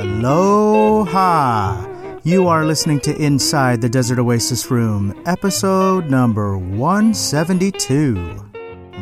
Aloha! 0.00 1.86
You 2.24 2.48
are 2.48 2.64
listening 2.64 2.98
to 3.02 3.16
Inside 3.16 3.80
the 3.80 3.88
Desert 3.88 4.18
Oasis 4.18 4.68
Room, 4.68 5.14
episode 5.24 6.10
number 6.10 6.58
172. 6.58 8.50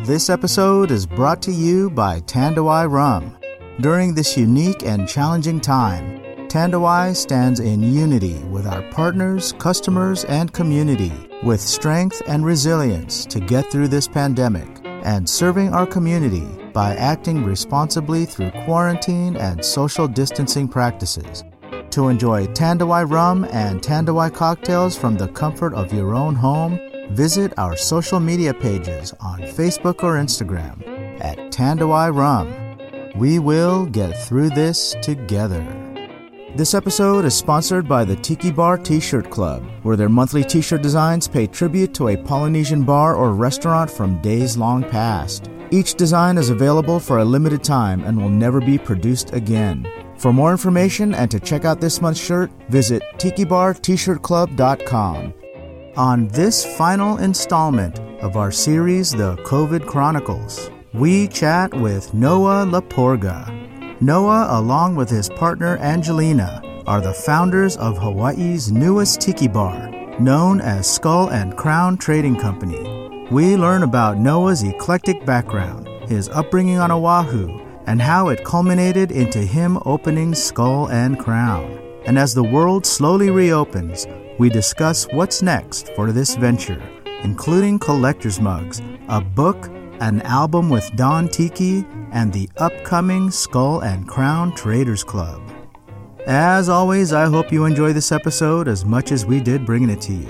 This 0.05 0.29
episode 0.29 0.91
is 0.91 1.07
brought 1.07 1.41
to 1.43 1.51
you 1.51 1.89
by 1.89 2.21
Tanduay 2.21 2.91
Rum. 2.91 3.39
During 3.81 4.15
this 4.15 4.37
unique 4.37 4.83
and 4.83 5.09
challenging 5.09 5.61
time, 5.61 6.21
Tanduay 6.49 7.17
stands 7.17 7.59
in 7.59 7.83
unity 7.83 8.37
with 8.51 8.67
our 8.67 8.83
partners, 8.91 9.55
customers, 9.59 10.25
and 10.27 10.53
community 10.53 11.13
with 11.43 11.63
strength 11.63 12.21
and 12.29 12.45
resilience 12.45 13.25
to 13.27 13.41
get 13.41 13.73
through 13.73 13.89
this 13.89 14.07
pandemic 14.07 14.69
and 14.85 15.27
serving 15.27 15.73
our 15.73 15.87
community 15.87 16.47
by 16.73 16.95
acting 16.97 17.45
responsibly 17.45 18.25
through 18.25 18.51
quarantine 18.65 19.37
and 19.37 19.65
social 19.65 20.09
distancing 20.09 20.69
practices. 20.69 21.45
To 21.91 22.09
enjoy 22.09 22.47
Tanduay 22.47 23.11
rum 23.11 23.45
and 23.53 23.83
Tanduay 23.83 24.33
cocktails 24.33 24.97
from 24.97 25.17
the 25.17 25.29
comfort 25.29 25.75
of 25.75 25.93
your 25.93 26.15
own 26.15 26.35
home, 26.35 26.79
visit 27.11 27.53
our 27.59 27.77
social 27.77 28.21
media 28.21 28.55
pages 28.55 29.13
on 29.21 29.41
Facebook 29.41 30.03
or 30.03 30.15
Instagram 30.15 31.21
at 31.21 31.39
Tanduay 31.51 32.15
Rum. 32.15 32.55
We 33.17 33.39
will 33.39 33.85
get 33.87 34.17
through 34.27 34.51
this 34.51 34.97
together. 35.03 35.67
This 36.55 36.75
episode 36.75 37.25
is 37.25 37.35
sponsored 37.35 37.89
by 37.89 38.05
the 38.05 38.17
Tiki 38.17 38.51
Bar 38.51 38.79
T 38.79 39.01
shirt 39.01 39.31
club, 39.31 39.65
where 39.83 39.97
their 39.97 40.09
monthly 40.09 40.45
t 40.45 40.61
shirt 40.61 40.83
designs 40.83 41.27
pay 41.27 41.47
tribute 41.47 41.95
to 41.95 42.09
a 42.09 42.17
Polynesian 42.17 42.85
bar 42.85 43.15
or 43.15 43.33
restaurant 43.33 43.91
from 43.91 44.21
days 44.21 44.57
long 44.57 44.83
past. 44.83 45.49
Each 45.73 45.95
design 45.95 46.37
is 46.37 46.51
available 46.51 47.01
for 47.01 47.21
a 47.21 47.25
limited 47.25 47.65
time 47.65 48.05
and 48.05 48.21
will 48.21 48.29
never 48.29 48.61
be 48.61 48.77
produced 48.77 49.33
again. 49.33 49.91
For 50.19 50.31
more 50.31 50.53
information 50.53 51.15
and 51.15 51.31
to 51.31 51.41
check 51.41 51.65
out 51.65 51.81
this 51.81 52.03
month's 52.03 52.21
shirt, 52.21 52.51
visit 52.69 53.03
tikibartshirtclub.com. 53.17 55.35
On 55.97 56.29
this 56.29 56.77
final 56.77 57.17
installment 57.17 57.99
of 58.21 58.37
our 58.37 58.53
series, 58.53 59.13
The 59.13 59.37
COVID 59.47 59.87
Chronicles, 59.87 60.71
we 60.93 61.29
chat 61.29 61.73
with 61.73 62.13
Noa 62.13 62.67
Laporga. 62.67 63.51
Noa, 64.03 64.49
along 64.51 64.97
with 64.97 65.09
his 65.09 65.31
partner 65.31 65.79
Angelina, 65.79 66.61
are 66.87 67.01
the 67.01 67.15
founders 67.15 67.79
of 67.79 67.97
Hawaii's 67.97 68.71
newest 68.71 69.23
tiki 69.23 69.49
bar, 69.49 69.91
known 70.21 70.61
as 70.61 70.87
Skull 70.87 71.31
and 71.31 71.57
Crown 71.57 71.97
Trading 71.97 72.37
Company. 72.37 73.02
We 73.33 73.57
learn 73.57 73.83
about 73.83 74.19
Noa's 74.19 74.63
eclectic 74.63 75.25
background, 75.25 75.89
his 76.07 76.29
upbringing 76.29 76.79
on 76.79 76.91
Oahu, 76.91 77.61
and 77.87 78.03
how 78.03 78.29
it 78.29 78.45
culminated 78.45 79.11
into 79.11 79.39
him 79.39 79.79
opening 79.87 80.35
Skull 80.35 80.91
and 80.91 81.19
Crown. 81.19 81.81
And 82.05 82.19
as 82.19 82.35
the 82.35 82.45
world 82.45 82.85
slowly 82.85 83.31
reopens, 83.31 84.07
we 84.39 84.51
discuss 84.51 85.07
what's 85.13 85.41
next 85.41 85.95
for 85.97 86.13
this 86.13 86.35
venture, 86.37 86.83
including 87.23 87.79
collector's 87.79 88.39
mugs, 88.39 88.83
a 89.09 89.23
book, 89.23 89.71
an 90.01 90.21
album 90.27 90.69
with 90.69 90.95
Don 90.95 91.27
Tiki, 91.27 91.87
and 92.13 92.31
the 92.35 92.51
upcoming 92.59 93.31
Skull 93.31 93.81
and 93.81 94.07
Crown 94.07 94.55
Traders 94.55 95.03
Club. 95.03 95.41
As 96.27 96.69
always, 96.69 97.15
I 97.15 97.25
hope 97.31 97.51
you 97.51 97.65
enjoy 97.65 97.95
this 97.95 98.13
episode 98.13 98.69
as 98.69 98.85
much 98.85 99.11
as 99.11 99.25
we 99.25 99.41
did 99.41 99.65
bringing 99.65 99.89
it 99.89 100.03
to 100.03 100.13
you. 100.13 100.29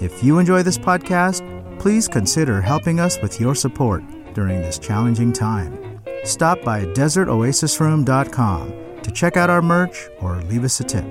If 0.00 0.22
you 0.22 0.38
enjoy 0.38 0.62
this 0.62 0.78
podcast, 0.78 1.42
please 1.78 2.08
consider 2.08 2.60
helping 2.60 3.00
us 3.00 3.20
with 3.20 3.40
your 3.40 3.54
support 3.54 4.02
during 4.34 4.60
this 4.60 4.78
challenging 4.78 5.32
time. 5.32 6.00
Stop 6.24 6.62
by 6.62 6.84
desertoasisroom.com 6.84 8.72
to 9.02 9.10
check 9.10 9.36
out 9.36 9.50
our 9.50 9.62
merch 9.62 10.08
or 10.20 10.36
leave 10.42 10.64
us 10.64 10.80
a 10.80 10.84
tip. 10.84 11.04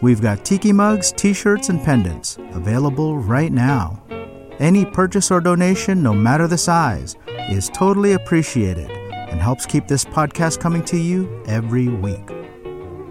We've 0.00 0.20
got 0.20 0.44
tiki 0.44 0.72
mugs, 0.72 1.12
t 1.12 1.32
shirts, 1.32 1.68
and 1.68 1.82
pendants 1.82 2.38
available 2.52 3.18
right 3.18 3.52
now. 3.52 4.02
Any 4.58 4.84
purchase 4.84 5.30
or 5.30 5.40
donation, 5.40 6.02
no 6.02 6.14
matter 6.14 6.46
the 6.48 6.58
size, 6.58 7.16
is 7.50 7.68
totally 7.68 8.12
appreciated 8.12 8.90
and 8.90 9.40
helps 9.40 9.66
keep 9.66 9.86
this 9.86 10.04
podcast 10.04 10.60
coming 10.60 10.82
to 10.84 10.96
you 10.96 11.42
every 11.46 11.88
week. 11.88 12.26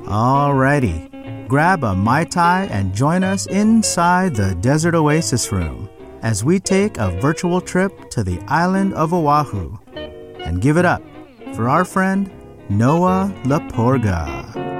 Alrighty, 0.06 1.48
grab 1.48 1.84
a 1.84 1.96
Mai 1.96 2.24
Tai 2.24 2.66
and 2.66 2.94
join 2.94 3.24
us 3.24 3.46
inside 3.48 4.36
the 4.36 4.56
Desert 4.56 4.96
Oasis 4.96 5.52
Room 5.52 5.90
as 6.22 6.44
we 6.44 6.59
take 6.59 6.98
a 6.98 7.12
virtual 7.20 7.62
trip 7.62 8.09
to 8.12 8.24
the 8.24 8.40
island 8.48 8.94
of 8.94 9.14
Oahu 9.14 9.78
and 9.96 10.62
give 10.62 10.78
it 10.78 10.86
up 10.86 11.02
for 11.56 11.70
our 11.70 11.86
friend 11.86 12.30
Noa 12.70 13.34
Laporga. 13.44 14.75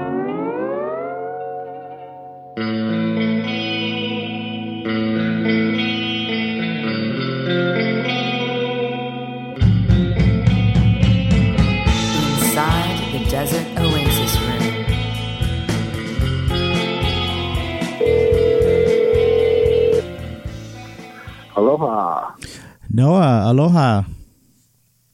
Aloha. 23.50 24.02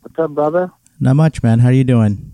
What's 0.00 0.18
up, 0.18 0.30
brother? 0.30 0.70
Not 1.00 1.16
much, 1.16 1.42
man. 1.42 1.58
How 1.60 1.68
are 1.68 1.72
you 1.72 1.84
doing? 1.84 2.32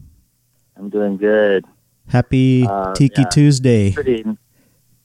I'm 0.77 0.91
doing 0.91 1.17
good. 1.17 1.65
Happy 2.09 2.65
Uh, 2.67 2.93
Tiki 2.95 3.23
yeah. 3.23 3.29
Tuesday. 3.29 3.93
Pretty. 3.93 4.25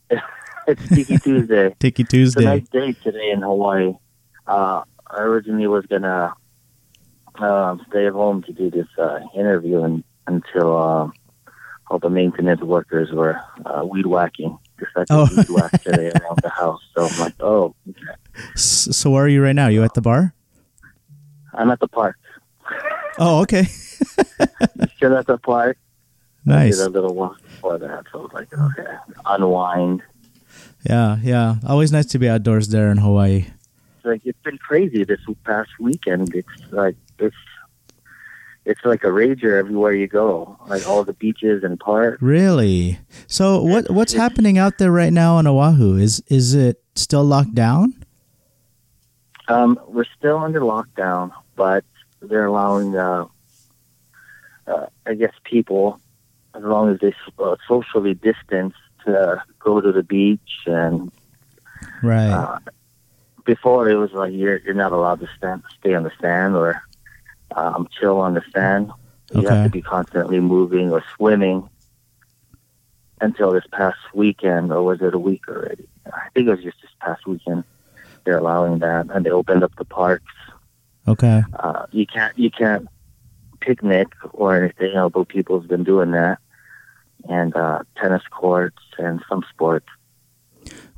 it's 0.68 0.88
Tiki 0.90 1.18
Tuesday. 1.18 1.76
Tiki 1.80 2.04
Tuesday. 2.04 2.42
It's 2.58 2.70
a 2.74 2.78
nice 2.78 2.94
day 2.94 3.00
today 3.04 3.32
in 3.32 3.42
Hawaii. 3.42 3.94
Uh, 4.48 4.84
I 5.10 5.22
originally 5.22 5.68
was 5.68 5.86
gonna 5.88 6.34
um, 7.40 7.82
stay 7.90 8.06
at 8.08 8.14
home 8.14 8.44
to 8.44 8.54
do 8.54 8.70
this 8.70 8.88
uh, 8.98 9.20
interview 9.36 9.84
and, 9.84 10.04
until 10.28 10.78
uh, 10.78 11.10
all 11.90 12.00
the 12.00 12.10
maintenance 12.10 12.62
workers 12.62 13.12
were 13.12 13.40
uh, 13.66 13.84
weed 13.86 14.06
whacking. 14.06 14.58
To 14.80 15.06
Oh. 15.10 15.28
weed 15.36 15.50
whack 15.50 15.72
today 15.82 16.12
around 16.12 16.40
the 16.44 16.50
house. 16.50 16.82
So 16.96 17.08
I'm 17.08 17.20
like, 17.20 17.34
oh, 17.40 17.74
okay. 17.90 18.00
So 18.56 19.10
where 19.12 19.24
are 19.26 19.28
you 19.30 19.42
right 19.42 19.56
now? 19.56 19.68
You 19.68 19.84
at 19.84 19.94
the 19.94 20.02
bar? 20.02 20.34
I'm 21.54 21.70
at 21.72 21.80
the 21.80 21.88
park. 21.88 22.18
Oh, 23.20 23.42
okay. 23.42 23.64
Still 24.98 25.18
at 25.18 25.28
the 25.28 25.38
park. 25.38 25.78
Nice. 26.46 26.78
Did 26.78 26.88
a 26.88 26.90
little 26.90 27.14
walk 27.16 27.42
before 27.42 27.78
that. 27.78 28.06
So 28.12 28.20
I 28.20 28.22
was 28.24 28.32
like, 28.34 28.54
okay, 28.54 28.96
unwind. 29.26 30.02
Yeah, 30.88 31.18
yeah. 31.24 31.56
Always 31.68 31.92
nice 31.92 32.08
to 32.08 32.20
be 32.20 32.28
outdoors 32.28 32.68
there 32.70 32.92
in 32.92 32.98
Hawaii. 32.98 33.46
like 34.04 34.22
it's 34.26 34.40
been 34.44 34.58
crazy 34.58 35.04
this 35.06 35.22
past 35.46 35.70
weekend. 35.80 36.36
It's 36.36 36.50
like 36.72 36.96
it's 37.20 37.36
it's 38.66 38.82
like 38.84 39.04
a 39.04 39.08
rager 39.08 39.58
everywhere 39.58 39.94
you 39.94 40.08
go. 40.08 40.58
Like 40.68 40.86
all 40.88 41.04
the 41.06 41.14
beaches 41.14 41.64
and 41.64 41.80
parks. 41.80 42.22
Really? 42.22 43.00
So 43.28 43.62
what 43.62 43.90
what's 43.92 44.14
It's- 44.14 44.22
happening 44.22 44.58
out 44.58 44.78
there 44.78 44.92
right 44.92 45.14
now 45.14 45.36
on 45.38 45.48
Oahu? 45.48 45.96
Is 45.98 46.22
is 46.28 46.54
it 46.56 46.82
still 46.96 47.24
locked 47.24 47.56
down? 47.56 48.04
Um, 49.50 49.78
we're 49.88 50.06
still 50.18 50.38
under 50.38 50.62
lockdown, 50.62 51.32
but 51.56 51.84
they're 52.22 52.46
allowing, 52.46 52.96
uh, 52.96 53.26
uh, 54.68 54.86
I 55.06 55.14
guess, 55.16 55.34
people 55.44 56.00
as 56.56 56.64
long 56.64 56.90
as 56.92 57.00
they 57.00 57.14
uh, 57.40 57.56
socially 57.68 58.14
distance 58.14 58.74
to 59.06 59.42
go 59.64 59.82
to 59.82 59.92
the 59.92 60.04
beach. 60.04 60.40
And 60.66 61.12
Right. 62.04 62.30
uh, 62.32 62.60
before 63.46 63.90
it 63.90 63.96
was 63.96 64.12
like 64.14 64.34
you're 64.34 64.60
you're 64.60 64.74
not 64.74 64.92
allowed 64.92 65.20
to 65.20 65.28
stand 65.38 65.64
stay 65.80 65.94
on 65.94 66.04
the 66.04 66.12
sand 66.22 66.56
or 66.56 66.82
um, 67.56 67.88
chill 68.00 68.20
on 68.20 68.34
the 68.34 68.44
sand. 68.54 68.92
You 69.32 69.48
Okay. 69.48 69.48
have 69.50 69.62
to 69.64 69.70
be 69.70 69.82
constantly 69.82 70.40
moving 70.40 70.92
or 70.92 71.04
swimming 71.16 71.70
until 73.22 73.52
this 73.52 73.66
past 73.72 73.98
weekend, 74.14 74.72
or 74.72 74.84
was 74.84 75.02
it 75.02 75.14
a 75.14 75.20
week 75.20 75.42
already? 75.48 75.88
I 76.06 76.30
think 76.34 76.48
it 76.48 76.52
was 76.52 76.64
just 76.64 76.78
this 76.82 76.92
past 77.02 77.26
weekend. 77.28 77.64
They're 78.26 78.38
allowing 78.38 78.80
that, 78.80 79.08
and 79.10 79.26
they 79.26 79.30
opened 79.32 79.64
up 79.64 79.72
the 79.78 79.86
parks. 79.86 80.32
Okay. 81.08 81.44
Uh, 81.54 81.86
you 81.92 82.06
can't 82.06 82.38
you 82.38 82.50
can't 82.52 82.88
picnic 83.60 84.08
or 84.34 84.56
anything, 84.56 84.98
although 84.98 85.26
people's 85.26 85.66
been 85.66 85.84
doing 85.84 86.12
that, 86.12 86.40
and 87.30 87.56
uh, 87.56 87.84
tennis 87.98 88.24
courts 88.30 88.84
and 88.98 89.22
some 89.30 89.44
sports. 89.50 89.88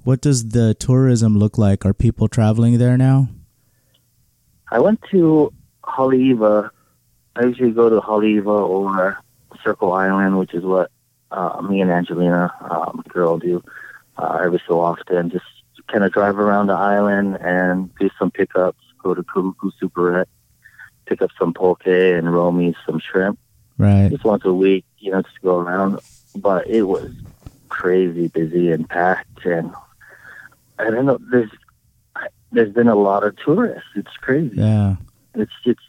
What 0.04 0.22
does 0.22 0.50
the 0.50 0.74
tourism 0.76 1.38
look 1.38 1.58
like? 1.58 1.86
Are 1.86 1.94
people 1.94 2.28
traveling 2.28 2.78
there 2.78 2.98
now? 2.98 3.30
I 4.72 4.80
went 4.80 5.02
to 5.12 5.52
Haleiwa. 5.84 6.70
I 7.36 7.46
usually 7.46 7.72
go 7.72 7.90
to 7.90 8.00
Haleiwa 8.02 8.70
or 8.70 9.18
Circle 9.64 9.94
Island, 9.94 10.38
which 10.38 10.54
is 10.54 10.64
what 10.64 10.92
uh, 11.32 11.62
me 11.62 11.82
and 11.82 11.92
Angelina, 11.92 12.54
um, 12.70 13.04
girl, 13.08 13.38
do 13.40 13.64
uh, 14.18 14.40
every 14.44 14.62
so 14.68 14.80
often. 14.80 15.30
Just 15.30 15.46
kind 15.88 16.04
of 16.04 16.12
drive 16.12 16.38
around 16.40 16.68
the 16.68 16.74
island 16.74 17.38
and 17.42 17.94
do 17.96 18.10
some 18.18 18.32
pickups. 18.32 18.82
Go 19.06 19.14
to 19.14 19.22
Kahuku 19.22 19.70
Superette, 19.80 20.26
pick 21.06 21.22
up 21.22 21.30
some 21.38 21.54
poke 21.54 21.86
and 21.86 22.34
roll 22.34 22.52
me 22.52 22.74
some 22.88 23.00
shrimp. 23.00 23.38
Right. 23.78 24.10
Just 24.10 24.24
once 24.24 24.44
a 24.46 24.52
week, 24.54 24.84
you 24.98 25.12
know, 25.12 25.22
just 25.22 25.40
go 25.44 25.60
around. 25.60 26.00
but 26.36 26.66
it 26.68 26.82
was 26.84 27.12
crazy 27.70 28.30
busy 28.30 28.72
and 28.72 28.90
packed, 28.90 29.46
and 29.46 29.72
I 30.80 30.90
don't 30.90 31.06
know. 31.06 31.20
There's 31.30 31.52
there's 32.52 32.74
been 32.74 32.88
a 32.88 32.96
lot 32.96 33.24
of 33.24 33.36
tourists. 33.38 33.88
It's 33.96 34.18
crazy. 34.22 34.56
Yeah. 34.58 34.96
It's 35.36 35.54
it's 35.66 35.84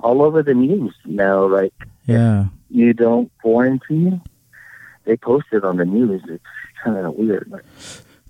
all 0.00 0.20
over 0.20 0.42
the 0.42 0.52
news 0.52 0.94
now. 1.06 1.46
Like 1.46 1.72
Yeah. 2.04 2.48
you 2.68 2.92
don't 2.92 3.32
quarantine, 3.40 4.20
they 5.06 5.16
post 5.16 5.46
it 5.52 5.64
on 5.64 5.78
the 5.78 5.86
news. 5.86 6.20
It's 6.28 6.44
kind 6.84 6.98
of 7.06 7.14
weird. 7.14 7.50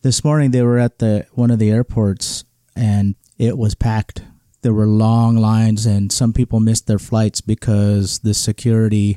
This 0.02 0.22
morning 0.22 0.52
they 0.52 0.62
were 0.62 0.78
at 0.78 1.00
the 1.00 1.26
one 1.32 1.50
of 1.50 1.58
the 1.58 1.70
airports 1.72 2.44
and 2.76 3.16
it 3.40 3.56
was 3.56 3.74
packed. 3.74 4.22
There 4.62 4.74
were 4.74 4.86
long 4.86 5.36
lines 5.36 5.86
and 5.86 6.12
some 6.12 6.32
people 6.34 6.60
missed 6.60 6.86
their 6.86 6.98
flights 6.98 7.40
because 7.40 8.18
the 8.18 8.34
security 8.34 9.16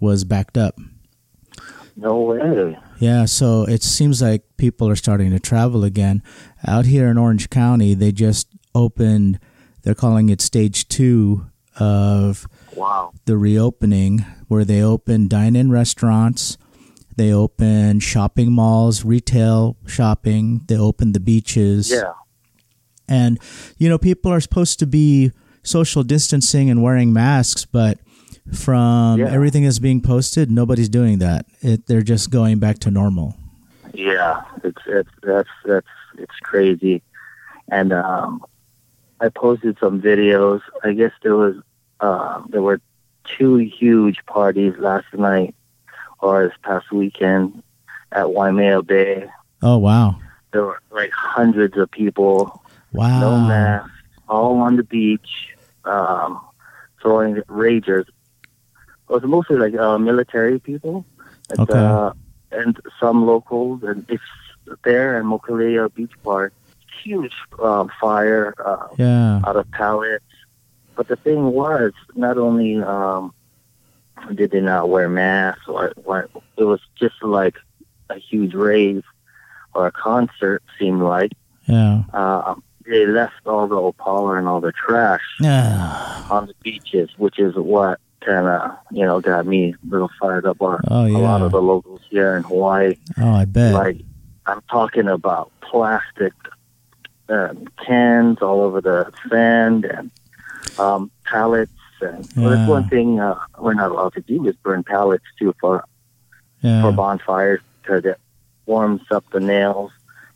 was 0.00 0.22
backed 0.24 0.56
up. 0.56 0.78
no 1.96 2.16
way. 2.20 2.78
Yeah, 3.00 3.24
so 3.24 3.64
it 3.64 3.82
seems 3.82 4.22
like 4.22 4.42
people 4.56 4.88
are 4.88 4.96
starting 4.96 5.30
to 5.32 5.40
travel 5.40 5.82
again. 5.84 6.22
Out 6.66 6.86
here 6.86 7.08
in 7.08 7.18
Orange 7.18 7.50
County, 7.50 7.94
they 7.94 8.12
just 8.12 8.46
opened, 8.74 9.38
they're 9.82 9.94
calling 9.96 10.28
it 10.28 10.40
stage 10.40 10.86
two 10.88 11.46
of 11.78 12.46
Wow. 12.76 13.12
the 13.26 13.36
reopening, 13.36 14.24
where 14.48 14.64
they 14.64 14.80
open 14.82 15.26
dine 15.28 15.56
in 15.56 15.70
restaurants, 15.72 16.56
they 17.16 17.32
open 17.32 17.98
shopping 18.00 18.52
malls, 18.52 19.04
retail 19.04 19.76
shopping, 19.86 20.62
they 20.68 20.76
open 20.78 21.12
the 21.12 21.20
beaches. 21.20 21.90
Yeah. 21.90 22.12
And, 23.08 23.38
you 23.78 23.88
know, 23.88 23.98
people 23.98 24.32
are 24.32 24.40
supposed 24.40 24.78
to 24.80 24.86
be 24.86 25.32
social 25.62 26.02
distancing 26.02 26.70
and 26.70 26.82
wearing 26.82 27.12
masks, 27.12 27.64
but 27.64 27.98
from 28.52 29.18
Yeah. 29.20 29.26
everything 29.30 29.64
that's 29.64 29.78
being 29.78 30.00
posted, 30.00 30.50
nobody's 30.50 30.88
doing 30.88 31.18
that. 31.18 31.46
It, 31.60 31.86
they're 31.86 32.02
just 32.02 32.30
going 32.30 32.58
back 32.58 32.78
to 32.80 32.90
normal. 32.90 33.36
Yeah, 33.94 34.42
it's 34.64 34.82
it's 34.86 35.08
that's 35.22 35.48
that's 35.64 35.86
it's 36.18 36.34
crazy, 36.42 37.00
and 37.70 37.92
um, 37.92 38.42
I 39.20 39.28
posted 39.28 39.76
some 39.78 40.02
videos. 40.02 40.62
I 40.82 40.92
guess 40.94 41.12
there 41.22 41.36
was 41.36 41.54
uh, 42.00 42.42
there 42.48 42.60
were 42.60 42.80
two 43.38 43.56
huge 43.56 44.18
parties 44.26 44.74
last 44.78 45.06
night 45.14 45.54
or 46.20 46.48
this 46.48 46.56
past 46.64 46.90
weekend 46.90 47.62
at 48.10 48.32
Waimea 48.32 48.82
Bay. 48.82 49.28
Oh, 49.62 49.78
wow. 49.78 50.16
There 50.52 50.64
were 50.64 50.80
like 50.90 51.10
hundreds 51.12 51.76
of 51.78 51.88
people, 51.90 52.62
Wow. 52.94 53.20
no 53.20 53.38
masks, 53.48 53.90
all 54.28 54.58
on 54.60 54.76
the 54.76 54.84
beach, 54.84 55.48
um, 55.84 56.40
throwing 57.02 57.34
ragers. 57.48 58.06
It 58.06 59.12
was 59.12 59.22
mostly 59.24 59.56
like 59.56 59.74
uh, 59.74 59.98
military 59.98 60.58
people, 60.60 61.04
and, 61.50 61.60
Okay. 61.60 61.74
uh, 61.78 62.12
and 62.52 62.78
some 63.00 63.26
locals, 63.26 63.82
and 63.82 64.06
it's 64.08 64.22
there 64.84 65.18
in 65.18 65.26
Mokuleia 65.26 65.92
Beach 65.92 66.12
Park. 66.22 66.52
Huge 67.02 67.34
um, 67.62 67.90
fire 68.00 68.54
uh, 68.64 68.86
Yeah. 68.96 69.40
out 69.44 69.56
of 69.56 69.70
pallets. 69.72 70.24
But 70.96 71.08
the 71.08 71.16
thing 71.16 71.46
was, 71.46 71.92
not 72.14 72.38
only 72.38 72.80
um, 72.80 73.34
did 74.34 74.52
they 74.52 74.60
not 74.60 74.88
wear 74.88 75.08
masks, 75.08 75.66
or, 75.66 75.92
or 76.04 76.28
it 76.56 76.64
was 76.64 76.80
just 76.96 77.20
like 77.22 77.56
a 78.08 78.18
huge 78.18 78.54
rave 78.54 79.02
or 79.74 79.88
a 79.88 79.92
concert. 79.92 80.62
Seemed 80.78 81.02
like 81.02 81.32
Yeah. 81.66 82.04
uh, 82.14 82.54
they 82.86 83.06
left 83.06 83.34
all 83.46 83.66
the 83.66 83.76
opala 83.76 84.38
and 84.38 84.46
all 84.48 84.60
the 84.60 84.72
trash 84.72 85.22
on 86.30 86.46
the 86.46 86.54
beaches, 86.62 87.10
which 87.16 87.38
is 87.38 87.54
what 87.56 87.98
kind 88.20 88.46
of 88.46 88.72
you 88.90 89.04
know 89.04 89.20
got 89.20 89.46
me 89.46 89.72
a 89.74 89.86
little 89.88 90.10
fired 90.20 90.46
up. 90.46 90.60
on 90.62 90.80
Oh, 90.88 91.06
a 91.06 91.18
lot 91.18 91.42
of 91.42 91.52
the 91.52 91.60
locals 91.62 92.00
here 92.10 92.36
in 92.36 92.42
Hawaii, 92.42 92.96
Oh, 93.18 93.30
I 93.32 93.44
bet. 93.44 93.74
like 93.74 94.00
I'm 94.46 94.60
talking 94.70 95.08
about 95.08 95.50
plastic 95.60 96.32
um, 97.28 97.66
cans 97.84 98.38
all 98.42 98.60
over 98.60 98.80
the 98.80 99.10
sand 99.30 99.84
and 99.86 100.10
um, 100.78 101.10
pallets. 101.24 101.72
And 102.02 102.28
well, 102.36 102.50
Yeah. 102.50 102.56
that's 102.56 102.68
one 102.68 102.88
thing 102.88 103.20
uh, 103.20 103.38
we're 103.58 103.74
not 103.74 103.90
allowed 103.90 104.12
to 104.14 104.20
do 104.20 104.46
is 104.46 104.54
burn 104.56 104.82
pallets 104.84 105.24
too 105.38 105.54
for 105.60 105.84
yeah. 106.60 106.82
for 106.82 106.92
bonfires 106.92 107.60
because 107.82 108.04
it 108.04 108.18
warms 108.66 109.02
up 109.10 109.24
the 109.32 109.40
nails. 109.40 109.90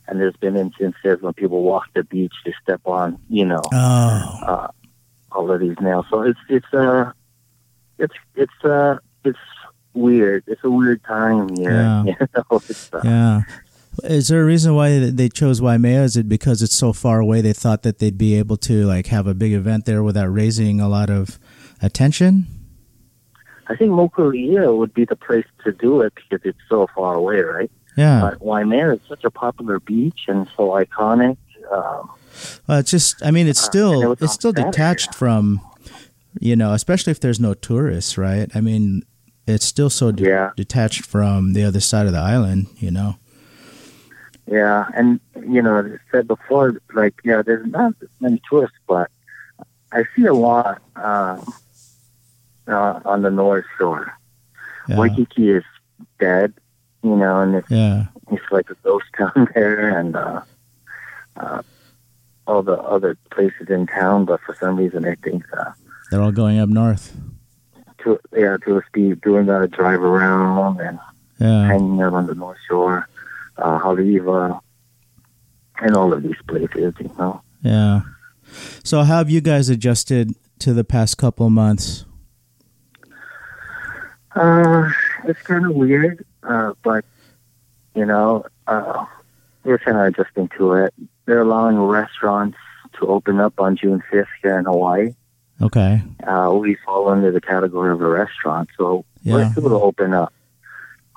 And 0.08 0.18
there's 0.18 0.36
been 0.36 0.56
instances 0.56 1.18
when 1.20 1.34
people 1.34 1.62
walk 1.62 1.84
the 1.94 2.02
beach 2.02 2.32
to 2.46 2.52
step 2.62 2.80
on, 2.86 3.18
you 3.28 3.44
know, 3.44 3.60
Oh. 3.72 4.38
uh, 4.46 4.68
all 5.32 5.50
of 5.52 5.60
these 5.60 5.76
nails. 5.80 6.06
So 6.10 6.22
it's 6.22 6.38
it's 6.48 6.72
uh 6.72 7.12
it's 7.98 8.14
it's 8.34 8.64
uh 8.64 8.96
it's 9.24 9.38
weird. 9.92 10.44
It's 10.46 10.64
a 10.64 10.70
weird 10.70 11.04
time 11.04 11.54
here. 11.56 11.70
Yeah. 11.72 12.04
You 12.04 12.14
know, 12.34 12.60
uh, 12.94 13.00
Yeah. 13.04 13.40
Is 14.04 14.28
there 14.28 14.42
a 14.42 14.46
reason 14.46 14.74
why 14.76 15.10
they 15.10 15.28
chose 15.28 15.60
Waimea? 15.60 16.04
Is 16.04 16.16
it 16.16 16.28
because 16.28 16.62
it's 16.62 16.74
so 16.74 16.92
far 16.92 17.18
away? 17.20 17.40
They 17.40 17.52
thought 17.52 17.82
that 17.82 17.98
they'd 17.98 18.16
be 18.16 18.36
able 18.36 18.56
to 18.58 18.86
like 18.86 19.08
have 19.08 19.26
a 19.26 19.34
big 19.34 19.52
event 19.52 19.84
there 19.86 20.02
without 20.02 20.32
raising 20.32 20.80
a 20.80 20.88
lot 20.88 21.10
of 21.10 21.38
attention. 21.82 22.46
I 23.66 23.76
think 23.76 23.90
Mokuleia 23.90 24.74
would 24.74 24.94
be 24.94 25.04
the 25.04 25.16
place 25.16 25.44
to 25.64 25.72
do 25.72 26.00
it 26.00 26.14
because 26.14 26.40
it's 26.46 26.58
so 26.68 26.86
far 26.94 27.14
away, 27.14 27.40
right? 27.40 27.70
Yeah. 27.98 28.20
But 28.20 28.40
Waimea 28.40 28.94
is 28.94 29.00
such 29.08 29.24
a 29.24 29.30
popular 29.30 29.80
beach 29.80 30.20
and 30.28 30.46
so 30.56 30.68
iconic. 30.82 31.36
Um, 31.72 32.08
Well, 32.66 32.78
it's 32.78 32.90
just. 32.90 33.24
I 33.26 33.30
mean, 33.30 33.46
it's 33.48 33.62
Uh, 33.64 33.70
still 33.70 34.02
it 34.02 34.08
was 34.08 34.22
it's 34.22 34.32
still 34.32 34.52
Saturday. 34.52 34.70
detached 34.70 35.14
from, 35.14 35.60
you 36.40 36.54
know, 36.54 36.72
especially 36.72 37.10
if 37.10 37.20
there's 37.20 37.40
no 37.40 37.52
tourists, 37.54 38.16
right? 38.16 38.48
I 38.54 38.60
mean, 38.60 39.02
it's 39.46 39.64
still 39.66 39.90
so 39.90 40.12
de- 40.12 40.24
Yeah. 40.28 40.50
detached 40.56 41.04
from 41.04 41.54
the 41.54 41.64
other 41.64 41.80
side 41.80 42.06
of 42.06 42.12
the 42.12 42.20
island. 42.34 42.66
You 42.78 42.90
know. 42.92 43.16
yeah, 44.46 44.86
and 44.94 45.20
you 45.54 45.60
know, 45.60 45.76
as 45.78 45.86
I 45.86 45.98
said 46.12 46.28
before, 46.28 46.80
like 46.94 47.14
yeah, 47.24 47.42
there's 47.42 47.66
not 47.66 47.92
many 48.20 48.40
tourists, 48.48 48.78
but 48.86 49.10
I 49.92 50.04
see 50.14 50.24
a 50.26 50.34
lot 50.34 50.80
um, 50.96 51.44
uh, 52.68 53.00
on 53.04 53.22
the 53.22 53.30
North 53.30 53.64
Shore. 53.76 54.12
Yeah. 54.88 54.96
Waikiki 54.98 55.50
is 55.50 55.64
dead, 56.20 56.54
you 57.02 57.16
know, 57.16 57.40
and 57.40 57.54
it's 57.54 57.70
Yeah. 57.70 58.06
it's 58.30 58.42
like 58.50 58.68
a 58.70 58.76
ghost 58.84 59.06
town 59.16 59.48
there 59.54 59.98
and 59.98 60.16
uh 60.16 60.40
uh 61.36 61.62
all 62.46 62.62
the 62.62 62.78
other 62.80 63.16
places 63.30 63.68
in 63.68 63.86
town 63.86 64.24
but 64.24 64.40
for 64.40 64.54
some 64.54 64.76
reason 64.76 65.04
i 65.04 65.14
think 65.16 65.44
uh 65.56 65.70
They're 66.10 66.22
all 66.22 66.32
going 66.32 66.58
up 66.58 66.68
north. 66.70 67.14
to 68.04 68.18
yeah 68.36 68.56
tourists 68.64 68.90
be 68.92 69.14
doing 69.16 69.46
that 69.46 69.70
drive 69.70 70.02
around 70.02 70.80
and 70.80 70.98
Yeah. 71.38 71.66
hanging 71.66 72.00
out 72.02 72.14
on 72.14 72.26
the 72.26 72.34
north 72.34 72.58
shore 72.68 73.06
uh 73.58 73.78
Haleiwa, 73.78 74.60
and 75.80 75.94
all 75.96 76.12
of 76.12 76.22
these 76.22 76.40
places 76.48 76.94
you 77.00 77.10
know 77.18 77.40
Yeah. 77.62 78.00
So, 78.82 79.02
how 79.02 79.18
have 79.18 79.28
you 79.30 79.42
guys 79.42 79.68
adjusted 79.68 80.34
to 80.60 80.72
the 80.72 80.84
past 80.84 81.18
couple 81.18 81.50
months? 81.50 82.06
uh 84.34 84.88
it's 85.24 85.42
kind 85.42 85.64
of 85.66 85.74
weird 85.74 86.24
uh 86.42 86.72
but 86.82 87.04
you 87.94 88.04
know 88.04 88.44
uh 88.66 89.04
we're 89.64 89.78
kind 89.78 89.96
of 89.98 90.04
adjusting 90.06 90.48
to 90.56 90.72
it 90.74 90.94
they're 91.26 91.40
allowing 91.42 91.78
restaurants 91.80 92.56
to 92.98 93.06
open 93.06 93.40
up 93.40 93.54
on 93.58 93.76
june 93.76 94.02
5th 94.12 94.26
here 94.42 94.58
in 94.58 94.64
hawaii 94.64 95.14
Okay. 95.60 96.00
uh, 96.24 96.50
we 96.54 96.76
fall 96.84 97.08
under 97.08 97.32
the 97.32 97.40
category 97.40 97.90
of 97.90 98.00
a 98.00 98.08
restaurant. 98.08 98.68
So 98.76 99.04
Yeah. 99.24 99.34
we're 99.34 99.52
able 99.58 99.70
to 99.70 99.80
open 99.80 100.14
up 100.14 100.32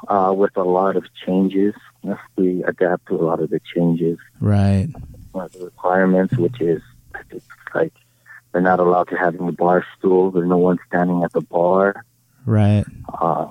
uh, 0.08 0.34
with 0.36 0.58
a 0.58 0.63
lot 0.63 0.96
of 0.96 1.06
changes. 1.24 1.75
If 2.01 2.18
we 2.36 2.63
adapt 2.63 3.06
to 3.10 3.13
a 3.18 3.22
lot 3.24 3.40
of 3.40 3.51
the 3.51 3.62
changes, 3.75 4.18
Right. 4.40 4.88
one 5.32 5.46
of 5.46 5.51
the 5.51 5.63
requirements, 5.66 6.36
which 6.40 6.60
is 6.60 6.82
like 7.75 7.94
they're 8.51 8.63
not 8.63 8.80
allowed 8.80 9.10
to 9.10 9.16
have 9.16 9.40
any 9.40 9.51
bar 9.51 9.86
stools. 10.00 10.34
There's 10.34 10.50
no 10.50 10.58
one 10.58 10.80
standing 10.88 11.24
at 11.24 11.34
the 11.34 11.42
bar. 11.42 12.04
Right. 12.44 12.84
Uh, 13.13 13.46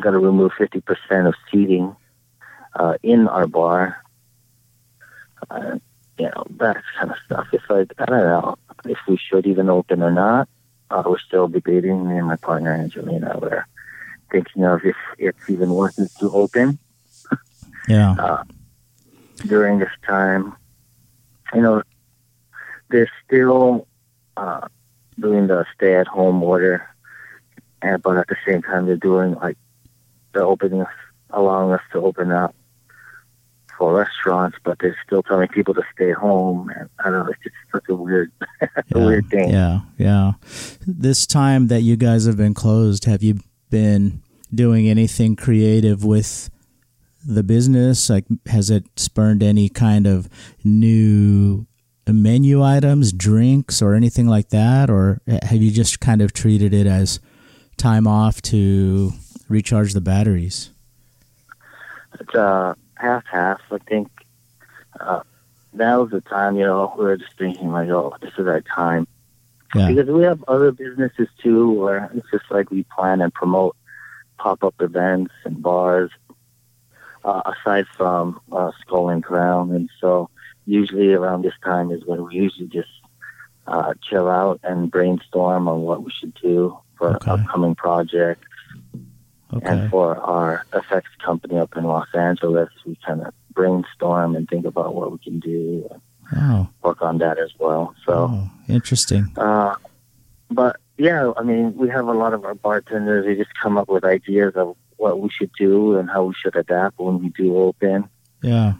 got 0.00 0.10
to 0.12 0.18
remove 0.18 0.52
50% 0.58 1.26
of 1.28 1.34
seating 1.50 1.94
uh, 2.74 2.94
in 3.02 3.28
our 3.28 3.46
bar. 3.46 4.02
Uh, 5.50 5.78
you 6.18 6.26
know, 6.26 6.44
that 6.58 6.82
kind 6.98 7.10
of 7.10 7.16
stuff. 7.26 7.46
It's 7.52 7.64
like, 7.68 7.92
I 7.98 8.04
don't 8.06 8.18
know 8.18 8.56
if 8.84 8.98
we 9.08 9.16
should 9.18 9.46
even 9.46 9.68
open 9.68 10.02
or 10.02 10.10
not. 10.10 10.48
Uh, 10.90 11.02
we're 11.06 11.18
still 11.18 11.48
debating, 11.48 12.08
me 12.08 12.18
and 12.18 12.26
my 12.26 12.36
partner 12.36 12.72
Angelina. 12.72 13.38
We're 13.40 13.66
thinking 14.30 14.64
of 14.64 14.84
if 14.84 14.96
it's 15.18 15.50
even 15.50 15.70
worth 15.70 15.98
it 15.98 16.10
to 16.20 16.30
open 16.32 16.78
Yeah. 17.88 18.14
uh, 18.18 18.44
during 19.46 19.78
this 19.78 19.90
time. 20.06 20.54
You 21.52 21.62
know, 21.62 21.82
they're 22.90 23.10
still 23.24 23.86
uh, 24.36 24.66
doing 25.18 25.46
the 25.46 25.66
stay-at-home 25.74 26.42
order, 26.42 26.88
and 27.82 28.02
but 28.02 28.16
at 28.16 28.26
the 28.28 28.36
same 28.46 28.62
time, 28.62 28.86
they're 28.86 28.96
doing 28.96 29.34
like 29.34 29.56
they're 30.34 30.44
opening 30.44 30.82
us, 30.82 30.92
allowing 31.30 31.72
us 31.72 31.82
to 31.92 32.00
open 32.00 32.32
up 32.32 32.54
for 33.78 33.94
restaurants, 33.94 34.56
but 34.64 34.78
they're 34.78 34.96
still 35.06 35.22
telling 35.22 35.48
people 35.48 35.74
to 35.74 35.82
stay 35.94 36.12
home. 36.12 36.70
And 36.70 36.88
I 37.04 37.10
don't 37.10 37.26
know, 37.26 37.32
it's 37.32 37.42
just 37.42 37.56
such 37.72 37.84
a 37.88 37.94
weird, 37.94 38.30
a 38.60 38.68
yeah. 38.94 39.04
weird 39.04 39.28
thing. 39.28 39.50
Yeah. 39.50 39.80
Yeah. 39.98 40.32
This 40.86 41.26
time 41.26 41.68
that 41.68 41.82
you 41.82 41.96
guys 41.96 42.26
have 42.26 42.36
been 42.36 42.54
closed, 42.54 43.04
have 43.04 43.22
you 43.22 43.40
been 43.70 44.22
doing 44.54 44.88
anything 44.88 45.36
creative 45.36 46.04
with 46.04 46.50
the 47.26 47.42
business? 47.42 48.08
Like, 48.08 48.26
has 48.46 48.70
it 48.70 48.84
spurned 48.96 49.42
any 49.42 49.68
kind 49.68 50.06
of 50.06 50.28
new 50.62 51.66
menu 52.06 52.62
items, 52.62 53.12
drinks, 53.12 53.80
or 53.82 53.94
anything 53.94 54.28
like 54.28 54.50
that? 54.50 54.90
Or 54.90 55.20
have 55.26 55.62
you 55.62 55.70
just 55.70 56.00
kind 56.00 56.22
of 56.22 56.32
treated 56.32 56.72
it 56.72 56.86
as 56.86 57.18
time 57.76 58.06
off 58.06 58.40
to 58.42 59.12
recharge 59.48 59.92
the 59.92 60.00
batteries? 60.00 60.70
It's 62.20 62.34
uh, 62.34 62.74
half 62.96 63.24
half. 63.26 63.60
I 63.70 63.78
think 63.78 64.08
uh, 65.00 65.20
that 65.74 65.96
was 65.96 66.10
the 66.10 66.20
time, 66.20 66.56
you 66.56 66.64
know, 66.64 66.94
we 66.96 67.04
were 67.04 67.16
just 67.16 67.36
thinking, 67.36 67.72
like, 67.72 67.88
oh, 67.88 68.14
this 68.20 68.32
is 68.38 68.46
our 68.46 68.60
time. 68.60 69.06
Yeah. 69.74 69.88
Because 69.88 70.08
we 70.08 70.22
have 70.22 70.44
other 70.46 70.70
businesses 70.70 71.28
too, 71.42 71.72
where 71.72 72.08
it's 72.14 72.30
just 72.30 72.44
like 72.50 72.70
we 72.70 72.84
plan 72.84 73.20
and 73.20 73.34
promote 73.34 73.76
pop 74.38 74.62
up 74.62 74.74
events 74.80 75.32
and 75.44 75.60
bars 75.60 76.10
uh, 77.24 77.42
aside 77.46 77.86
from 77.96 78.40
uh, 78.52 78.70
Skull 78.80 79.08
and 79.08 79.24
Crown. 79.24 79.72
And 79.72 79.90
so 80.00 80.30
usually 80.66 81.12
around 81.12 81.42
this 81.42 81.54
time 81.64 81.90
is 81.90 82.04
when 82.06 82.24
we 82.24 82.34
usually 82.36 82.68
just 82.68 82.88
uh, 83.66 83.94
chill 84.08 84.28
out 84.28 84.60
and 84.62 84.90
brainstorm 84.90 85.66
on 85.66 85.80
what 85.82 86.04
we 86.04 86.12
should 86.12 86.34
do 86.34 86.78
for 86.96 87.16
Okay. 87.16 87.32
upcoming 87.32 87.74
projects. 87.74 88.46
Okay. 89.54 89.68
And 89.68 89.90
for 89.90 90.16
our 90.18 90.64
effects 90.74 91.10
company 91.24 91.58
up 91.58 91.76
in 91.76 91.84
Los 91.84 92.08
Angeles, 92.14 92.70
we 92.84 92.96
kind 93.06 93.22
of 93.22 93.32
brainstorm 93.52 94.34
and 94.34 94.48
think 94.48 94.66
about 94.66 94.94
what 94.94 95.12
we 95.12 95.18
can 95.18 95.38
do 95.40 95.86
and 95.90 96.00
Oh, 96.36 96.68
work 96.82 97.02
on 97.02 97.18
that 97.18 97.38
as 97.38 97.50
well. 97.58 97.94
So, 98.06 98.28
oh, 98.32 98.50
interesting. 98.66 99.30
uh, 99.36 99.74
but 100.50 100.76
yeah, 100.96 101.32
I 101.36 101.42
mean, 101.42 101.76
we 101.76 101.88
have 101.90 102.08
a 102.08 102.12
lot 102.14 102.32
of 102.32 102.44
our 102.46 102.54
bartenders. 102.54 103.26
They 103.26 103.34
just 103.34 103.54
come 103.62 103.76
up 103.76 103.88
with 103.88 104.04
ideas 104.04 104.54
of 104.56 104.74
what 104.96 105.20
we 105.20 105.28
should 105.28 105.50
do 105.58 105.98
and 105.98 106.08
how 106.10 106.24
we 106.24 106.34
should 106.34 106.56
adapt 106.56 106.98
when 106.98 107.22
we 107.22 107.28
do 107.28 107.56
open. 107.58 108.08
Yeah. 108.42 108.74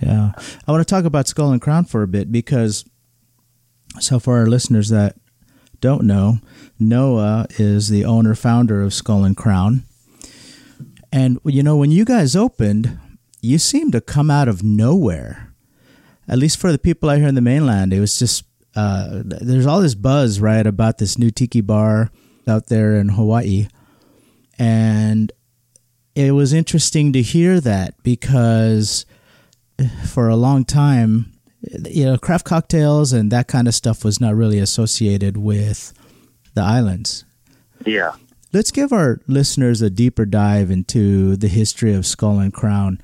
Yeah. 0.00 0.32
I 0.68 0.70
want 0.72 0.86
to 0.86 0.94
talk 0.94 1.04
about 1.06 1.26
Skull 1.26 1.52
and 1.52 1.60
Crown 1.60 1.84
for 1.86 2.02
a 2.02 2.06
bit 2.08 2.30
because, 2.30 2.84
so 3.98 4.18
for 4.18 4.36
our 4.38 4.46
listeners 4.46 4.90
that 4.90 5.16
don't 5.80 6.04
know, 6.04 6.38
Noa 6.78 7.46
is 7.58 7.88
the 7.88 8.04
owner 8.04 8.34
founder 8.34 8.82
of 8.82 8.94
Skull 8.94 9.24
and 9.24 9.36
Crown. 9.36 9.84
And, 11.12 11.38
you 11.44 11.62
know, 11.62 11.76
when 11.76 11.90
you 11.90 12.04
guys 12.04 12.36
opened, 12.36 12.98
you 13.40 13.58
seemed 13.58 13.92
to 13.92 14.00
come 14.00 14.30
out 14.30 14.48
of 14.48 14.62
nowhere. 14.62 15.52
At 16.28 16.38
least 16.38 16.58
for 16.58 16.72
the 16.72 16.78
people 16.78 17.08
out 17.08 17.18
here 17.18 17.28
in 17.28 17.36
the 17.36 17.40
mainland, 17.40 17.92
it 17.92 18.00
was 18.00 18.18
just, 18.18 18.44
uh, 18.74 19.22
there's 19.24 19.66
all 19.66 19.80
this 19.80 19.94
buzz, 19.94 20.40
right, 20.40 20.66
about 20.66 20.98
this 20.98 21.16
new 21.16 21.30
tiki 21.30 21.60
bar 21.60 22.10
out 22.48 22.66
there 22.66 22.96
in 22.96 23.10
Hawaii. 23.10 23.68
And 24.58 25.32
it 26.14 26.32
was 26.32 26.52
interesting 26.52 27.12
to 27.12 27.22
hear 27.22 27.60
that 27.60 27.94
because 28.02 29.06
for 30.06 30.28
a 30.28 30.36
long 30.36 30.64
time, 30.64 31.32
you 31.88 32.04
know, 32.04 32.16
craft 32.16 32.44
cocktails 32.44 33.12
and 33.12 33.30
that 33.32 33.48
kind 33.48 33.68
of 33.68 33.74
stuff 33.74 34.04
was 34.04 34.20
not 34.20 34.34
really 34.34 34.58
associated 34.58 35.36
with 35.36 35.92
the 36.54 36.62
islands. 36.62 37.24
Yeah. 37.84 38.12
Let's 38.52 38.70
give 38.70 38.92
our 38.92 39.20
listeners 39.26 39.82
a 39.82 39.90
deeper 39.90 40.24
dive 40.24 40.70
into 40.70 41.36
the 41.36 41.48
history 41.48 41.92
of 41.92 42.06
Skull 42.06 42.38
and 42.38 42.52
Crown. 42.52 43.00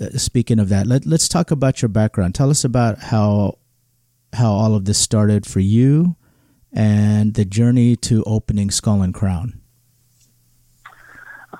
Uh, 0.00 0.10
speaking 0.16 0.58
of 0.58 0.68
that, 0.68 0.86
let, 0.86 1.04
let's 1.04 1.28
talk 1.28 1.50
about 1.50 1.82
your 1.82 1.88
background. 1.88 2.34
Tell 2.34 2.50
us 2.50 2.64
about 2.64 2.98
how 2.98 3.58
how 4.34 4.52
all 4.52 4.74
of 4.74 4.84
this 4.84 4.98
started 4.98 5.46
for 5.46 5.60
you 5.60 6.14
and 6.72 7.34
the 7.34 7.46
journey 7.46 7.96
to 7.96 8.22
opening 8.24 8.70
Skull 8.70 9.02
and 9.02 9.14
Crown. 9.14 9.60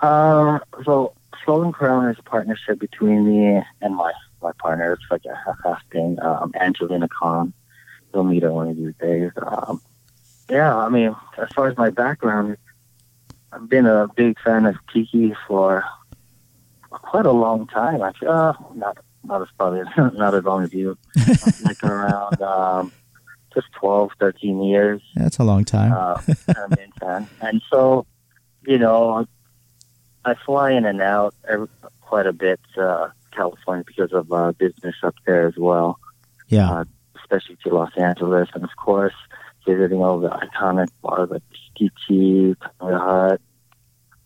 Um, 0.02 0.60
so 0.84 1.14
Skull 1.42 1.62
and 1.62 1.74
Crown 1.74 2.08
is 2.10 2.18
a 2.18 2.22
partnership 2.22 2.78
between 2.78 3.26
me 3.26 3.62
and 3.80 3.96
my 3.96 4.12
my 4.48 4.52
partner. 4.62 4.92
It's 4.92 5.02
like 5.10 5.24
a 5.26 5.36
half-half 5.44 5.82
thing. 5.92 6.18
Um, 6.22 6.52
Angelina 6.58 7.08
Khan. 7.08 7.52
You'll 8.12 8.24
meet 8.24 8.42
her 8.42 8.52
one 8.52 8.68
of 8.68 8.76
these 8.76 8.94
days. 8.98 9.30
Um, 9.36 9.82
yeah, 10.48 10.74
I 10.74 10.88
mean, 10.88 11.14
as 11.36 11.48
far 11.54 11.68
as 11.68 11.76
my 11.76 11.90
background, 11.90 12.56
I've 13.52 13.68
been 13.68 13.86
a 13.86 14.08
big 14.16 14.38
fan 14.40 14.64
of 14.64 14.76
tiki 14.92 15.34
for 15.46 15.84
quite 16.90 17.26
a 17.26 17.32
long 17.32 17.66
time. 17.66 18.00
Actually, 18.02 18.28
uh, 18.28 18.54
not 18.74 18.96
not 19.24 19.42
as 19.42 19.48
probably 19.58 19.82
not 20.18 20.34
as 20.34 20.44
long 20.44 20.62
as 20.62 20.72
you. 20.72 20.96
like 21.64 21.82
around 21.84 22.40
um, 22.40 22.92
just 23.52 23.66
12, 23.72 24.12
13 24.20 24.62
years 24.62 25.02
That's 25.16 25.38
a 25.38 25.44
long 25.44 25.64
time. 25.64 25.92
uh, 25.92 26.20
I'm 26.56 26.72
in 26.74 26.92
fan. 27.00 27.28
And 27.42 27.60
so, 27.70 28.06
you 28.66 28.78
know, 28.78 29.26
I 30.24 30.34
fly 30.46 30.72
in 30.72 30.84
and 30.84 31.02
out 31.02 31.34
every, 31.48 31.68
quite 32.00 32.26
a 32.26 32.32
bit 32.32 32.60
uh, 32.80 33.08
California 33.38 33.84
because 33.86 34.12
of 34.12 34.32
uh, 34.32 34.52
business 34.52 34.96
up 35.02 35.14
there 35.26 35.46
as 35.46 35.56
well, 35.56 35.98
yeah. 36.48 36.70
uh, 36.70 36.84
especially 37.20 37.56
to 37.62 37.68
Los 37.78 37.94
Angeles, 37.96 38.48
and 38.54 38.64
of 38.64 38.74
course 38.76 39.14
visiting 39.66 40.02
all 40.02 40.18
the 40.18 40.30
iconic 40.30 40.88
bars 41.02 41.30
like 41.30 41.42
Tiki, 41.76 42.56
Kamala 42.78 42.98
Hut, 42.98 43.40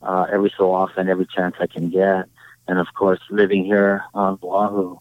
uh, 0.03 0.27
every 0.33 0.53
so 0.57 0.73
often, 0.73 1.09
every 1.09 1.27
chance 1.27 1.57
I 1.61 1.67
can 1.67 1.91
get, 1.91 2.27
and 2.67 2.79
of 2.79 2.89
course 2.95 3.21
living 3.31 3.65
here 3.65 4.05
on 4.15 4.39
Oahu. 4.43 4.99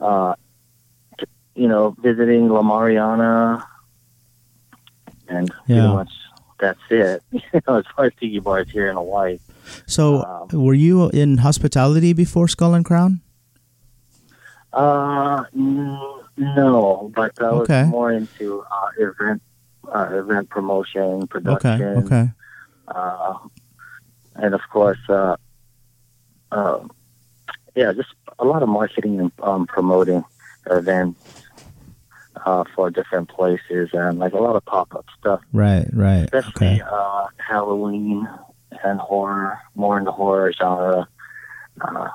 Uh, 0.00 0.34
you 1.54 1.66
know, 1.66 1.94
visiting 1.98 2.48
La 2.48 2.62
Mariana, 2.62 3.66
and 5.28 5.50
pretty 5.66 5.80
much 5.80 6.12
that's 6.60 6.80
it. 6.90 7.22
You 7.32 7.60
know, 7.66 7.78
as 7.78 7.84
far 7.94 8.06
as 8.06 8.12
tiki 8.20 8.38
bars 8.38 8.70
here 8.70 8.88
in 8.88 8.96
Hawaii. 8.96 9.38
So, 9.86 10.22
um, 10.22 10.64
were 10.64 10.74
you 10.74 11.08
in 11.10 11.38
hospitality 11.38 12.12
before 12.12 12.48
Skull 12.48 12.74
and 12.74 12.84
Crown? 12.84 13.20
Uh, 14.72 15.44
n- 15.54 15.98
no, 16.36 17.10
but 17.14 17.32
I 17.40 17.52
was 17.52 17.62
Okay. 17.70 17.84
more 17.84 18.12
into 18.12 18.62
uh, 18.70 18.88
event, 18.98 19.42
uh, 19.92 20.08
event 20.12 20.50
promotion, 20.50 21.22
Okay. 21.22 21.26
production, 21.26 21.96
Okay. 22.04 22.30
uh, 22.88 23.34
and 24.36 24.54
of 24.54 24.60
course, 24.70 24.98
uh, 25.08 25.36
uh, 26.52 26.80
yeah, 27.74 27.92
just 27.92 28.08
a 28.38 28.44
lot 28.44 28.62
of 28.62 28.68
marketing 28.68 29.20
and 29.20 29.32
um, 29.42 29.66
promoting 29.66 30.24
events 30.70 31.18
uh, 32.44 32.64
for 32.74 32.90
different 32.90 33.28
places, 33.28 33.88
and 33.92 34.18
like 34.18 34.32
a 34.32 34.38
lot 34.38 34.54
of 34.54 34.64
pop 34.66 34.94
up 34.94 35.06
stuff. 35.18 35.40
Right. 35.52 35.88
Right. 35.92 36.24
especially 36.32 36.82
Okay. 36.82 36.82
uh, 36.82 37.26
Halloween 37.38 38.28
and 38.84 39.00
horror, 39.00 39.58
more 39.74 39.98
in 39.98 40.04
the 40.04 40.12
horror 40.12 40.52
genre, 40.52 41.08
uh, 41.80 42.08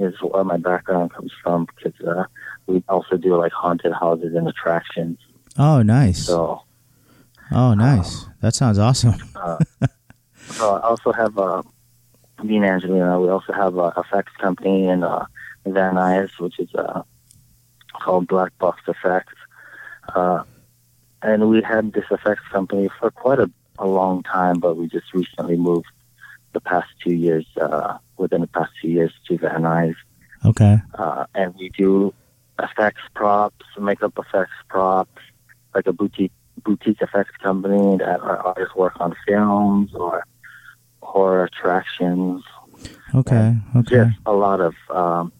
is 0.00 0.14
where 0.22 0.44
my 0.44 0.56
background 0.56 1.12
comes 1.12 1.32
from 1.42 1.66
because 1.66 1.98
uh, 2.06 2.24
we 2.66 2.82
also 2.88 3.16
do 3.16 3.36
like 3.36 3.52
haunted 3.52 3.92
houses 3.92 4.34
and 4.34 4.48
attractions. 4.48 5.18
Oh, 5.58 5.82
nice. 5.82 6.26
So, 6.26 6.62
Oh, 7.52 7.74
nice. 7.74 8.26
That 8.42 8.54
sounds 8.54 8.78
awesome. 8.78 9.14
so 10.46 10.74
I 10.76 10.80
also 10.82 11.12
have 11.12 11.36
uh, 11.36 11.62
me 12.42 12.56
and 12.56 12.64
Angelina. 12.64 13.20
We 13.20 13.28
also 13.28 13.52
have 13.52 13.76
a 13.76 13.92
effects 13.96 14.32
company 14.38 14.86
in 14.86 15.02
uh, 15.02 15.26
Van 15.66 15.94
Nuys, 15.96 16.30
which 16.38 16.60
is 16.60 16.72
uh, 16.74 17.02
called 18.00 18.28
Black 18.28 18.56
Box 18.58 18.80
Effects. 18.86 19.34
Uh, 20.14 20.44
and 21.22 21.50
we 21.50 21.60
had 21.62 21.92
this 21.92 22.04
effects 22.10 22.42
company 22.52 22.88
for 22.98 23.10
quite 23.10 23.40
a, 23.40 23.50
a 23.78 23.86
long 23.86 24.22
time, 24.22 24.60
but 24.60 24.76
we 24.76 24.86
just 24.86 25.12
recently 25.12 25.56
moved 25.56 25.86
the 26.52 26.60
past 26.60 26.88
two 27.02 27.12
years, 27.14 27.46
uh, 27.60 27.98
within 28.20 28.42
the 28.42 28.46
past 28.46 28.70
two 28.80 28.88
years 28.88 29.12
to 29.26 29.38
Van. 29.38 29.94
Okay. 30.44 30.78
Uh, 30.94 31.26
and 31.34 31.54
we 31.56 31.70
do 31.70 32.14
effects 32.62 33.02
props, 33.14 33.64
makeup 33.78 34.12
effects 34.18 34.52
props, 34.68 35.20
like 35.74 35.86
a 35.86 35.92
boutique 35.92 36.32
boutique 36.62 37.00
effects 37.00 37.34
company 37.42 37.96
that 37.98 38.20
our 38.20 38.36
artists 38.38 38.74
work 38.76 38.92
on 39.00 39.14
films 39.26 39.94
or 39.94 40.24
horror 41.02 41.44
attractions. 41.44 42.44
Okay. 43.14 43.56
Okay. 43.76 44.04
Just 44.04 44.18
a 44.26 44.32
lot 44.32 44.60
of 44.60 44.74
um, 44.90 45.32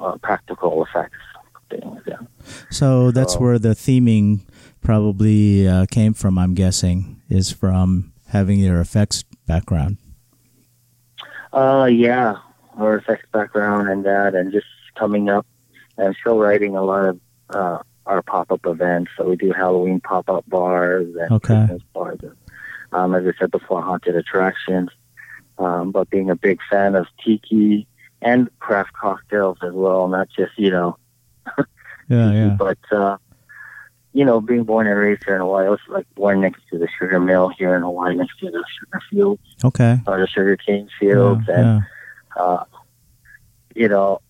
uh, 0.00 0.16
practical 0.18 0.84
effects 0.84 1.18
things. 1.70 2.00
Yeah. 2.06 2.18
So 2.70 3.10
that's 3.10 3.34
So- 3.34 3.40
where 3.40 3.58
the 3.58 3.70
theming 3.74 4.40
probably 4.80 5.66
uh, 5.68 5.86
came 5.90 6.12
from. 6.14 6.38
I'm 6.38 6.54
guessing 6.54 7.20
is 7.28 7.50
from 7.50 8.12
having 8.28 8.60
your 8.60 8.80
effects 8.80 9.24
background. 9.46 9.98
Uh, 11.52 11.84
yeah, 11.84 12.36
our 12.78 13.02
sex 13.04 13.24
background 13.32 13.88
and 13.88 14.04
that, 14.04 14.34
and 14.34 14.52
just 14.52 14.66
coming 14.96 15.28
up 15.28 15.46
and 15.98 16.16
still 16.20 16.38
writing 16.38 16.76
a 16.76 16.82
lot 16.82 17.04
of 17.04 17.20
uh, 17.50 17.78
our 18.06 18.22
pop-up 18.22 18.66
events. 18.66 19.10
So 19.16 19.28
we 19.28 19.36
do 19.36 19.52
Halloween 19.52 20.00
pop-up 20.00 20.48
bars 20.48 21.14
and 21.20 21.32
Okay. 21.32 21.54
Christmas 21.66 21.82
bars. 21.92 22.18
And, 22.22 22.36
um, 22.92 23.14
as 23.14 23.24
I 23.26 23.32
said 23.38 23.50
before, 23.50 23.82
haunted 23.82 24.16
attractions. 24.16 24.88
Um, 25.58 25.92
but 25.92 26.08
being 26.10 26.30
a 26.30 26.36
big 26.36 26.58
fan 26.70 26.94
of 26.94 27.06
tiki 27.24 27.86
and 28.22 28.48
craft 28.58 28.94
cocktails 28.94 29.58
as 29.62 29.72
well, 29.74 30.08
not 30.08 30.28
just 30.34 30.52
you 30.56 30.70
know 30.70 30.96
Yeah. 32.08 32.32
Yeah. 32.32 32.56
but 32.58 32.78
uh, 32.90 33.18
you 34.14 34.24
know, 34.24 34.40
being 34.40 34.64
born 34.64 34.86
and 34.86 34.98
raised 34.98 35.24
here 35.24 35.34
in 35.34 35.40
Hawaii, 35.40 35.66
I 35.66 35.70
was 35.70 35.80
like 35.88 36.06
born 36.14 36.40
next 36.42 36.60
to 36.70 36.78
the 36.78 36.88
sugar 36.98 37.18
mill 37.18 37.48
here 37.48 37.74
in 37.74 37.82
Hawaii, 37.82 38.14
next 38.14 38.38
to 38.40 38.50
the 38.50 38.62
sugar 38.78 39.00
fields 39.10 39.42
Okay. 39.64 39.98
or 40.06 40.20
the 40.20 40.26
sugar 40.26 40.56
cane 40.56 40.88
Yeah, 41.00 41.08
fields, 41.08 41.48
and 41.48 41.82
yeah. 42.36 42.42
uh, 42.42 42.64
you 43.74 43.88
know, 43.88 44.20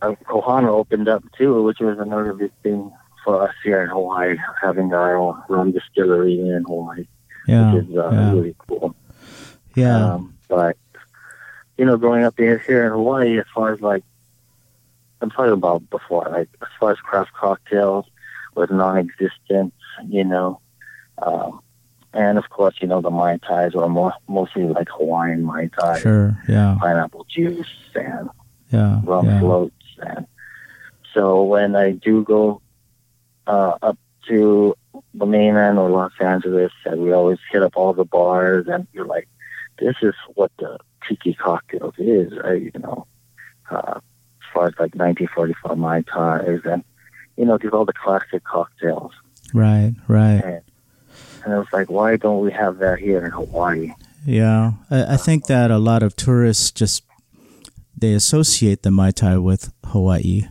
uh, 0.00 0.12
Kohana 0.26 0.68
opened 0.68 1.08
up 1.08 1.22
too, 1.36 1.62
which 1.62 1.80
was 1.80 1.98
another 1.98 2.32
big 2.32 2.52
thing 2.62 2.90
for 3.24 3.42
us 3.46 3.54
here 3.62 3.82
in 3.82 3.90
Hawaii, 3.90 4.36
having 4.60 4.92
our 4.94 5.16
own 5.16 5.42
rum 5.48 5.72
distillery 5.72 6.38
in 6.40 6.64
Hawaii, 6.66 7.06
Yeah. 7.46 7.74
which 7.74 7.84
is 7.88 7.96
uh, 7.96 8.10
yeah. 8.10 8.32
really 8.32 8.56
cool. 8.66 8.94
Yeah. 9.74 10.12
Um, 10.14 10.34
but 10.48 10.76
you 11.76 11.84
know, 11.84 11.96
growing 11.98 12.24
up 12.24 12.34
here, 12.38 12.58
here 12.58 12.84
in 12.86 12.92
Hawaii, 12.92 13.38
as 13.38 13.46
far 13.54 13.72
as 13.74 13.80
like 13.80 14.04
I'm 15.20 15.30
talking 15.30 15.52
about 15.52 15.88
before, 15.90 16.26
like 16.30 16.48
as 16.62 16.68
far 16.80 16.92
as 16.92 16.98
craft 16.98 17.32
cocktails 17.34 18.06
was 18.54 18.70
non-existent, 18.70 19.72
you 20.08 20.24
know, 20.24 20.60
um, 21.22 21.60
and 22.12 22.38
of 22.38 22.48
course, 22.50 22.76
you 22.80 22.86
know, 22.88 23.00
the 23.00 23.10
mai 23.10 23.38
tais 23.38 23.74
were 23.74 23.88
more 23.88 24.12
mostly 24.28 24.64
like 24.64 24.88
Hawaiian 24.88 25.44
mai 25.44 25.68
tais, 25.78 26.00
Sure. 26.00 26.36
Yeah. 26.48 26.76
pineapple 26.80 27.26
juice, 27.28 27.66
and 27.94 28.28
Yeah. 28.70 29.00
rum 29.04 29.26
yeah. 29.26 29.40
floats, 29.40 29.84
and 30.00 30.26
so 31.12 31.42
when 31.44 31.76
I 31.76 31.92
do 31.92 32.22
go 32.24 32.60
uh, 33.46 33.76
up 33.82 33.98
to 34.28 34.74
the 35.12 35.26
mainland 35.26 35.78
or 35.78 35.90
Los 35.90 36.12
Angeles, 36.20 36.72
and 36.86 37.00
we 37.02 37.12
always 37.12 37.38
hit 37.52 37.62
up 37.62 37.76
all 37.76 37.92
the 37.92 38.04
bars, 38.04 38.66
and 38.68 38.86
you're 38.92 39.06
like, 39.06 39.28
this 39.78 39.96
is 40.02 40.14
what 40.34 40.50
the 40.58 40.78
tiki 41.06 41.34
cocktails 41.34 41.94
is, 41.98 42.32
right? 42.42 42.62
You 42.62 42.80
know, 42.80 43.06
uh, 43.70 43.94
as 43.96 44.48
far 44.54 44.66
as 44.68 44.74
like 44.78 44.94
1944 44.94 45.76
Mai 45.76 46.02
Tais, 46.02 46.60
and 46.64 46.84
you 47.36 47.44
know, 47.44 47.58
these 47.58 47.72
all 47.72 47.84
the 47.84 47.92
classic 47.92 48.44
cocktails. 48.44 49.12
Right. 49.52 49.94
Right. 50.08 50.42
And, 50.44 50.62
and 51.44 51.54
I 51.54 51.58
was 51.58 51.68
like, 51.72 51.90
why 51.90 52.16
don't 52.16 52.40
we 52.40 52.52
have 52.52 52.78
that 52.78 52.98
here 52.98 53.24
in 53.24 53.30
Hawaii? 53.30 53.92
Yeah, 54.26 54.72
I, 54.90 55.14
I 55.14 55.16
think 55.16 55.46
that 55.46 55.70
a 55.70 55.78
lot 55.78 56.02
of 56.02 56.16
tourists 56.16 56.70
just 56.70 57.04
they 57.96 58.14
associate 58.14 58.82
the 58.82 58.90
Mai 58.90 59.10
Tai 59.10 59.38
with 59.38 59.72
Hawaii, 59.84 60.48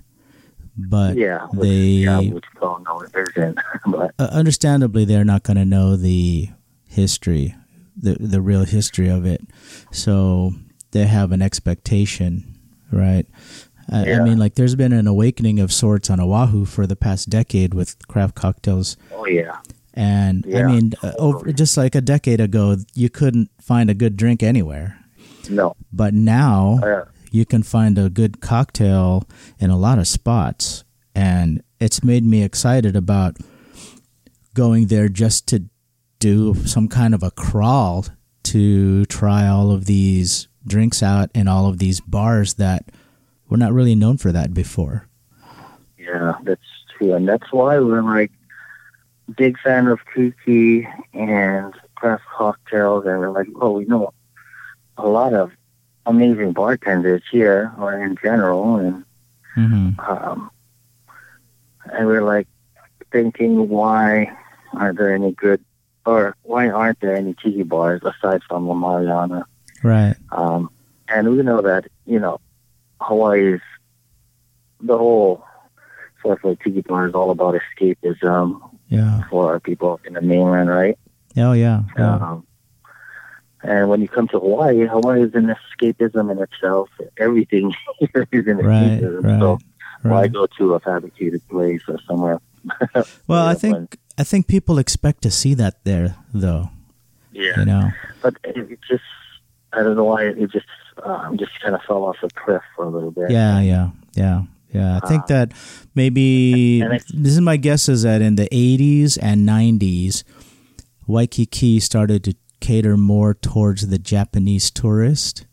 but 0.78 1.18
Yeah, 1.18 1.48
which, 1.48 1.62
they 1.62 1.76
yeah, 2.06 2.20
which 2.20 2.46
all 2.62 2.80
know 2.80 3.02
it 3.02 3.12
isn't. 3.16 3.58
but 3.88 4.14
uh, 4.20 4.30
understandably 4.32 5.06
they're 5.06 5.26
not 5.26 5.44
going 5.44 5.58
to 5.58 5.66
know 5.66 5.96
the 5.96 6.50
history, 6.88 7.56
the 7.98 8.16
the 8.20 8.42
real 8.42 8.66
history 8.66 9.10
of 9.10 9.26
it. 9.26 9.42
So 9.92 10.54
they 10.92 11.06
have 11.06 11.32
an 11.32 11.42
expectation, 11.42 12.58
right? 12.92 13.26
I, 13.92 14.14
I 14.14 14.20
mean, 14.20 14.38
like 14.38 14.56
there's 14.56 14.76
been 14.76 14.94
an 14.94 15.08
awakening 15.08 15.60
of 15.60 15.72
sorts 15.72 16.10
on 16.10 16.20
Oahu 16.20 16.66
for 16.66 16.88
the 16.88 16.96
past 16.96 17.30
decade 17.30 17.74
with 17.74 18.08
craft 18.08 18.36
cocktails. 18.36 18.98
oh 19.12 19.26
yeah, 19.26 19.58
And 19.94 20.46
I 20.56 20.64
mean, 20.64 20.94
uh, 21.04 21.14
over 21.20 21.52
just 21.52 21.78
like 21.78 21.96
a 21.96 22.02
decade 22.02 22.40
ago, 22.42 22.78
you 22.94 23.10
couldn't 23.10 23.50
find 23.62 23.90
a 23.90 23.94
good 23.94 24.18
drink 24.18 24.42
anywhere. 24.42 25.00
no, 25.50 25.76
But 25.92 26.14
now 26.14 26.80
uh, 26.84 27.06
you 27.32 27.46
can 27.46 27.64
find 27.64 27.98
a 27.98 28.10
good 28.10 28.42
cocktail 28.42 29.28
in 29.60 29.70
a 29.70 29.78
lot 29.78 30.00
of 30.00 30.08
spots. 30.08 30.84
And 31.16 31.62
it's 31.80 32.04
made 32.04 32.24
me 32.26 32.44
excited 32.44 32.96
about 32.96 33.38
going 34.54 34.88
there 34.88 35.10
just 35.10 35.48
to 35.50 35.66
do 36.20 36.56
some 36.66 36.88
kind 36.88 37.14
of 37.14 37.22
a 37.22 37.32
crawl 37.32 38.06
to 38.44 39.06
try 39.06 39.48
all 39.48 39.72
of 39.72 39.86
these 39.86 40.48
drinks 40.66 41.04
out 41.04 41.30
in 41.36 41.48
all 41.48 41.68
of 41.68 41.80
these 41.80 42.00
bars 42.00 42.56
that 42.56 42.86
were 43.54 43.58
not 43.58 43.72
really 43.72 43.94
known 43.94 44.18
for 44.18 44.32
that 44.32 44.52
before. 44.52 45.08
Yeah, 46.00 46.34
that's 46.42 46.60
true, 46.98 47.14
and 47.14 47.30
that's 47.30 47.54
why 47.54 47.78
we're 47.78 48.02
like 48.02 48.32
big 49.38 49.60
fan 49.60 49.86
of 49.86 50.00
tiki 50.14 50.88
and 51.14 51.72
craft 51.94 52.24
cocktails, 52.36 53.06
and 53.06 53.20
we're 53.20 53.30
like, 53.30 53.48
oh, 53.62 53.74
we 53.74 53.86
know 53.86 54.12
a 54.98 55.08
lot 55.08 55.36
of 55.36 55.52
amazing 56.08 56.54
bartenders 56.54 57.22
here, 57.32 57.72
or 57.78 57.94
in 57.94 58.18
general, 58.22 58.78
and 58.78 59.06
Mm-hmm. 59.56 60.00
um, 60.00 60.50
and 61.94 62.08
we're 62.08 62.24
like 62.24 62.48
thinking, 63.12 63.70
why 63.70 64.36
aren't 64.74 64.98
there 64.98 65.14
any 65.14 65.32
good, 65.34 65.64
or 66.08 66.36
why 66.42 66.70
aren't 66.70 67.00
there 67.02 67.16
any 67.16 67.36
tiki 67.36 67.62
bars 67.62 68.02
aside 68.04 68.42
from 68.50 68.68
La 68.68 68.74
Mariana? 68.74 69.46
Right. 69.84 70.16
Um, 70.32 70.72
and 71.08 71.30
we 71.30 71.44
know 71.44 71.62
that, 71.62 71.86
you 72.08 72.20
know, 72.20 72.42
Hawaii 73.04 73.56
is 73.56 73.62
the 74.82 74.98
whole 74.98 75.46
sort 76.22 76.40
of 76.40 76.44
like 76.44 76.64
tiki 76.64 76.82
bar 76.82 77.08
is 77.08 77.14
all 77.14 77.32
about 77.32 77.56
escapism 77.56 78.60
Yeah. 78.90 79.24
for 79.30 79.52
our 79.52 79.60
people 79.60 80.00
in 80.06 80.14
the 80.14 80.22
mainland, 80.22 80.70
right? 80.70 80.98
Oh, 81.38 81.54
yeah. 81.54 81.84
yeah. 81.98 82.16
Um, 82.16 82.46
and 83.64 83.90
when 83.90 84.02
you 84.02 84.08
come 84.08 84.28
to 84.30 84.40
Hawaii, 84.40 84.86
Hawaii 84.86 85.24
is 85.24 85.34
an 85.36 85.54
escapism 85.56 86.32
in 86.32 86.38
itself. 86.42 86.90
Everything 87.18 87.74
here 88.00 88.28
is 88.32 88.48
an 88.48 88.58
Right. 88.58 89.00
escapism. 89.02 89.24
Right. 89.24 89.40
So 89.40 89.58
why 90.10 90.28
go 90.28 90.48
to 90.58 90.74
a 90.76 90.80
fabricated 90.80 91.42
place 91.50 91.82
or 91.88 91.98
somewhere? 92.08 92.40
Well, 93.28 93.46
I 93.46 93.56
think 93.56 93.98
I 94.18 94.24
think 94.24 94.48
people 94.48 94.78
expect 94.80 95.22
to 95.24 95.32
see 95.32 95.54
that 95.56 95.84
there, 95.86 96.16
though. 96.34 96.70
Yeah. 97.32 97.60
You 97.60 97.66
know. 97.66 97.92
But 98.22 98.36
it, 98.44 98.58
it 98.72 98.80
just, 98.88 99.04
I 99.74 99.82
don't 99.84 99.96
know 99.96 100.04
why 100.06 100.26
it 100.26 100.52
just, 100.52 100.68
um, 101.04 101.38
just 101.38 101.52
kind 101.62 101.76
of 101.76 101.82
fell 101.88 102.04
off 102.04 102.18
a 102.24 102.30
cliff 102.30 102.62
for 102.76 102.86
a 102.86 102.90
little 102.90 103.12
bit. 103.12 103.32
Yeah, 103.32 103.60
yeah, 103.62 103.90
yeah, 104.16 104.44
yeah. 104.72 105.00
I 105.02 105.08
think 105.08 105.24
Uh, 105.24 105.28
that 105.28 105.52
maybe 105.96 106.82
and 106.82 106.92
this 106.94 107.34
is 107.34 107.42
my 107.42 107.58
guess 107.58 107.90
is 107.90 108.04
that 108.04 108.22
in 108.22 108.36
the 108.36 108.48
'80s 108.52 109.18
and 109.22 109.48
'90s, 109.48 110.24
Waikiki 111.08 111.80
started 111.80 112.24
to 112.26 112.36
cater 112.60 112.96
more 112.98 113.34
towards 113.34 113.88
the 113.88 113.98
Japanese 114.00 114.72
tourist, 114.72 115.46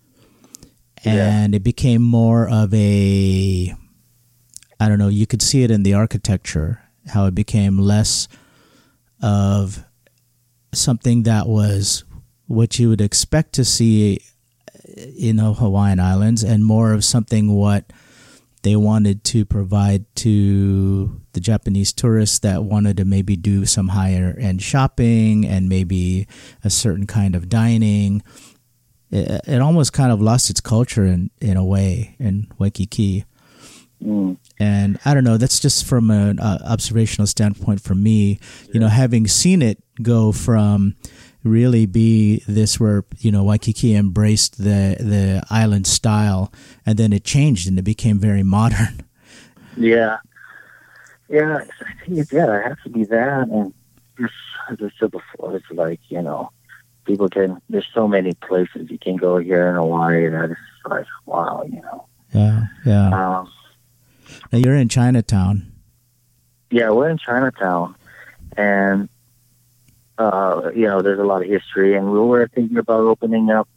Yeah. 1.04 1.12
and 1.42 1.54
it 1.54 1.62
became 1.64 2.02
more 2.02 2.48
of 2.48 2.72
a 2.74 3.74
I 4.82 4.88
don't 4.88 4.98
know. 4.98 5.08
You 5.08 5.26
could 5.26 5.42
see 5.42 5.62
it 5.62 5.70
in 5.70 5.82
the 5.82 5.94
architecture 5.94 6.80
how 7.08 7.26
it 7.26 7.34
became 7.34 7.78
less 7.78 8.28
of 9.22 9.84
something 10.72 11.24
that 11.24 11.46
was 11.48 12.04
what 12.46 12.78
you 12.78 12.88
would 12.88 13.00
expect 13.00 13.52
to 13.54 13.64
see 13.64 14.20
in 14.96 15.36
the 15.36 15.54
Hawaiian 15.54 16.00
Islands 16.00 16.42
and 16.42 16.64
more 16.64 16.92
of 16.92 17.04
something 17.04 17.54
what 17.54 17.92
they 18.62 18.76
wanted 18.76 19.24
to 19.24 19.44
provide 19.44 20.04
to 20.16 21.20
the 21.32 21.40
Japanese 21.40 21.92
tourists 21.92 22.40
that 22.40 22.64
wanted 22.64 22.98
to 22.98 23.04
maybe 23.04 23.36
do 23.36 23.64
some 23.64 23.88
higher 23.88 24.36
end 24.38 24.60
shopping 24.62 25.46
and 25.46 25.68
maybe 25.68 26.26
a 26.62 26.70
certain 26.70 27.06
kind 27.06 27.34
of 27.34 27.48
dining. 27.48 28.22
It, 29.10 29.40
it 29.46 29.60
almost 29.60 29.92
kind 29.92 30.12
of 30.12 30.20
lost 30.20 30.50
its 30.50 30.60
culture 30.60 31.06
in, 31.06 31.30
in 31.40 31.56
a 31.56 31.64
way 31.64 32.16
in 32.18 32.48
Waikiki. 32.58 33.24
Mm. 34.02 34.36
And 34.58 34.98
I 35.04 35.14
don't 35.14 35.24
know, 35.24 35.36
that's 35.36 35.60
just 35.60 35.86
from 35.86 36.10
an 36.10 36.38
uh, 36.38 36.58
observational 36.64 37.26
standpoint 37.26 37.80
for 37.80 37.94
me, 37.94 38.40
you 38.72 38.80
know, 38.80 38.88
having 38.88 39.26
seen 39.26 39.62
it 39.62 39.82
go 40.02 40.32
from 40.32 40.96
really 41.44 41.86
be 41.86 42.42
this 42.46 42.78
where, 42.78 43.04
you 43.18 43.30
know, 43.32 43.42
Waikiki 43.44 43.94
embraced 43.94 44.58
the, 44.58 44.96
the 45.00 45.42
island 45.50 45.86
style 45.86 46.52
and 46.84 46.98
then 46.98 47.12
it 47.12 47.24
changed 47.24 47.66
and 47.68 47.78
it 47.78 47.82
became 47.82 48.18
very 48.18 48.42
modern. 48.56 49.06
Yeah. 49.76 50.18
Yeah, 51.28 51.58
I 51.58 52.04
think 52.04 52.18
it's, 52.18 52.32
yeah, 52.32 52.58
it 52.58 52.64
has 52.66 52.76
to 52.84 52.90
be 52.90 53.04
that. 53.04 53.48
And 53.48 53.72
just, 54.18 54.34
as 54.68 54.78
I 54.82 54.90
said 54.98 55.12
before, 55.12 55.54
it's 55.56 55.70
like, 55.70 56.00
you 56.08 56.20
know, 56.22 56.50
people 57.04 57.28
can, 57.28 57.60
there's 57.70 57.86
so 57.94 58.08
many 58.08 58.34
places 58.34 58.90
you 58.90 58.98
can 58.98 59.16
go 59.16 59.38
here 59.38 59.68
in 59.68 59.76
Hawaii 59.76 60.28
that 60.28 60.50
it's 60.50 60.60
like, 60.86 61.06
wow, 61.26 61.62
you 61.70 61.80
know. 61.82 62.06
Yeah. 62.34 62.64
Yeah. 62.84 63.06
Um, 63.38 63.52
Now 64.52 64.58
you're 64.58 64.74
in 64.74 64.88
Chinatown. 64.88 65.72
yeah, 66.70 66.90
we're 66.90 67.08
in 67.10 67.18
Chinatown. 67.18 67.94
And, 68.56 69.08
uh, 70.20 70.70
you 70.74 70.86
know, 70.86 71.00
there's 71.00 71.18
a 71.18 71.24
lot 71.32 71.42
of 71.42 71.48
history. 71.48 71.96
And 71.96 72.12
we 72.12 72.18
were 72.20 72.46
thinking 72.54 72.76
about 72.76 73.00
opening 73.00 73.50
up 73.50 73.68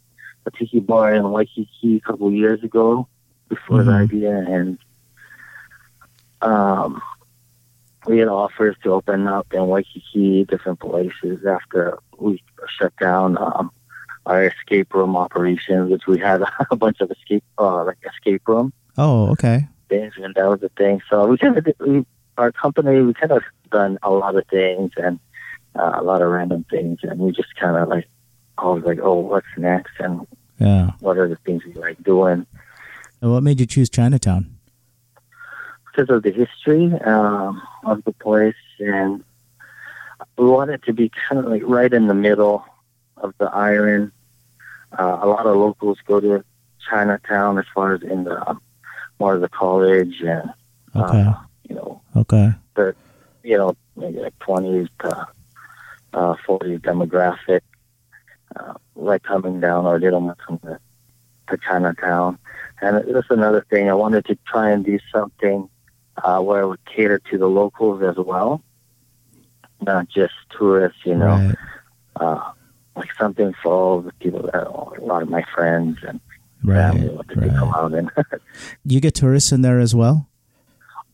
a 0.46 0.50
tiki 0.50 0.80
bar 0.80 1.14
in 1.14 1.30
Waikiki 1.30 1.96
a 1.96 2.00
couple 2.00 2.28
of 2.28 2.34
years 2.34 2.62
ago 2.62 3.08
before 3.48 3.82
the 3.82 3.92
Mhm. 3.92 4.02
idea. 4.04 4.34
And, 4.56 4.78
um, 6.42 7.00
we 8.06 8.18
had 8.18 8.28
offers 8.28 8.76
to 8.82 8.92
open 8.92 9.26
up 9.26 9.46
in 9.54 9.66
Waikiki, 9.66 10.44
different 10.44 10.78
places 10.80 11.46
after 11.46 11.98
we 12.18 12.42
shut 12.76 12.92
down 13.00 13.38
um, 13.38 13.70
our 14.26 14.44
escape 14.44 14.92
room 14.92 15.16
operations, 15.16 15.90
which 15.90 16.06
we 16.06 16.18
had 16.18 16.42
a 16.70 16.76
bunch 16.76 17.00
of 17.00 17.10
escape, 17.10 17.44
uh, 17.58 17.84
like 17.84 17.98
escape 18.04 18.46
room 18.46 18.72
Oh, 18.98 19.30
okay. 19.32 19.66
things, 19.88 20.12
and 20.22 20.34
that 20.34 20.46
was 20.48 20.60
the 20.60 20.68
thing. 20.70 21.00
So 21.08 21.26
we 21.26 21.38
kind 21.38 21.56
of, 21.56 22.06
our 22.36 22.52
company, 22.52 23.00
we 23.00 23.14
kind 23.14 23.32
of 23.32 23.42
done 23.70 23.98
a 24.02 24.10
lot 24.10 24.36
of 24.36 24.46
things 24.48 24.92
and 24.98 25.18
uh, 25.76 25.92
a 25.96 26.02
lot 26.02 26.22
of 26.22 26.30
random 26.30 26.64
things, 26.70 26.98
and 27.02 27.18
we 27.18 27.32
just 27.32 27.54
kind 27.56 27.76
of 27.76 27.88
like 27.88 28.08
always 28.58 28.84
like, 28.84 28.98
oh, 29.02 29.18
what's 29.20 29.46
next, 29.56 29.92
and 29.98 30.26
Yeah. 30.58 30.92
what 31.00 31.18
are 31.18 31.28
the 31.28 31.36
things 31.36 31.64
we 31.64 31.74
like 31.74 32.02
doing 32.02 32.46
And 33.20 33.32
what 33.32 33.42
made 33.42 33.58
you 33.60 33.66
choose 33.66 33.88
Chinatown? 33.90 34.56
because 35.96 36.10
of 36.14 36.24
the 36.24 36.32
history 36.32 36.92
um, 37.04 37.62
of 37.84 38.02
the 38.04 38.12
place. 38.12 38.56
and 38.80 39.22
we 40.36 40.44
want 40.46 40.70
it 40.70 40.82
to 40.84 40.92
be 40.92 41.08
kind 41.28 41.38
of 41.44 41.50
like 41.50 41.62
right 41.64 41.92
in 41.92 42.08
the 42.08 42.14
middle 42.14 42.64
of 43.18 43.32
the 43.38 43.44
island. 43.46 44.10
Uh, 44.98 45.18
a 45.22 45.26
lot 45.26 45.46
of 45.46 45.56
locals 45.56 45.98
go 46.06 46.18
to 46.20 46.44
Chinatown 46.90 47.58
as 47.58 47.64
far 47.74 47.94
as 47.94 48.02
in 48.02 48.24
the 48.24 48.48
um, 48.50 48.60
more 49.20 49.34
of 49.34 49.40
the 49.40 49.48
college 49.48 50.20
and 50.20 50.50
Okay. 50.96 51.20
uh, 51.22 51.34
you 51.68 51.74
know 51.76 52.00
Okay. 52.16 52.52
but 52.74 52.94
you 53.44 53.56
know 53.56 53.76
maybe 53.96 54.18
like 54.18 54.36
20s 54.40 54.88
to 55.00 55.26
uh, 56.14 56.34
40s 56.46 56.80
demographic, 56.80 57.60
uh, 58.56 58.74
like 58.94 59.22
coming 59.22 59.60
down 59.60 59.84
or 59.86 59.98
don't 59.98 60.24
want 60.26 60.38
to 60.38 60.44
come 60.44 60.58
to, 60.60 60.78
to 61.48 61.58
Chinatown. 61.68 62.38
And 62.80 63.04
that's 63.14 63.30
another 63.30 63.64
thing. 63.70 63.88
I 63.90 63.94
wanted 63.94 64.24
to 64.26 64.38
try 64.46 64.70
and 64.70 64.84
do 64.84 64.98
something 65.12 65.68
uh, 66.22 66.40
where 66.40 66.62
it 66.62 66.68
would 66.68 66.84
cater 66.84 67.18
to 67.30 67.38
the 67.38 67.46
locals 67.48 68.02
as 68.02 68.16
well, 68.16 68.62
not 69.80 70.08
just 70.08 70.34
tourists. 70.56 71.00
You 71.04 71.16
know, 71.16 71.26
Right. 71.36 71.56
uh, 72.16 72.50
like 72.96 73.10
something 73.18 73.54
for 73.62 73.72
all 73.72 74.00
the 74.00 74.12
people 74.20 74.42
that 74.52 74.66
a 74.66 75.04
lot 75.04 75.22
of 75.22 75.28
my 75.28 75.44
friends 75.54 75.98
and 76.06 76.20
Right. 76.62 76.92
family 76.92 77.08
want 77.10 77.28
to 77.28 77.34
come 77.58 77.74
out 77.74 77.92
and. 77.94 78.10
You 78.84 79.00
get 79.00 79.14
tourists 79.14 79.50
in 79.52 79.62
there 79.62 79.80
as 79.80 79.94
well. 79.94 80.28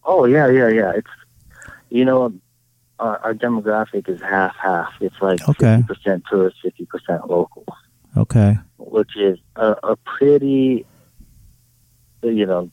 oh 0.05 0.25
yeah, 0.27 0.49
yeah, 0.49 0.69
yeah. 0.69 0.93
It's 0.95 1.09
you 1.89 2.05
know. 2.05 2.33
Our, 3.01 3.19
our 3.25 3.35
demographic 3.35 4.09
is 4.09 4.21
half 4.21 4.55
half. 4.57 4.93
It's 5.01 5.21
like 5.21 5.41
fifty 5.41 5.83
percent 5.85 6.25
tourists, 6.31 6.61
fifty 6.63 6.85
percent 6.85 7.29
locals. 7.29 7.67
Okay. 8.17 8.57
which 8.77 9.17
is 9.17 9.39
a, 9.57 9.77
a 9.85 9.97
pretty, 9.97 10.85
you 12.23 12.45
know, 12.47 12.71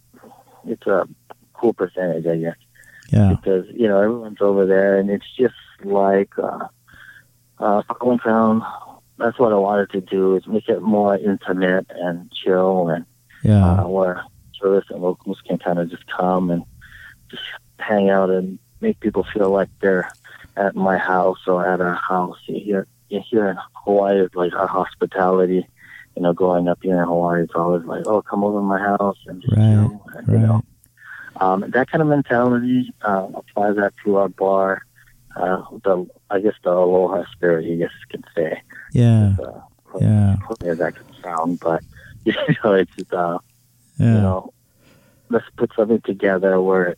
it's 0.67 0.85
a 0.87 1.07
cool 1.53 1.73
percentage, 1.73 2.25
I 2.25 2.37
guess, 2.37 2.55
Yeah. 3.11 3.33
because 3.35 3.65
you 3.73 3.87
know 3.87 4.01
everyone's 4.01 4.41
over 4.41 4.65
there, 4.65 4.97
and 4.99 5.09
it's 5.09 5.29
just 5.37 5.53
like 5.83 6.37
uh, 6.39 6.67
uh, 7.59 7.81
Fallen 7.99 8.17
Crown. 8.17 8.63
That's 9.17 9.39
what 9.39 9.51
I 9.53 9.55
wanted 9.57 9.89
to 9.91 10.01
do 10.01 10.35
is 10.35 10.45
make 10.47 10.67
it 10.69 10.81
more 10.81 11.15
intimate 11.17 11.87
and 11.89 12.31
chill, 12.31 12.89
and 12.89 13.05
Yeah. 13.43 13.81
uh, 13.83 13.87
where 13.87 14.23
tourists 14.59 14.91
and 14.91 15.01
locals 15.01 15.39
can 15.47 15.57
kind 15.59 15.79
of 15.79 15.89
just 15.89 16.05
come 16.07 16.49
and 16.49 16.63
just 17.29 17.43
hang 17.79 18.09
out 18.09 18.29
and 18.31 18.57
make 18.81 18.99
people 18.99 19.25
feel 19.33 19.49
like 19.49 19.69
they're 19.81 20.09
at 20.55 20.75
my 20.75 20.97
house 20.97 21.39
or 21.47 21.65
at 21.67 21.81
our 21.81 21.95
house. 21.95 22.37
You 22.45 22.59
hear, 22.59 22.87
you 23.09 23.21
in 23.41 23.57
Hawaii, 23.85 24.21
it's 24.21 24.35
like 24.35 24.53
our 24.53 24.67
hospitality. 24.67 25.67
You 26.15 26.23
know, 26.23 26.33
growing 26.33 26.67
up 26.67 26.79
here 26.81 26.99
in 26.99 27.07
Hawaii, 27.07 27.43
it's 27.43 27.53
always 27.55 27.83
like, 27.85 28.07
"Oh, 28.07 28.23
come 28.23 28.43
over 28.43 28.57
to 28.57 28.63
my 28.63 28.79
house 28.79 29.17
and 29.27 29.39
just 29.41 29.55
Right, 29.55 29.69
chill." 29.73 30.01
And, 30.15 30.27
You 30.27 30.37
know, 30.39 30.61
um, 31.39 31.65
that 31.69 31.91
kind 31.91 32.01
of 32.01 32.07
mentality 32.07 32.91
uh, 33.03 33.27
applies 33.35 33.75
that 33.75 33.93
to 34.03 34.15
our 34.17 34.29
bar. 34.29 34.81
Uh, 35.35 35.61
the 35.83 36.07
I 36.31 36.39
guess 36.39 36.55
the 36.63 36.71
aloha 36.71 37.23
spirit, 37.31 37.65
you 37.65 37.77
guess 37.77 37.91
you 38.01 38.17
could 38.17 38.25
say. 38.35 38.61
Yeah. 38.93 39.35
Uh, 39.39 39.61
Yeah. 40.01 40.37
yeah, 40.63 40.73
that 40.73 40.95
could 40.95 41.05
sound, 41.21 41.59
but 41.59 41.83
you 42.25 42.33
know, 42.63 42.73
it's 42.73 42.91
just, 42.95 43.13
uh, 43.13 43.37
Yeah. 43.99 44.15
you 44.15 44.21
know, 44.21 44.53
let's 45.29 45.45
put 45.55 45.71
something 45.75 46.01
together 46.01 46.59
where 46.59 46.95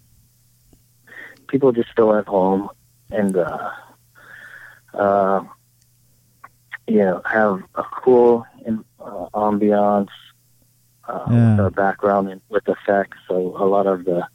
people 1.50 1.72
just 1.72 1.94
feel 1.96 2.14
at 2.14 2.28
home 2.28 2.70
and, 3.12 3.36
uh, 3.36 3.72
uh, 4.94 5.42
you 6.88 7.00
know, 7.00 7.22
have 7.26 7.62
a 7.76 7.84
cool 7.84 8.46
in, 8.66 8.84
uh, 9.00 9.28
ambiance, 9.34 10.10
uh, 11.08 11.26
Yeah. 11.30 11.62
with 11.64 11.76
background 11.76 12.30
and 12.30 12.42
with 12.50 12.68
effects. 12.70 13.18
So 13.28 13.36
a 13.36 13.66
lot 13.66 13.88
of 13.88 14.06
the, 14.06 14.26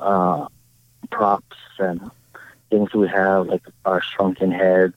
uh, 0.00 0.46
props 1.10 1.56
and 1.78 2.10
things 2.70 2.92
we 2.94 3.08
have, 3.08 3.46
like 3.46 3.62
our 3.84 4.00
shrunken 4.00 4.50
heads, 4.50 4.94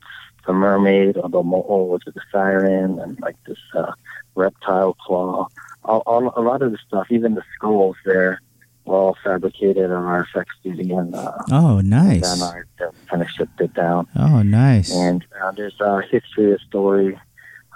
the 0.47 0.53
mermaid 0.53 1.17
or 1.17 1.29
the 1.29 1.43
mo'o, 1.43 1.85
which 1.91 2.07
is 2.07 2.13
the 2.13 2.21
siren, 2.31 2.99
and 2.99 3.19
like 3.21 3.37
this, 3.45 3.59
uh, 3.75 3.91
reptile 4.35 4.93
claw 5.05 5.47
all, 5.83 6.01
all, 6.05 6.33
a 6.35 6.41
lot 6.41 6.61
of 6.61 6.71
the 6.71 6.77
stuff, 6.87 7.07
even 7.09 7.35
the 7.35 7.43
skulls 7.55 7.95
there, 8.05 8.41
all 8.85 9.15
fabricated 9.23 9.77
in 9.85 9.91
our 9.91 10.21
effects 10.21 10.55
studio 10.59 10.99
and 10.99 11.15
uh, 11.15 11.31
Oh, 11.51 11.81
nice. 11.81 12.41
Art 12.41 12.67
that 12.79 12.91
kind 13.09 13.21
of 13.21 13.29
shipped 13.29 13.59
it 13.59 13.73
down. 13.73 14.07
Oh, 14.15 14.41
nice. 14.43 14.91
And 14.93 15.25
uh, 15.41 15.51
there's 15.51 15.79
a 15.81 16.01
history, 16.03 16.53
a 16.53 16.59
story 16.59 17.19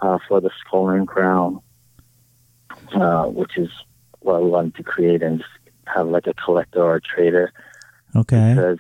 uh, 0.01 0.19
for 0.27 0.39
the 0.41 0.49
skull 0.59 0.89
and 0.89 1.07
crown, 1.07 1.61
uh, 2.93 3.25
which 3.25 3.57
is 3.57 3.69
what 4.19 4.43
we 4.43 4.49
wanted 4.49 4.75
to 4.75 4.83
create 4.83 5.21
and 5.23 5.43
have 5.85 6.07
like 6.07 6.27
a 6.27 6.33
collector 6.35 6.81
or 6.81 6.95
a 6.95 7.01
trader 7.01 7.51
Okay. 8.15 8.53
because 8.53 8.79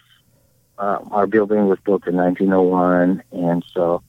uh, 0.77 0.99
our 1.11 1.27
building 1.27 1.67
was 1.67 1.77
built 1.83 2.07
in 2.07 2.15
1901, 2.15 3.21
and 3.31 3.65
so 3.73 4.01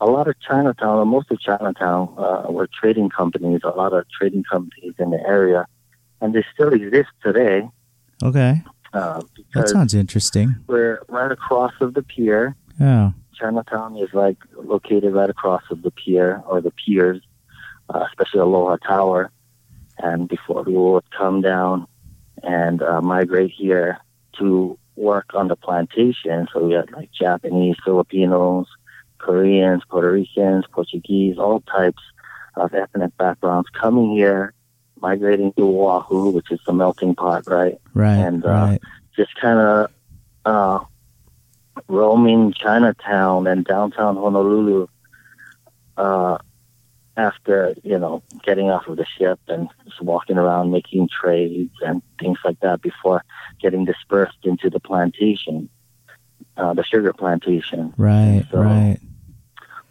a 0.00 0.06
lot 0.06 0.26
of 0.26 0.34
Chinatown, 0.40 0.98
or 0.98 1.06
most 1.06 1.30
of 1.30 1.40
Chinatown, 1.40 2.12
uh, 2.18 2.50
were 2.50 2.68
trading 2.80 3.08
companies. 3.08 3.60
A 3.64 3.68
lot 3.68 3.92
of 3.92 4.04
trading 4.10 4.42
companies 4.42 4.94
in 4.98 5.10
the 5.10 5.20
area, 5.20 5.64
and 6.22 6.32
they 6.34 6.44
still 6.54 6.72
exist 6.72 7.10
today. 7.22 7.68
Okay. 8.22 8.62
Uh, 8.94 9.20
That 9.54 9.68
sounds 9.68 9.92
interesting. 9.94 10.54
we're 10.66 11.00
right 11.08 11.30
across 11.32 11.72
of 11.80 11.92
the 11.94 12.02
pier. 12.02 12.56
Yeah. 12.80 13.10
Chinatown 13.34 13.96
is 13.96 14.08
like 14.14 14.38
located 14.56 15.12
right 15.14 15.28
across 15.28 15.62
of 15.70 15.82
the 15.82 15.90
pier 15.90 16.42
or 16.46 16.60
the 16.60 16.70
piers, 16.70 17.20
uh, 17.92 18.04
especially 18.08 18.40
Aloha 18.40 18.76
Tower. 18.76 19.30
And 19.98 20.28
before 20.28 20.64
people 20.64 20.92
would 20.94 21.10
come 21.10 21.40
down 21.42 21.86
and 22.42 22.82
uh, 22.82 23.00
migrate 23.00 23.50
here 23.56 23.98
to 24.38 24.78
work 24.96 25.26
on 25.34 25.48
the 25.48 25.56
plantation, 25.56 26.46
so 26.52 26.64
we 26.66 26.74
had 26.74 26.90
like 26.92 27.10
Japanese, 27.12 27.76
Filipinos, 27.84 28.66
Koreans, 29.18 29.82
Puerto 29.88 30.10
Ricans, 30.12 30.64
Portuguese, 30.72 31.38
all 31.38 31.60
types 31.62 32.02
of 32.56 32.74
ethnic 32.74 33.16
backgrounds 33.16 33.68
coming 33.70 34.10
here, 34.12 34.52
migrating 35.02 35.52
to 35.54 35.62
Oahu, 35.62 36.30
which 36.30 36.50
is 36.50 36.60
the 36.64 36.72
melting 36.72 37.14
pot, 37.14 37.42
right? 37.48 37.78
Right. 37.92 38.16
And, 38.16 38.44
uh, 38.46 38.48
right. 38.48 38.80
just 39.16 39.34
kind 39.34 39.58
of 39.58 39.90
uh, 40.46 40.84
roaming 41.88 42.52
Chinatown 42.52 43.46
and 43.48 43.64
downtown 43.64 44.16
Honolulu 44.16 44.86
uh, 45.96 46.38
after, 47.16 47.74
you 47.82 47.98
know, 47.98 48.22
getting 48.44 48.70
off 48.70 48.86
of 48.86 48.96
the 48.96 49.04
ship 49.18 49.40
and 49.48 49.68
just 49.84 50.00
walking 50.00 50.38
around 50.38 50.70
making 50.70 51.08
trades 51.08 51.74
and 51.82 52.00
things 52.18 52.38
like 52.44 52.58
that 52.60 52.80
before 52.80 53.22
getting 53.60 53.84
dispersed 53.84 54.38
into 54.44 54.70
the 54.70 54.80
plantation, 54.80 55.68
uh, 56.56 56.72
the 56.72 56.84
sugar 56.84 57.12
plantation. 57.12 57.92
Right. 57.98 58.46
so- 58.50 58.62
right. 58.62 58.98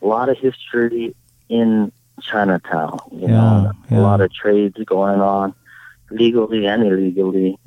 A 0.01 0.07
lot 0.07 0.29
of 0.29 0.37
history 0.39 1.15
in 1.47 1.91
Chinatown, 2.21 2.99
you 3.11 3.21
Yeah, 3.21 3.27
know, 3.27 3.71
yeah. 3.89 3.99
a 3.99 4.01
lot 4.01 4.21
of 4.21 4.33
trades 4.33 4.77
going 4.85 5.19
on 5.21 5.53
legally 6.09 6.65
and 6.65 6.83
illegally. 6.83 7.57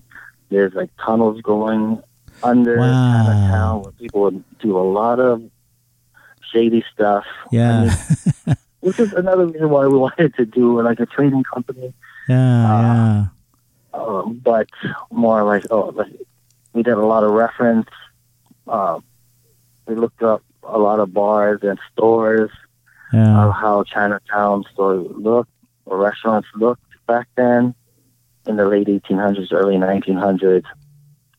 There's 0.51 0.75
like 0.75 0.91
tunnels 1.05 1.41
going 1.41 2.03
under 2.43 2.77
Wow. 2.79 3.25
Chinatown 3.27 3.83
where 3.83 3.93
people 3.93 4.31
do 4.61 4.77
a 4.79 4.87
lot 4.87 5.19
of 5.21 5.43
shady 6.53 6.85
stuff. 6.93 7.25
I 7.27 7.49
Yeah. 7.51 7.97
mean, 8.47 8.57
which 8.81 8.99
is 9.01 9.13
another 9.15 9.47
reason 9.47 9.71
why 9.71 9.87
we 9.87 9.97
wanted 9.99 10.35
to 10.35 10.45
do 10.45 10.81
like 10.83 11.01
a 11.01 11.07
trading 11.07 11.43
company, 11.43 11.95
yeah. 12.29 13.27
uh, 13.93 13.99
um, 13.99 14.41
but 14.45 14.69
more 15.11 15.43
like 15.43 15.65
oh, 15.71 15.87
like 15.97 16.13
we 16.75 16.83
did 16.83 16.95
a 16.95 17.07
lot 17.07 17.25
of 17.25 17.31
reference. 17.33 17.89
Uh, 18.69 19.01
we 19.87 19.95
looked 19.95 20.23
up 20.23 20.43
a 20.63 20.79
lot 20.79 21.01
of 21.01 21.13
bars 21.15 21.61
and 21.63 21.79
stores 21.93 22.51
yeah. 23.15 23.45
Of 23.47 23.55
how 23.55 23.85
Chinatown 23.85 24.65
stores 24.73 25.07
looked 25.11 25.51
or 25.87 25.99
restaurants 25.99 26.49
looked 26.55 26.83
back 27.07 27.29
then 27.37 27.75
in 28.47 28.57
the 28.57 28.67
late 28.67 28.89
1800s, 28.89 29.53
early 29.53 29.77
1900s. 29.77 30.65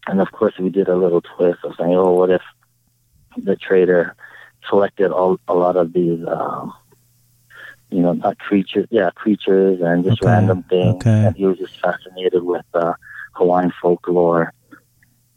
And 0.08 0.22
of 0.22 0.32
course, 0.32 0.54
we 0.60 0.70
did 0.70 0.88
a 0.88 0.96
little 0.96 1.22
twist 1.22 1.60
of 1.64 1.76
saying, 1.78 1.94
oh, 1.94 2.14
what 2.14 2.30
if 2.30 2.42
the 3.38 3.56
trader 3.56 4.16
selected 4.70 5.12
all, 5.12 5.40
a 5.48 5.54
lot 5.54 5.76
of 5.76 5.94
these, 5.94 6.24
um, 6.28 6.74
you 7.90 8.02
know, 8.02 8.14
not 8.14 8.38
creatures, 8.40 8.88
yeah, 8.90 9.10
creatures 9.12 9.80
and 9.82 10.04
just 10.04 10.22
Okay, 10.22 10.32
random 10.32 10.64
things. 10.64 10.96
okay. 10.96 11.26
And 11.26 11.36
he 11.36 11.46
was 11.46 11.58
just 11.58 11.80
fascinated 11.80 12.44
with 12.44 12.66
uh, 12.74 12.94
Hawaiian 13.34 13.74
folklore, 13.82 14.54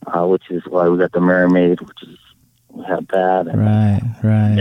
uh, 0.06 0.26
which 0.26 0.50
is 0.50 0.62
why 0.66 0.88
we 0.88 0.98
got 0.98 1.12
the 1.12 1.20
mermaid, 1.20 1.80
which 1.80 2.02
is, 2.02 2.18
have 2.84 3.06
that. 3.08 3.46
And 3.48 3.58
Right. 3.60 4.02
Right. 4.22 4.58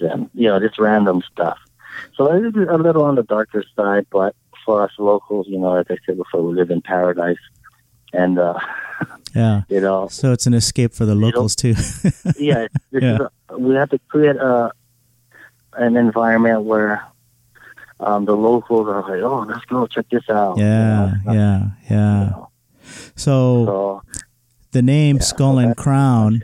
and 0.00 0.30
you 0.34 0.48
know 0.48 0.58
just 0.60 0.78
random 0.78 1.22
stuff. 1.32 1.58
So 2.14 2.32
it 2.32 2.44
is 2.56 2.68
a 2.68 2.76
little 2.78 3.02
on 3.04 3.14
the 3.14 3.22
darker 3.22 3.64
side, 3.74 4.06
but 4.10 4.34
for 4.64 4.82
us 4.82 4.90
locals, 4.98 5.46
you 5.48 5.58
know, 5.58 5.70
like 5.72 5.90
I 5.90 5.96
said 6.04 6.16
before, 6.18 6.42
we 6.42 6.54
live 6.54 6.70
in 6.70 6.82
paradise, 6.82 7.38
and 8.12 8.38
uh, 8.38 8.58
Yeah. 9.34 9.62
you 9.68 9.80
know, 9.80 10.08
So 10.08 10.32
it's 10.32 10.46
an 10.46 10.54
escape 10.54 10.92
for 10.94 11.04
the 11.04 11.14
locals 11.14 11.54
too. 11.56 11.74
yeah, 12.38 12.66
Yeah. 12.90 13.18
A, 13.50 13.58
we 13.58 13.74
have 13.74 13.90
to 13.90 13.98
create 14.08 14.36
a 14.36 14.72
an 15.74 15.96
environment 15.96 16.62
where 16.62 17.04
um, 18.00 18.24
the 18.24 18.34
locals 18.36 18.88
are 18.88 19.02
like, 19.02 19.22
oh, 19.22 19.40
let's 19.48 19.64
go 19.66 19.86
check 19.86 20.06
this 20.10 20.28
out. 20.30 20.56
yeah. 20.58 21.14
You 21.20 21.24
know, 21.26 21.32
Yeah. 21.32 21.58
you 21.88 21.96
Yeah. 21.96 22.24
know. 22.30 22.48
So 23.14 23.64
So 23.66 24.02
the 24.72 24.82
name 24.82 25.16
Yeah, 25.16 25.22
Skull 25.22 25.54
so 25.54 25.58
and 25.58 25.76
Crown. 25.76 26.42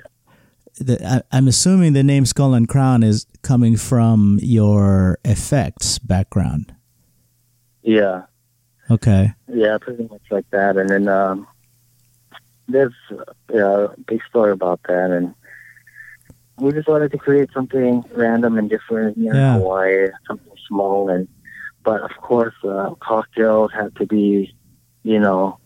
The, 0.78 0.98
I, 1.06 1.36
I'm 1.36 1.48
assuming 1.48 1.92
the 1.92 2.02
name 2.02 2.24
Skull 2.24 2.54
and 2.54 2.68
Crown 2.68 3.02
is 3.02 3.26
coming 3.42 3.76
from 3.76 4.38
your 4.42 5.18
effects 5.24 5.98
background. 5.98 6.74
Yeah, 7.82 8.22
Okay. 8.90 9.32
yeah, 9.48 9.76
pretty 9.80 10.04
much 10.04 10.22
like 10.30 10.48
that. 10.50 10.76
And 10.76 10.88
then 10.88 11.08
um, 11.08 11.46
there's 12.68 12.92
uh, 13.10 13.24
yeah, 13.52 13.86
a 13.92 14.00
big 14.06 14.20
story 14.28 14.52
about 14.52 14.80
that, 14.88 15.10
and 15.10 15.34
we 16.58 16.72
just 16.72 16.88
wanted 16.88 17.10
to 17.12 17.18
create 17.18 17.50
something 17.52 18.04
random 18.14 18.56
and 18.56 18.70
different 18.70 19.16
here 19.18 19.34
Yeah. 19.34 19.54
in 19.56 19.60
Hawaii, 19.60 20.08
something 20.26 20.52
small, 20.68 21.08
and 21.08 21.28
but 21.84 22.00
of 22.02 22.12
course, 22.18 22.54
uh, 22.64 22.94
cocktails 23.00 23.72
had 23.72 23.94
to 23.96 24.06
be, 24.06 24.54
you 25.02 25.18
know, 25.18 25.58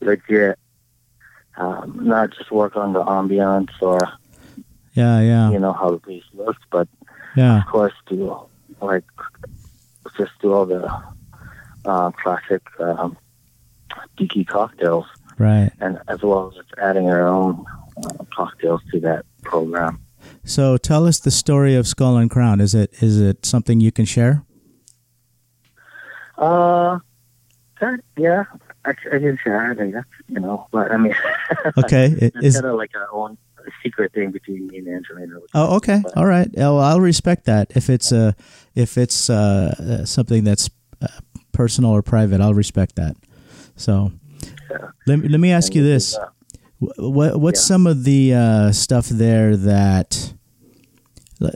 legit. 0.00 0.58
Um, 1.56 1.98
not 2.02 2.30
just 2.36 2.50
work 2.50 2.76
on 2.76 2.92
the 2.94 3.02
ambiance 3.04 3.70
or 3.80 3.98
Yeah, 4.94 5.20
yeah, 5.20 5.50
you 5.50 5.58
know 5.58 5.72
how 5.72 5.90
the 5.90 5.98
place 5.98 6.22
looks, 6.32 6.62
but 6.70 6.88
yeah. 7.36 7.58
of 7.60 7.66
course 7.66 7.92
do 8.06 8.38
like 8.80 9.04
just 10.16 10.32
do 10.40 10.52
all 10.52 10.66
the 10.66 10.84
uh, 11.84 12.10
classic 12.12 12.62
um, 12.80 13.16
tiki 14.16 14.44
cocktails, 14.44 15.06
Right. 15.38 15.72
and 15.80 15.98
as 16.08 16.22
well 16.22 16.52
as 16.56 16.64
adding 16.80 17.08
our 17.10 17.26
own 17.26 17.64
uh, 18.04 18.24
cocktails 18.34 18.82
to 18.92 19.00
that 19.00 19.24
program. 19.42 20.00
So 20.44 20.76
tell 20.76 21.06
us 21.06 21.18
the 21.18 21.30
story 21.30 21.74
of 21.74 21.86
Skull 21.86 22.16
and 22.16 22.30
Crown. 22.30 22.60
Is 22.60 22.74
it 22.74 22.92
is 23.02 23.20
it 23.20 23.44
something 23.44 23.80
you 23.80 23.90
can 23.92 24.04
share? 24.04 24.44
Uh, 26.38 26.98
that, 27.80 28.00
yeah, 28.16 28.44
I, 28.84 28.90
I 28.90 28.94
can 29.18 29.38
share 29.42 29.72
it, 29.72 29.80
I 29.80 30.02
you 30.28 30.40
know, 30.40 30.66
but 30.72 30.90
I 30.90 30.96
mean, 30.96 31.14
Okay. 31.78 32.06
it's 32.16 32.36
Is 32.42 32.54
kind 32.54 32.66
of 32.66 32.76
like 32.76 32.90
our 32.94 33.08
own 33.12 33.38
secret 33.82 34.12
thing 34.12 34.30
between 34.30 34.66
me 34.68 34.78
and 34.78 34.88
Angelina. 34.88 35.38
oh 35.54 35.76
okay. 35.76 36.02
All 36.16 36.26
right. 36.26 36.48
Oh, 36.58 36.78
I'll 36.78 37.00
respect 37.00 37.44
that. 37.46 37.72
If 37.76 37.88
it's 37.90 38.12
uh 38.12 38.32
if 38.74 38.96
it's 38.98 39.28
uh, 39.30 39.74
uh, 39.78 40.04
something 40.04 40.44
that's 40.44 40.68
personal 41.52 41.90
or 41.92 42.02
private, 42.02 42.40
I'll 42.40 42.54
respect 42.54 42.96
that. 42.96 43.16
So 43.76 44.12
Yeah. 44.70 44.88
let 45.06 45.18
me 45.20 45.28
let 45.28 45.40
me 45.40 45.50
ask 45.52 45.68
And 45.68 45.76
you 45.76 45.82
this 45.82 46.12
this. 46.12 46.18
is, 46.18 46.88
What 46.98 47.40
what's 47.40 47.60
Yeah. 47.60 47.68
some 47.74 47.86
of 47.86 48.04
the 48.04 48.34
uh, 48.34 48.72
stuff 48.72 49.08
there 49.08 49.56
that? 49.56 50.34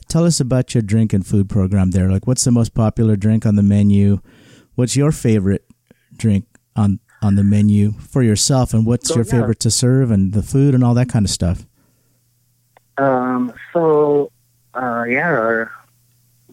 Tell 0.09 0.25
us 0.25 0.39
about 0.41 0.75
your 0.75 0.83
drink 0.83 1.13
and 1.15 1.27
food 1.27 1.49
program 1.49 1.93
there. 1.93 2.11
Like, 2.11 2.27
what's 2.27 2.45
the 2.45 2.51
most 2.51 2.75
popular 2.75 3.17
drink 3.17 3.47
on 3.47 3.57
the 3.57 3.63
menu? 3.63 4.21
What's 4.75 4.97
your 4.97 5.13
favorite 5.13 5.65
drink 6.17 6.45
on 6.77 6.99
on 7.23 7.37
the 7.37 7.45
menu 7.45 7.93
for 7.93 8.23
yourself, 8.23 8.75
and 8.75 8.85
what's 8.87 9.09
So, 9.09 9.15
your 9.17 9.25
yeah. 9.25 9.31
favorite 9.33 9.61
to 9.61 9.71
serve, 9.71 10.11
and 10.11 10.33
the 10.33 10.43
food, 10.43 10.75
and 10.75 10.85
all 10.85 10.95
that 10.95 11.09
kind 11.09 11.25
of 11.25 11.31
stuff? 11.31 11.67
Um, 12.99 13.53
so, 13.73 14.33
uh, 14.75 15.05
yeah, 15.09 15.29
our 15.29 15.71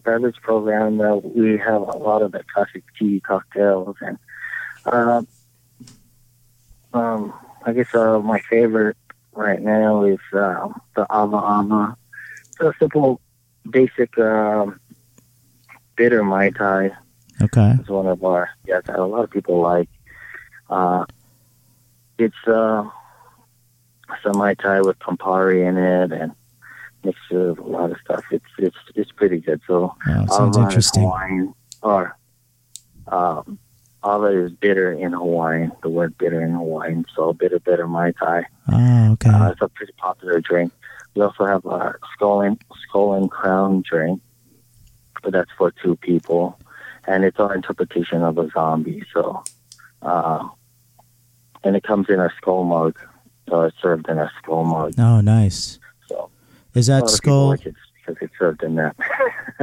beverage 0.04 0.36
program, 0.42 1.00
uh, 1.00 1.16
we 1.16 1.58
have 1.58 1.82
a 1.82 1.98
lot 1.98 2.22
of 2.22 2.32
the 2.32 2.44
classic 2.54 2.84
tea 2.98 3.20
cocktails 3.20 3.96
and, 4.00 4.18
uh, 4.86 5.22
um, 6.94 7.32
I 7.64 7.72
guess, 7.72 7.92
uh, 7.94 8.20
my 8.20 8.40
favorite 8.48 8.96
right 9.32 9.60
now 9.60 10.04
is, 10.04 10.20
uh, 10.32 10.68
the 10.94 11.02
Ava 11.10 11.36
Ava. 11.36 11.96
It's 12.40 12.60
a 12.60 12.72
simple, 12.78 13.20
basic, 13.68 14.16
um, 14.18 14.78
bitter 15.96 16.22
Mai 16.22 16.50
Tai 16.50 16.92
Okay. 17.42 17.72
is 17.80 17.88
one 17.88 18.06
of 18.06 18.22
our, 18.24 18.48
yes, 18.66 18.84
that 18.86 18.98
a 18.98 19.04
lot 19.04 19.24
of 19.24 19.30
people 19.30 19.60
like. 19.60 19.88
Uh, 20.70 21.04
it's, 22.18 22.46
uh, 22.46 22.88
some 24.22 24.38
Mai 24.38 24.54
Tai 24.54 24.82
with 24.82 24.98
Campari 24.98 25.66
in 25.66 25.76
it 25.76 26.12
and 26.12 26.32
mixed 27.04 27.22
with 27.30 27.58
a 27.58 27.62
lot 27.62 27.90
of 27.90 27.98
stuff. 28.04 28.24
It's 28.30 28.44
it's 28.58 28.76
it's 28.94 29.12
pretty 29.12 29.38
good. 29.38 29.60
So 29.66 29.94
Oh, 30.08 30.26
sounds 30.26 30.56
Ava 30.56 30.66
interesting. 30.66 31.02
Hawaiian, 31.02 31.54
or 31.82 32.16
um, 33.08 33.58
Ava 34.04 34.26
is 34.44 34.52
bitter 34.52 34.92
in 34.92 35.12
Hawaiian. 35.12 35.72
The 35.82 35.88
word 35.88 36.16
bitter 36.18 36.42
in 36.42 36.52
Hawaiian. 36.54 37.04
So 37.14 37.32
bitter, 37.32 37.58
bitter 37.60 37.86
Mai 37.86 38.12
Tai. 38.12 38.44
Oh, 38.72 39.12
okay. 39.12 39.30
Uh, 39.30 39.50
it's 39.50 39.62
a 39.62 39.68
pretty 39.68 39.92
popular 39.96 40.40
drink. 40.40 40.72
We 41.14 41.22
also 41.22 41.46
have 41.46 41.64
our 41.66 41.98
skull 42.12 42.42
and 42.42 42.60
skull 42.88 43.14
and 43.14 43.30
crown 43.30 43.82
drink, 43.88 44.20
but 45.22 45.32
that's 45.32 45.50
for 45.56 45.70
two 45.70 45.96
people, 45.96 46.58
and 47.06 47.24
it's 47.24 47.38
our 47.38 47.54
interpretation 47.54 48.22
of 48.22 48.36
a 48.36 48.48
zombie. 48.50 49.02
So, 49.14 49.42
uh, 50.02 50.46
and 51.64 51.74
it 51.74 51.84
comes 51.84 52.10
in 52.10 52.20
a 52.20 52.30
skull 52.36 52.64
mug. 52.64 52.98
So 53.48 53.62
it's 53.62 53.76
served 53.80 54.08
in 54.08 54.18
a 54.18 54.30
skull 54.38 54.64
mug. 54.64 54.94
oh, 54.98 55.20
nice. 55.20 55.78
So 56.08 56.30
Is 56.74 56.86
that 56.88 57.08
skull? 57.08 57.48
like 57.50 57.66
it 57.66 57.74
because 58.04 58.16
it's 58.22 58.38
served 58.38 58.62
in 58.62 58.74
that. 58.76 58.96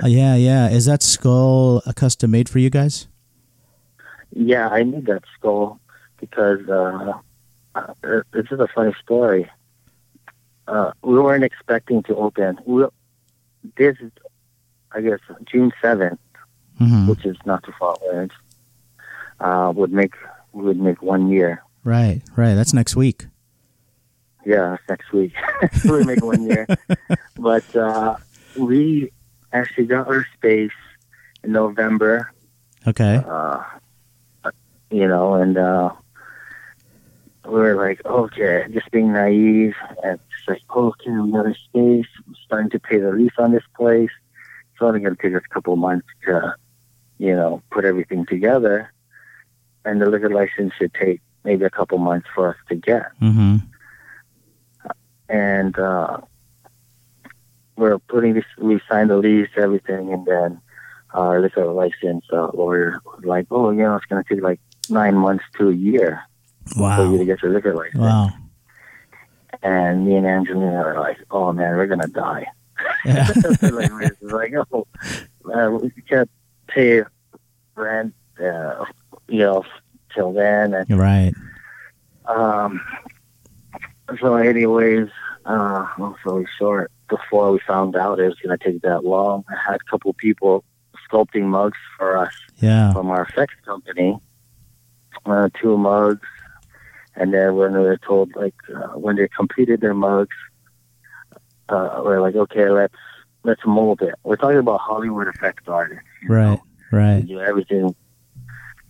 Uh, 0.03 0.07
yeah, 0.07 0.33
yeah. 0.35 0.69
Is 0.69 0.85
that 0.85 1.03
skull 1.03 1.83
a 1.85 1.93
custom 1.93 2.31
made 2.31 2.49
for 2.49 2.57
you 2.57 2.71
guys? 2.71 3.07
yeah, 4.31 4.67
I 4.69 4.81
need 4.81 5.05
that 5.05 5.21
skull 5.37 5.79
because 6.19 6.67
uh, 6.67 7.13
uh, 7.75 7.93
this 8.31 8.47
is 8.49 8.59
a 8.59 8.67
funny 8.73 8.95
story. 9.03 9.47
Uh, 10.67 10.91
we 11.03 11.19
weren't 11.19 11.43
expecting 11.43 12.01
to 12.03 12.15
open. 12.15 12.57
We, 12.65 12.85
this, 13.77 13.95
is, 13.99 14.11
I 14.93 15.01
guess, 15.01 15.19
June 15.45 15.71
seventh, 15.79 16.19
hmm 16.79 17.07
which 17.07 17.23
is 17.23 17.37
not 17.45 17.61
too 17.63 17.73
far 17.77 17.95
away. 18.01 18.29
Uh, 19.39 19.71
would 19.75 19.91
make 19.93 20.15
would 20.53 20.79
make 20.79 21.03
one 21.03 21.29
year. 21.29 21.61
Right, 21.83 22.21
right. 22.35 22.55
That's 22.55 22.73
next 22.73 22.95
week. 22.95 23.27
Yeah, 24.45 24.77
next 24.89 25.11
week. 25.11 25.33
we 25.85 26.03
make 26.03 26.23
one 26.23 26.43
year. 26.43 26.67
But 27.37 27.75
uh, 27.75 28.15
we 28.57 29.11
actually 29.51 29.85
got 29.85 30.07
our 30.07 30.25
space 30.37 30.71
in 31.43 31.51
November. 31.51 32.31
Okay. 32.87 33.21
uh, 33.27 33.63
you 34.89 35.07
know, 35.07 35.33
and 35.33 35.57
uh, 35.57 35.91
we 37.45 37.51
were 37.53 37.75
like, 37.75 38.05
okay, 38.05 38.65
just 38.71 38.89
being 38.91 39.11
naive, 39.11 39.73
and 40.03 40.19
just 40.35 40.47
like, 40.47 40.61
okay, 40.75 41.09
we 41.09 41.31
got 41.31 41.47
a 41.47 41.55
space, 41.55 42.05
we're 42.27 42.35
starting 42.45 42.69
to 42.69 42.79
pay 42.79 42.99
the 42.99 43.11
lease 43.11 43.31
on 43.37 43.51
this 43.51 43.63
place. 43.75 44.11
It's 44.71 44.81
only 44.81 44.99
going 44.99 45.15
to 45.15 45.21
take 45.21 45.35
us 45.35 45.41
a 45.49 45.53
couple 45.53 45.73
of 45.73 45.79
months 45.79 46.07
to, 46.25 46.55
you 47.17 47.35
know, 47.35 47.61
put 47.71 47.85
everything 47.85 48.25
together, 48.25 48.93
and 49.83 50.01
the 50.01 50.05
liquor 50.05 50.29
license 50.29 50.73
should 50.77 50.93
take 50.93 51.21
maybe 51.43 51.65
a 51.65 51.69
couple 51.69 51.97
months 51.97 52.27
for 52.33 52.49
us 52.49 52.57
to 52.69 52.75
get. 52.75 53.07
Mm-hmm. 53.21 53.57
And 55.33 55.77
uh, 55.79 56.17
we're 57.75 57.97
putting 57.97 58.35
this, 58.35 58.45
we 58.59 58.79
signed 58.87 59.09
the 59.09 59.17
lease, 59.17 59.49
everything, 59.57 60.13
and 60.13 60.27
then 60.27 60.61
our 61.11 61.41
liquor 61.41 61.65
license 61.65 62.23
uh, 62.31 62.49
lawyer 62.53 63.01
was 63.03 63.25
like, 63.25 63.47
oh, 63.49 63.71
you 63.71 63.81
know, 63.81 63.95
it's 63.95 64.05
going 64.05 64.23
to 64.23 64.29
take 64.29 64.43
like 64.43 64.59
nine 64.89 65.15
months 65.15 65.43
to 65.57 65.69
a 65.69 65.73
year 65.73 66.21
for 66.67 67.11
you 67.11 67.17
to 67.17 67.25
get 67.25 67.41
your 67.41 67.51
liquor 67.51 67.73
license. 67.73 67.99
Wow. 67.99 68.29
And 69.63 70.05
me 70.05 70.17
and 70.17 70.27
Angelina 70.27 70.83
are 70.83 70.99
like, 70.99 71.17
oh 71.31 71.51
man, 71.51 71.77
we're 71.77 71.87
going 71.87 72.01
to 72.01 72.07
die. 72.07 72.45
Yeah. 73.05 73.27
like, 74.21 74.53
oh, 74.71 74.87
man, 75.45 75.79
we 75.79 75.91
can't 76.07 76.29
pay 76.67 77.01
rent, 77.75 78.13
uh, 78.39 78.85
you 79.27 79.39
know, 79.39 79.65
till 80.13 80.31
then. 80.31 80.73
And 80.73 80.89
right. 80.97 81.33
um, 82.27 82.81
so, 84.19 84.35
anyways, 84.35 85.09
uh, 85.45 85.87
long 85.97 86.15
story 86.21 86.47
short, 86.57 86.91
before 87.09 87.51
we 87.51 87.59
found 87.67 87.95
out 87.95 88.19
it 88.19 88.25
was 88.27 88.39
going 88.43 88.57
to 88.57 88.63
take 88.63 88.81
that 88.81 89.03
long, 89.05 89.43
I 89.49 89.71
had 89.71 89.75
a 89.75 89.89
couple 89.89 90.13
people 90.13 90.63
sculpting 91.09 91.43
mugs 91.43 91.77
for 91.97 92.17
us 92.17 92.33
Yeah. 92.57 92.91
from 92.93 93.09
our 93.09 93.23
effects 93.23 93.55
company, 93.65 94.17
uh, 95.25 95.49
two 95.61 95.77
mugs, 95.77 96.27
and 97.15 97.33
then 97.33 97.55
when 97.55 97.73
we 97.73 97.79
were 97.79 97.97
told, 97.97 98.35
like, 98.35 98.55
uh, 98.73 98.97
when 98.97 99.15
they 99.15 99.27
completed 99.27 99.81
their 99.81 99.93
mugs, 99.93 100.35
uh, 101.69 102.01
we're 102.03 102.21
like, 102.21 102.35
okay, 102.35 102.69
let's 102.69 102.95
let's 103.45 103.61
mold 103.65 104.01
it. 104.01 104.15
We're 104.23 104.37
talking 104.37 104.57
about 104.57 104.79
Hollywood 104.79 105.27
effects 105.27 105.63
artists. 105.67 106.03
Right. 106.29 106.45
know? 106.45 106.63
They 106.91 106.97
Right. 106.97 107.27
do 107.27 107.41
everything. 107.41 107.93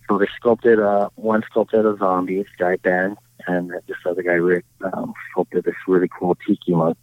So 0.08 0.18
they 0.18 0.28
sculpted, 0.36 0.78
uh, 0.78 1.08
one 1.16 1.42
sculpted 1.50 1.84
a 1.86 1.96
zombie, 1.96 2.44
guy 2.58 2.76
Ben, 2.76 3.16
and 3.46 3.70
this 3.70 3.96
other 4.06 4.22
guy 4.22 4.32
Rick 4.32 4.64
um, 4.92 5.14
sculpted 5.30 5.64
this 5.64 5.74
really 5.86 6.08
cool 6.08 6.36
tiki 6.46 6.72
mug, 6.72 6.96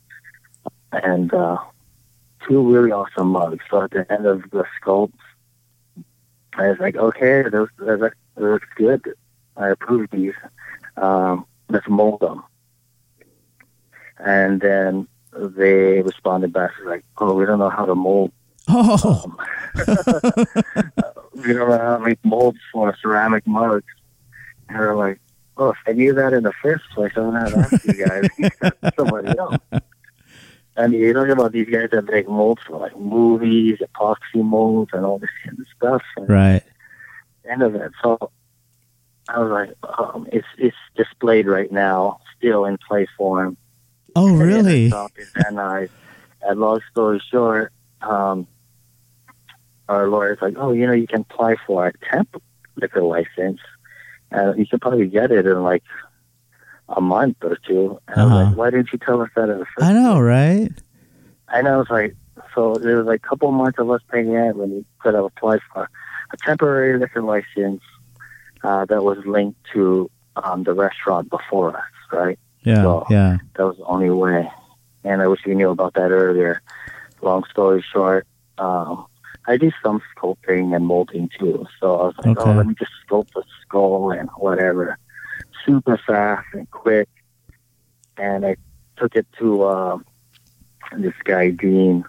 and 0.92 1.34
uh, 1.34 1.58
two 2.48 2.72
really 2.72 2.92
awesome 2.92 3.28
mugs. 3.28 3.64
So 3.70 3.84
at 3.84 3.92
the 3.92 4.12
end 4.12 4.26
of 4.26 4.44
the 4.52 4.66
sculpts, 4.82 5.14
I 6.54 6.70
was 6.70 6.80
like, 6.80 6.96
okay, 6.96 7.44
those 7.44 7.70
those, 7.78 8.00
those 8.00 8.12
looks 8.38 8.68
good. 8.76 9.14
I 9.58 9.70
approve 9.70 10.10
these. 10.12 10.34
Um, 10.98 11.46
let's 11.70 11.88
mold 11.88 12.22
them. 12.22 12.44
And 14.18 14.62
then 14.62 15.08
they 15.34 16.02
responded 16.02 16.54
back 16.54 16.72
like, 16.86 17.04
oh, 17.18 17.34
we 17.34 17.46
don't 17.46 17.60
know 17.60 17.70
how 17.70 17.86
to 17.86 17.96
mold 17.96 18.32
Oh. 18.68 19.24
um, 19.26 19.38
we 21.34 21.54
don't 21.54 21.70
know 21.70 21.78
how 21.78 21.98
to 21.98 22.04
make 22.04 22.24
molds 22.24 22.60
for 22.72 22.96
ceramic 23.02 23.46
mugs. 23.48 23.86
And 24.70 24.80
they're 24.80 24.96
like, 24.96 25.20
oh, 25.62 25.70
if 25.72 25.78
I 25.88 25.92
knew 25.94 26.14
that 26.14 26.34
in 26.34 26.44
the 26.44 26.54
first 26.62 26.84
place, 26.94 27.12
I 27.16 27.20
would 27.22 27.34
not 27.34 27.52
have 27.52 27.74
asked 27.74 27.86
you 27.86 28.06
guys. 28.06 28.28
Somebody 28.96 29.38
else. 29.38 29.58
And 30.76 30.94
you 30.94 31.14
talk 31.14 31.28
about 31.28 31.52
these 31.52 31.70
guys 31.70 31.90
that 31.92 32.06
make 32.10 32.28
molds 32.28 32.62
for 32.66 32.78
like 32.80 32.98
movies, 32.98 33.80
epoxy 33.80 34.44
molds, 34.44 34.92
and 34.94 35.06
all 35.06 35.20
this 35.20 35.30
kind 35.46 35.60
of 35.60 35.66
stuff. 35.78 36.02
And 36.18 36.30
Right. 36.30 36.64
end 37.50 37.62
of 37.62 37.76
it. 37.76 37.92
So 38.02 38.32
I 39.30 39.40
was 39.40 39.52
like, 39.52 39.76
um, 40.00 40.28
it's 40.32 40.48
it's 40.58 40.76
displayed 40.96 41.46
right 41.46 41.72
now, 41.72 42.20
still 42.38 42.66
in 42.66 42.78
play 42.88 43.08
form. 43.18 43.58
Oh, 44.16 44.36
really? 44.36 44.86
And? 44.86 44.94
I 44.94 44.98
stopped 44.98 45.18
in 45.20 45.28
Van 45.36 45.56
Nuys. 45.56 45.90
And 46.44 46.60
long 46.60 46.82
story 46.90 47.22
short, 47.30 47.72
um, 48.02 48.48
our 49.88 50.08
lawyer's 50.08 50.40
like, 50.42 50.56
oh, 50.58 50.72
you 50.72 50.88
know, 50.88 50.94
you 50.94 51.06
can 51.06 51.22
apply 51.22 51.56
for 51.68 51.86
a 51.88 51.94
temp 52.10 52.42
liquor 52.76 53.04
license. 53.04 53.60
Uh, 54.34 54.54
you 54.56 54.66
could 54.66 54.82
probably 54.82 55.08
get 55.08 55.32
it 55.32 55.46
in 55.46 55.62
like 55.64 55.84
a 56.90 57.02
month 57.02 57.38
or 57.44 57.58
two. 57.68 58.00
And 58.08 58.22
I 58.22 58.24
was 58.24 58.32
Uh-huh. 58.34 58.44
like, 58.46 58.58
why 58.58 58.70
didn't 58.70 58.92
you 58.94 59.00
tell 59.00 59.22
us 59.22 59.30
that 59.36 59.50
in 59.50 59.60
the 59.60 59.66
first 59.66 59.88
I 59.88 59.94
know, 59.94 60.20
right? 60.20 60.72
And 61.54 61.68
I 61.68 61.78
was 61.78 61.90
like, 61.90 62.16
so 62.56 62.76
there 62.76 62.98
was 62.98 63.06
like 63.08 63.22
a 63.26 63.28
couple 63.30 63.52
months 63.52 63.78
of 63.80 63.90
us 63.92 64.02
paying 64.12 64.32
it 64.34 64.56
when 64.56 64.72
we 64.72 64.86
could 65.00 65.14
have 65.14 65.26
applied 65.26 65.60
for 65.74 65.90
a 66.34 66.38
temporary 66.38 66.98
liquor 66.98 67.22
license 67.22 67.82
uh, 68.64 68.86
that 68.86 69.04
was 69.04 69.18
linked 69.26 69.60
to 69.74 70.10
um, 70.38 70.64
the 70.64 70.74
restaurant 70.74 71.30
before 71.30 71.76
us, 71.76 71.84
right? 72.12 72.40
Yeah, 72.64 72.84
So- 72.84 73.06
yeah. 73.10 73.38
That 73.56 73.66
was 73.66 73.78
the 73.78 73.86
only 73.86 74.10
way. 74.10 74.50
And 75.04 75.22
I 75.22 75.28
wish 75.28 75.42
we 75.46 75.56
knew 75.56 75.72
about 75.72 75.94
that 75.96 76.12
earlier. 76.12 76.62
Long 77.22 77.44
story 77.52 77.84
short, 77.92 78.28
um, 78.58 79.06
I 79.48 79.58
do 79.58 79.72
some 79.84 80.02
sculpting 80.16 80.76
and 80.76 80.86
molding 80.86 81.30
too. 81.40 81.66
So 81.80 81.96
I 82.00 82.04
was 82.08 82.16
like, 82.20 82.38
Okay. 82.38 82.50
oh, 82.50 82.54
let 82.54 82.68
me 82.68 82.76
just 82.76 82.92
sculpt 83.08 83.36
a 83.36 83.44
skull 83.62 84.12
and 84.12 84.30
whatever. 84.38 84.98
Super 85.66 85.98
fast 85.98 86.48
and 86.54 86.70
quick. 86.72 87.10
And 88.18 88.46
I 88.46 88.56
took 88.98 89.16
it 89.16 89.26
to 89.40 89.64
uh, 89.64 89.98
this 90.98 91.14
guy, 91.24 91.50
Dean, 91.50 92.06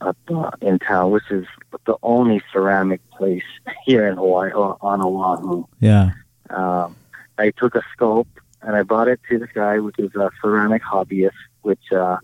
up 0.00 0.16
uh, 0.32 0.50
in 0.60 0.78
town, 0.78 1.10
which 1.10 1.30
is 1.30 1.46
the 1.86 1.96
only 2.02 2.40
ceramic 2.52 3.00
place 3.10 3.42
here 3.84 4.06
in 4.06 4.16
Hawaii, 4.16 4.52
or 4.52 4.76
on 4.80 5.02
Oahu. 5.02 5.64
Yeah. 5.80 6.10
Um, 6.50 6.96
I 7.38 7.50
took 7.50 7.74
a 7.74 7.82
sculpt 7.96 8.26
and 8.62 8.76
I 8.76 8.82
brought 8.82 9.08
it 9.08 9.20
to 9.28 9.38
this 9.38 9.50
guy, 9.54 9.78
which 9.78 9.98
is 9.98 10.14
a 10.14 10.30
ceramic 10.40 10.82
hobbyist, 10.82 11.32
which 11.62 11.92
uh, 11.92 12.18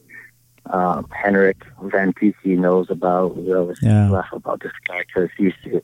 um, 0.71 1.07
Henrik 1.13 1.65
Van 1.83 2.13
Peeke 2.13 2.57
knows 2.59 2.91
about. 2.91 3.37
We 3.37 3.55
always 3.55 3.79
Yeah. 3.83 4.11
laugh 4.11 4.33
about 4.33 4.61
this 4.61 4.73
guy 4.89 5.05
because 5.07 5.31
he 5.37 5.45
used 5.45 5.63
to 5.65 5.83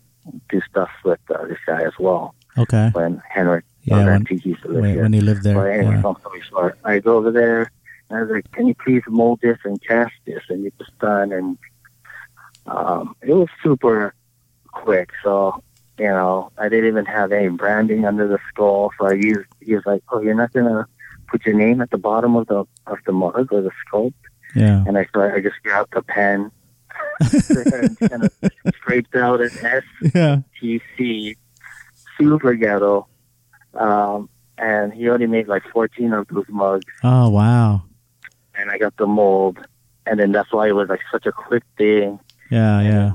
do 0.49 0.61
stuff 0.71 0.90
with 1.05 1.21
uh, 1.35 1.47
this 1.47 1.59
guy 1.66 1.83
as 1.83 1.92
well 1.99 2.35
Okay. 2.59 2.90
when 2.92 3.21
Henrik 3.29 3.64
Yeah, 3.85 4.05
Van 4.05 4.25
Peeke 4.25 4.45
used 4.47 4.62
to 4.62 4.68
live 4.68 4.83
When, 4.83 4.92
here. 4.95 5.03
when 5.03 5.12
he 5.12 5.21
lived 5.21 5.42
But 5.45 5.55
there. 5.55 5.73
anyway, 5.73 5.95
Yeah. 5.97 6.03
long 6.03 6.16
story 6.21 6.42
short, 6.49 6.79
I 6.85 6.99
go 7.01 7.16
over 7.16 7.31
there 7.33 7.71
and 8.09 8.18
I 8.18 8.23
was 8.23 8.31
like, 8.31 8.51
"Can 8.53 8.66
you 8.68 8.75
please 8.85 9.03
mold 9.09 9.40
this 9.42 9.59
and 9.64 9.81
cast 9.83 10.14
this?" 10.27 10.42
And 10.49 10.66
it 10.66 10.75
was 10.79 10.88
done, 11.01 11.33
and 11.33 11.59
um, 12.66 13.16
it 13.23 13.33
was 13.35 13.49
super 13.62 14.14
quick. 14.73 15.11
So 15.25 15.62
you 15.99 16.07
know, 16.09 16.51
I 16.59 16.68
didn't 16.68 16.87
even 16.87 17.05
have 17.05 17.33
any 17.33 17.49
branding 17.49 18.05
under 18.07 18.27
the 18.27 18.38
skull. 18.49 18.92
So 18.99 19.07
I 19.07 19.12
used. 19.12 19.47
He 19.61 19.75
was 19.75 19.85
like, 19.87 20.03
"Oh, 20.11 20.21
you're 20.21 20.35
not 20.35 20.53
gonna 20.53 20.87
put 21.29 21.45
your 21.47 21.55
name 21.55 21.81
at 21.81 21.90
the 21.90 21.99
bottom 21.99 22.35
of 22.37 22.47
the 22.47 22.64
of 22.87 22.99
the 23.07 23.12
mug 23.12 23.53
or 23.53 23.61
the 23.62 23.71
sculpt?" 23.87 24.14
Yeah. 24.55 24.85
And 24.87 24.99
I 24.99 25.05
started, 25.07 25.37
I 25.37 25.41
just 25.41 25.62
grabbed 25.62 25.95
the 25.95 26.03
pen 26.03 26.51
and 27.21 27.99
kind 28.11 28.25
of 28.25 28.33
scraped 28.75 29.15
out 29.17 29.41
an 29.41 29.51
S 29.62 29.83
Yeah. 30.15 30.38
Super 32.19 32.55
ghetto. 32.55 33.07
Um, 33.75 34.29
and 34.59 34.93
he 34.93 35.09
only 35.09 35.27
made 35.27 35.49
like 35.49 35.62
14 35.73 36.12
of 36.12 36.29
those 36.29 36.45
mugs, 36.49 36.85
Oh, 37.03 37.31
wow. 37.31 37.83
and 38.55 38.71
I 38.71 38.79
got 38.79 38.97
the 38.99 39.07
mold. 39.07 39.59
And 40.07 40.21
then 40.21 40.33
that's 40.33 40.53
why 40.53 40.69
it 40.69 40.73
was 40.73 40.88
like 40.88 41.01
such 41.11 41.27
a 41.27 41.33
quick 41.33 41.62
thing. 41.79 42.19
Yeah, 42.51 42.81
yeah. 42.83 43.12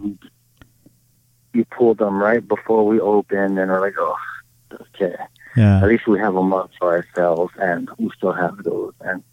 You 1.53 1.65
pulled 1.65 1.97
them 1.99 2.17
right 2.21 2.45
before 2.45 2.85
we 2.87 2.99
opened, 2.99 3.59
and 3.59 3.69
we're 3.71 3.81
like, 3.81 3.95
oh, 3.97 4.15
okay. 4.95 5.15
Yeah. 5.55 5.81
At 5.81 5.87
least 5.87 6.07
we 6.07 6.17
have 6.19 6.35
a 6.35 6.43
mug 6.43 6.69
for 6.79 6.95
ourselves, 6.95 7.53
and 7.59 7.89
we 7.97 8.09
still 8.17 8.31
have 8.33 8.63
those. 8.63 8.93
And 9.01 9.23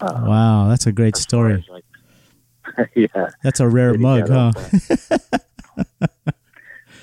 uh, 0.00 0.22
Wow, 0.26 0.68
that's 0.68 0.86
a 0.86 0.92
great 0.92 1.16
story. 1.16 1.64
like, 1.70 1.84
yeah. 2.94 3.30
That's 3.42 3.60
a 3.60 3.68
rare 3.68 3.94
mug, 3.94 4.28
huh? 4.28 4.52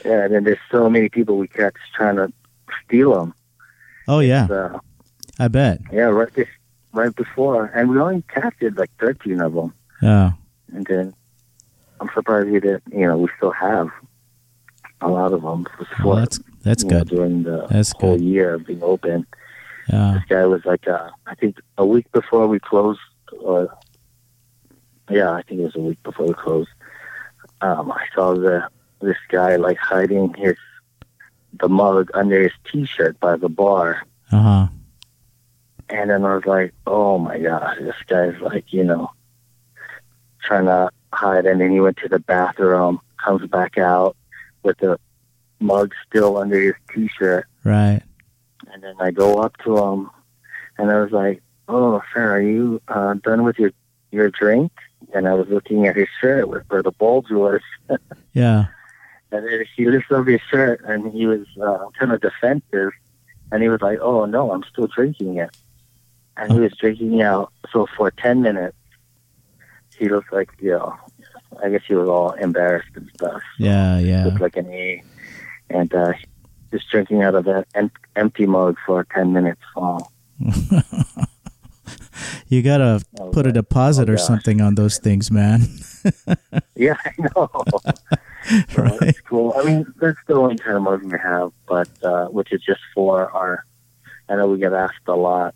yeah, 0.06 0.26
and 0.26 0.34
then 0.34 0.44
there's 0.44 0.58
so 0.72 0.90
many 0.90 1.10
people 1.10 1.38
we 1.38 1.48
catch 1.48 1.76
trying 1.96 2.18
to 2.18 2.32
steal 2.86 3.14
them. 3.14 3.34
Oh, 4.08 4.20
yeah. 4.20 4.46
Uh, 4.50 4.80
I 5.40 5.48
bet. 5.48 5.80
Yeah, 5.92 6.04
right, 6.04 6.32
this, 6.34 6.48
right 6.92 7.16
before, 7.16 7.66
and 7.74 7.90
we 7.90 8.00
only 8.00 8.24
captured 8.28 8.78
like 8.78 8.92
thirteen 9.00 9.42
of 9.42 9.54
them, 9.54 9.74
Yeah. 10.02 10.34
and 10.74 10.86
then 10.86 11.14
I'm 12.00 12.10
surprised 12.14 12.50
we 12.50 12.60
did. 12.60 12.82
You 12.92 13.08
know, 13.08 13.18
we 13.18 13.30
still 13.38 13.52
have 13.52 13.90
a 15.02 15.08
lot 15.08 15.34
of 15.34 15.42
them 15.42 15.66
Well, 16.04 16.18
that's 16.18 16.40
that's 16.64 16.84
you 16.84 16.90
know, 16.90 17.00
good. 17.00 17.08
during 17.10 17.44
the 17.44 17.66
That's 17.70 17.94
whole 17.94 18.18
good. 18.18 18.24
year 18.26 18.54
of 18.56 18.66
being 18.68 18.84
open. 18.84 19.26
Yeah. 19.90 20.14
This 20.14 20.24
guy 20.30 20.46
was 20.46 20.64
like, 20.66 20.88
uh, 20.88 21.10
I 21.26 21.36
think 21.36 21.58
a 21.78 21.86
week 21.86 22.12
before 22.12 22.48
we 22.48 22.60
closed, 22.60 23.00
or 23.40 23.76
yeah, 25.10 25.32
I 25.32 25.42
think 25.44 25.62
it 25.62 25.66
was 25.66 25.76
a 25.76 25.80
week 25.80 26.02
before 26.04 26.28
we 26.28 26.34
closed. 26.34 26.70
Um, 27.62 27.92
I 27.92 28.06
saw 28.16 28.34
the 28.34 28.68
this 29.02 29.18
guy 29.30 29.58
like 29.58 29.78
hiding 29.78 30.34
his 30.36 30.56
the 31.60 31.70
mug 31.70 32.10
under 32.14 32.42
his 32.42 32.52
T-shirt 32.72 33.20
by 33.20 33.36
the 33.36 33.50
bar. 33.50 34.04
Uh 34.32 34.42
huh. 34.42 34.68
And 35.90 36.10
then 36.10 36.26
I 36.26 36.36
was 36.36 36.46
like, 36.46 36.74
oh 36.88 37.20
my 37.20 37.38
God, 37.38 37.78
this 37.80 37.96
guy's 38.08 38.40
like, 38.42 38.72
you 38.74 38.84
know, 38.84 39.12
trying 40.42 40.66
to 40.66 40.90
hide. 41.12 41.46
And 41.46 41.62
then 41.62 41.72
he 41.72 41.80
went 41.80 41.98
to 41.98 42.10
the 42.10 42.20
bathroom, 42.20 43.00
comes 43.24 43.48
back 43.48 43.78
out 43.78 44.16
with 44.64 44.78
the 44.80 45.00
mug 45.60 45.94
still 46.08 46.38
under 46.38 46.60
his 46.60 46.74
t 46.94 47.10
shirt. 47.18 47.46
Right. 47.64 48.02
And 48.74 48.82
then 48.82 48.96
I 49.00 49.12
go 49.12 49.40
up 49.40 49.56
to 49.66 49.78
him 49.78 50.10
and 50.80 50.90
I 50.90 51.00
was 51.00 51.12
like, 51.12 51.44
oh, 51.68 52.02
sir, 52.14 52.36
are 52.36 52.42
you 52.42 52.82
uh, 52.88 53.14
done 53.16 53.44
with 53.44 53.60
your, 53.60 53.72
your 54.12 54.32
drink? 54.32 54.72
And 55.14 55.28
I 55.28 55.36
was 55.36 55.48
looking 55.48 55.86
at 55.86 55.96
his 55.96 56.08
shirt 56.20 56.50
with 56.50 56.64
where 56.70 56.82
the 56.84 56.92
bulge 56.92 57.30
was. 57.30 57.62
Yeah. 58.36 58.66
And 59.32 59.48
then 59.48 59.64
he 59.76 59.86
lifts 59.86 60.12
up 60.12 60.26
his 60.26 60.42
shirt 60.50 60.84
and 60.86 61.12
he 61.12 61.28
was 61.28 61.46
uh, 61.62 61.86
kind 62.00 62.12
of 62.12 62.20
defensive. 62.20 62.94
And 63.52 63.62
he 63.62 63.70
was 63.70 63.80
like, 63.80 64.00
oh, 64.02 64.26
no, 64.26 64.52
I'm 64.52 64.64
still 64.72 64.88
drinking 64.88 65.38
it. 65.38 65.56
And 66.36 66.52
he 66.52 66.60
was 66.60 66.76
drinking 66.76 67.22
out. 67.22 67.54
So 67.72 67.86
for 67.96 68.10
10 68.10 68.42
minutes, 68.42 68.76
he 69.96 70.10
looked 70.10 70.34
like, 70.34 70.50
you 70.60 70.72
know, 70.72 70.96
I 71.64 71.70
guess 71.70 71.82
he 71.88 71.94
was 71.94 72.10
all 72.10 72.32
embarrassed 72.32 72.90
and 72.96 73.08
stuff. 73.14 73.44
Yeah. 73.60 74.00
Yeah. 74.00 74.26
Looked 74.26 74.42
like 74.42 74.58
an 74.58 74.72
A. 74.72 75.04
And 75.70 75.94
uh, 75.94 76.14
just 76.74 76.90
drinking 76.90 77.22
out 77.22 77.36
of 77.36 77.46
that 77.46 77.66
em- 77.76 77.92
empty 78.18 78.46
mug 78.46 78.76
for 78.86 79.06
10 79.16 79.32
minutes. 79.32 79.62
Oh, 79.78 80.00
You 82.48 82.62
gotta 82.62 83.02
Oh, 83.20 83.30
put 83.32 83.48
a 83.48 83.52
deposit 83.52 84.10
Oh, 84.10 84.14
or 84.14 84.18
something 84.18 84.62
on 84.62 84.76
those 84.76 84.98
things, 85.06 85.32
man. 85.32 85.62
yeah, 86.76 86.96
I 87.06 87.12
know. 87.20 87.50
So 88.76 88.84
right. 88.84 89.00
That's 89.00 89.22
cool. 89.22 89.54
I 89.58 89.64
mean, 89.64 89.86
that's 90.02 90.18
the 90.28 90.34
only 90.36 90.58
kind 90.58 90.76
of 90.76 90.84
mug 90.84 91.02
we 91.04 91.18
have, 91.18 91.54
but 91.66 91.88
uh, 92.04 92.26
which 92.28 92.52
is 92.52 92.62
just 92.62 92.82
for 92.94 93.32
our. 93.32 93.64
I 94.28 94.36
know 94.36 94.48
we 94.48 94.58
get 94.60 94.74
asked 94.74 95.08
a 95.08 95.16
lot, 95.16 95.56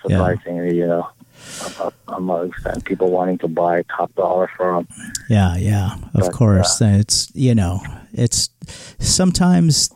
surprisingly, 0.00 0.76
you 0.76 0.86
know, 0.86 1.08
about 1.76 2.22
mugs 2.22 2.64
and 2.64 2.84
people 2.84 3.10
wanting 3.10 3.38
to 3.38 3.48
buy 3.48 3.82
top 3.96 4.14
dollar 4.14 4.48
for 4.56 4.76
them. 4.76 4.86
Yeah, 5.28 5.56
yeah, 5.56 5.94
of 6.14 6.26
But, 6.30 6.32
course. 6.32 6.80
And 6.80 7.00
it's 7.00 7.32
you 7.34 7.52
know, 7.56 7.80
it's 8.12 8.48
sometimes 9.00 9.90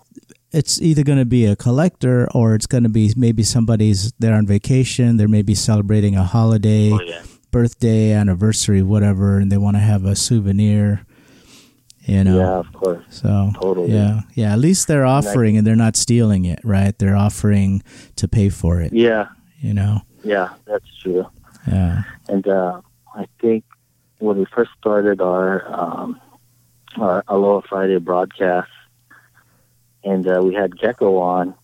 it's 0.55 0.81
either 0.81 1.03
going 1.03 1.19
to 1.19 1.25
be 1.25 1.45
a 1.47 1.57
collector 1.57 2.29
or 2.35 2.55
it's 2.55 2.67
going 2.67 2.85
to 2.85 2.89
be 2.89 3.13
maybe 3.17 3.43
somebody's 3.43 4.13
there 4.19 4.35
on 4.35 4.47
vacation. 4.47 5.17
they're 5.17 5.29
maybe 5.29 5.55
celebrating 5.55 6.15
a 6.17 6.25
holiday, 6.25 6.91
Oh 6.93 7.01
yeah, 7.03 7.23
birthday, 7.51 8.13
anniversary, 8.13 8.83
whatever, 8.83 9.39
and 9.39 9.51
they 9.51 9.59
want 9.59 9.77
to 9.77 9.81
have 9.81 10.05
a 10.05 10.15
souvenir. 10.17 11.05
You 12.07 12.23
know, 12.25 12.37
yeah, 12.39 12.59
of 12.59 12.71
course, 12.75 13.03
so 13.09 13.51
totally. 13.55 13.91
yeah, 13.93 14.21
yeah. 14.35 14.53
At 14.53 14.59
least 14.59 14.89
they're 14.89 15.07
offering 15.07 15.57
and 15.57 15.67
they're 15.67 15.75
not 15.87 15.97
stealing 15.97 16.45
it, 16.45 16.61
right? 16.63 16.93
They're 16.99 17.17
offering 17.17 17.83
to 18.17 18.29
pay 18.29 18.51
for 18.51 18.83
it. 18.83 18.93
yeah, 18.93 19.29
You 19.61 19.73
know, 19.73 20.03
yeah. 20.23 20.51
That's 20.67 20.85
true. 21.01 21.27
yeah, 21.67 22.03
And 22.29 22.47
uh, 22.47 22.83
I 23.17 23.25
think 23.41 23.65
when 24.19 24.37
we 24.37 24.45
first 24.55 24.71
started 24.79 25.23
our 25.23 25.65
um, 25.73 26.21
our 27.01 27.25
Aloha 27.27 27.67
Friday 27.67 27.99
broadcast, 27.99 28.69
and 30.05 30.27
uh, 30.29 30.41
we 30.43 30.55
had 30.55 30.79
Gecko 30.79 31.19
on. 31.19 31.55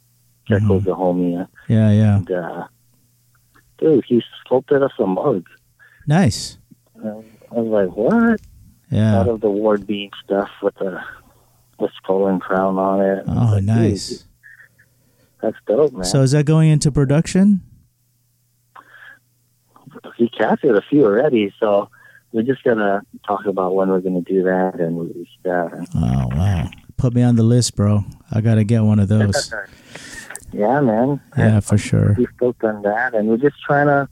Gecko's 0.46 0.84
the 0.84 0.96
homie, 0.96 1.46
yeah, 1.68 1.90
yeah. 1.92 2.16
and 2.16 2.30
uh, 2.30 2.66
dude, 3.78 4.04
he 4.06 4.22
sculpted 4.44 4.82
us 4.82 4.90
a 4.98 5.06
mug. 5.06 5.46
Nice. 6.06 6.58
I 7.04 7.12
was 7.52 7.66
like, 7.88 7.96
what? 7.96 8.40
Yeah. 8.90 9.20
Out 9.20 9.28
of 9.28 9.40
the 9.40 9.50
Ward 9.50 9.86
Bean 9.86 10.10
stuff 10.24 10.50
with 10.62 10.74
the 10.76 11.00
the 11.78 11.88
skull 11.96 12.26
and 12.26 12.40
crown 12.40 12.78
on 12.78 13.00
it. 13.00 13.26
And 13.26 13.38
I 13.38 13.42
was 13.44 13.50
Oh, 13.52 13.54
like, 13.54 13.64
nice. 13.64 14.24
that's 15.40 15.56
dope, 15.66 15.92
man. 15.92 16.04
So 16.04 16.22
is 16.22 16.32
that 16.32 16.44
going 16.46 16.68
into 16.70 16.90
production? 16.90 17.60
he 20.16 20.28
captured 20.28 20.76
a 20.76 20.82
few 20.82 21.04
already, 21.04 21.52
so 21.58 21.88
we're 22.32 22.42
just 22.42 22.62
gonna 22.64 23.02
talk 23.26 23.44
about 23.46 23.74
when 23.74 23.88
we're 23.88 24.00
gonna 24.00 24.20
do 24.22 24.42
that 24.44 24.76
and 24.78 24.98
release 25.00 25.28
that. 25.44 25.88
Oh 25.94 26.28
wow! 26.36 26.68
Put 27.00 27.14
me 27.14 27.22
on 27.22 27.36
the 27.36 27.42
list, 27.42 27.76
bro. 27.76 28.04
I 28.30 28.42
gotta 28.42 28.62
get 28.62 28.82
one 28.82 28.98
of 28.98 29.08
those. 29.14 29.52
yeah, 30.52 30.80
man. 30.80 31.18
Yeah, 31.36 31.60
for 31.60 31.78
sure. 31.78 32.14
We've 32.18 32.36
both 32.38 32.58
done 32.58 32.82
that, 32.82 33.14
and 33.14 33.26
we're 33.28 33.38
just 33.38 33.56
trying 33.62 33.86
to 33.86 34.06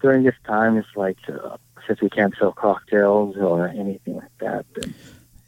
during 0.00 0.22
this 0.22 0.36
time. 0.46 0.76
It's 0.76 0.86
like 0.94 1.18
uh, 1.28 1.56
since 1.88 2.00
we 2.00 2.08
can't 2.08 2.32
sell 2.38 2.52
cocktails 2.52 3.36
or 3.36 3.66
anything 3.66 4.14
like 4.16 4.38
that, 4.40 4.64
then, 4.76 4.94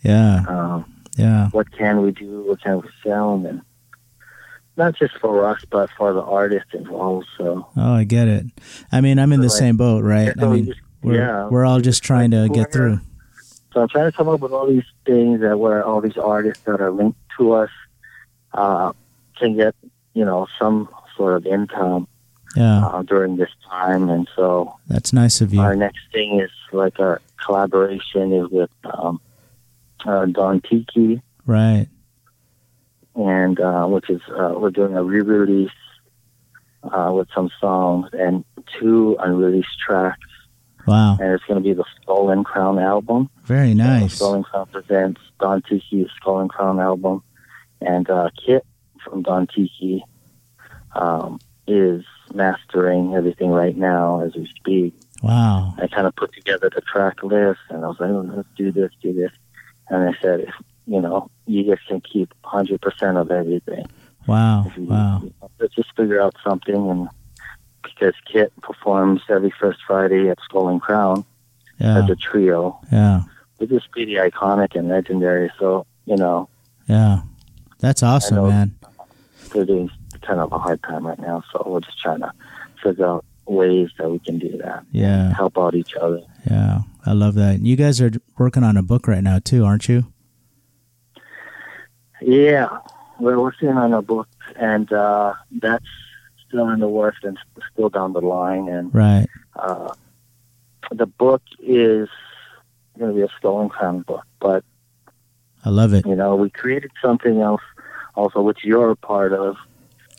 Yeah, 0.03 0.45
um, 0.49 0.93
yeah, 1.17 1.51
what 1.51 1.71
can 1.71 2.03
we 2.03 2.11
do? 2.11 2.43
What 2.49 2.61
can 2.63 2.81
we 2.81 2.89
sell? 3.05 3.35
And 3.47 3.63
not 4.77 4.97
just 4.97 5.17
for 5.19 5.47
us, 5.47 5.65
but 5.71 5.89
for 5.97 6.13
the 6.13 6.23
artists 6.23 6.75
involved. 6.75 7.27
So 7.39 7.67
Oh, 7.77 7.93
I 7.95 8.03
get 8.05 8.27
it. 8.29 8.47
I 8.91 9.01
mean, 9.01 9.19
I'm 9.21 9.33
in 9.33 9.41
the 9.41 9.47
Like- 9.47 9.57
same 9.57 9.77
boat, 9.77 10.03
right? 10.03 10.31
I 10.37 10.41
so 10.41 10.51
mean, 10.51 10.67
just- 10.67 10.81
we're 11.03 11.15
yeah, 11.15 11.47
we're 11.49 11.65
all 11.65 11.81
just 11.81 12.03
trying 12.03 12.33
to 12.33 12.49
get 12.49 12.73
through. 12.73 12.99
So 13.77 13.83
I'm 13.83 13.89
trying 13.89 14.11
to 14.11 14.17
come 14.17 14.31
up 14.31 14.41
with 14.41 14.53
all 14.53 14.67
these 14.67 14.87
things 15.05 15.43
that 15.43 15.59
where 15.59 15.85
all 15.85 16.01
these 16.01 16.17
artists 16.17 16.65
that 16.65 16.81
are 16.81 16.91
linked 16.91 17.19
to 17.37 17.53
us 17.53 17.69
uh, 18.55 18.93
can 19.39 19.55
get, 19.55 19.75
you 20.15 20.25
know, 20.25 20.47
some 20.59 20.89
sort 21.15 21.37
of 21.37 21.45
income 21.45 22.09
Yeah, 22.57 22.87
uh, 22.87 23.03
during 23.03 23.37
this 23.37 23.51
time. 23.69 24.09
And 24.09 24.27
so 24.35 24.75
that's 24.89 25.13
nice 25.13 25.43
of 25.43 25.53
you. 25.53 25.61
our 25.61 25.77
next 25.77 26.01
thing 26.11 26.41
is 26.41 26.51
like 26.73 26.99
a 26.99 27.21
collaboration 27.45 28.33
is 28.33 28.49
with 28.49 28.71
um, 28.87 29.21
uh, 30.07 30.25
Don 30.25 30.63
Tiki, 30.63 31.21
Right. 31.45 31.89
and 33.15 33.61
uh, 33.61 33.85
which 33.89 34.09
is 34.09 34.23
uh, 34.31 34.55
we're 34.57 34.71
doing 34.71 34.97
a 34.97 35.05
re-release 35.05 35.69
uh, 36.83 37.13
with 37.13 37.29
some 37.35 37.51
songs 37.61 38.09
and 38.15 38.43
two 38.81 39.19
unreleased 39.21 39.79
tracks, 39.87 40.27
Wow. 40.87 41.19
and 41.21 41.33
it's 41.33 41.45
going 41.45 41.63
to 41.63 41.67
be 41.69 41.75
the 41.75 41.85
Skull 42.03 42.31
and 42.31 42.45
Crown 42.45 42.79
album. 42.79 43.29
Very 43.45 43.75
nice. 43.75 44.15
Skull 44.15 44.35
and 44.35 44.45
Crown 44.45 44.67
presents 44.67 45.21
Don 45.41 45.63
Tiki's 45.63 46.09
Skull 46.17 46.41
and 46.41 46.51
Crown 46.51 46.79
album, 46.81 47.23
and 47.81 48.09
uh, 48.11 48.31
Kit 48.45 48.65
from 49.05 49.23
Don 49.23 49.47
Tiki 49.47 50.05
um, 50.95 51.39
is 51.67 52.05
mastering 52.35 53.15
everything 53.15 53.51
right 53.51 53.77
now 53.77 54.21
as 54.21 54.35
we 54.35 54.47
speak. 54.57 54.95
Wow. 55.23 55.75
I 55.79 55.87
kind 55.89 56.07
of 56.07 56.15
put 56.17 56.33
together 56.35 56.71
the 56.75 56.81
track 56.83 57.23
list, 57.23 57.61
and 57.71 57.85
I 57.85 57.89
was 57.89 57.97
like, 58.01 58.11
oh, 58.11 58.31
let's 58.37 58.49
do 58.57 58.71
this, 58.73 58.91
do 59.03 59.13
this, 59.13 59.33
and 59.89 60.09
I 60.09 60.19
said, 60.21 60.41
if, 60.41 60.55
you 60.87 61.01
know, 61.01 61.31
you 61.47 61.65
guys 61.65 61.79
can 61.89 62.01
keep 62.01 62.33
100% 62.45 63.21
of 63.21 63.31
everything. 63.31 63.87
Wow. 64.27 64.71
You- 64.77 64.85
Wow. 64.87 65.23
Let's 65.59 65.75
just 65.75 65.95
figure 65.97 66.21
out 66.21 66.35
something, 66.45 66.91
and 66.91 67.09
because 67.99 68.15
Kit 68.31 68.53
performs 68.63 69.23
every 69.31 69.53
first 69.59 69.79
Friday 69.87 70.29
at 70.29 70.39
Skull 70.45 70.69
and 70.69 70.81
Crown 70.81 71.25
Yeah. 71.79 71.99
as 72.05 72.11
a 72.11 72.17
trio, 72.17 72.79
Yeah. 72.93 73.23
which 73.57 73.71
just 73.71 73.91
pretty 73.91 74.15
iconic 74.15 74.77
and 74.77 74.89
legendary. 74.89 75.51
So, 75.59 75.87
you 76.05 76.17
know, 76.17 76.49
Yeah. 76.87 77.21
That's 77.81 78.03
awesome, 78.03 78.49
man. 78.49 78.75
they're 79.53 79.65
doing 79.65 79.91
kind 80.23 80.41
of 80.41 80.53
a 80.53 80.59
hard 80.59 80.83
time 80.83 81.07
right 81.07 81.19
now. 81.19 81.43
So 81.53 81.63
we're 81.67 81.81
just 81.81 81.99
trying 82.01 82.21
to 82.21 82.33
figure 82.83 83.07
out 83.07 83.25
ways 83.47 83.91
that 83.99 84.11
we 84.11 84.19
can 84.19 84.39
do 84.39 84.57
that, 84.59 84.85
Yeah. 84.93 85.33
help 85.35 85.57
out 85.59 85.75
each 85.75 85.95
other. 85.97 86.21
Yeah. 86.51 86.81
I 87.07 87.13
love 87.13 87.35
that. 87.37 87.61
You 87.61 87.77
guys 87.77 88.01
are 88.01 88.11
working 88.39 88.65
on 88.65 88.77
a 88.77 88.83
book 88.83 89.07
right 89.09 89.23
now 89.23 89.39
too, 89.39 89.65
aren't 89.65 89.89
you? 89.89 90.05
Yeah, 92.21 92.79
we're 93.21 93.39
working 93.39 93.69
on 93.71 93.93
a 93.93 94.03
book, 94.03 94.29
and 94.57 94.91
uh, 94.93 95.35
that's 95.53 95.85
still 96.57 96.71
in 96.71 96.81
the 96.81 96.89
works 96.89 97.19
and 97.23 97.39
still 97.73 97.89
down 97.91 98.13
the 98.15 98.21
line. 98.21 98.69
And 98.69 98.95
Right. 98.95 99.27
uh, 99.55 99.93
the 100.91 101.07
book 101.07 101.43
is 101.61 102.09
going 102.99 103.11
to 103.11 103.17
be 103.17 103.23
a 103.23 103.29
Skull 103.37 103.61
and 103.61 103.71
Crown 103.71 104.01
book, 104.03 104.25
but 104.41 104.65
I 105.65 105.69
love 105.71 105.93
it. 105.93 106.07
you 106.07 106.15
know, 106.17 106.35
we 106.37 106.49
created 106.49 106.91
something 107.03 107.41
else 107.43 107.61
also, 108.15 108.41
which 108.41 108.61
you're 108.65 108.91
a 108.91 108.97
part 108.97 109.33
of, 109.35 109.57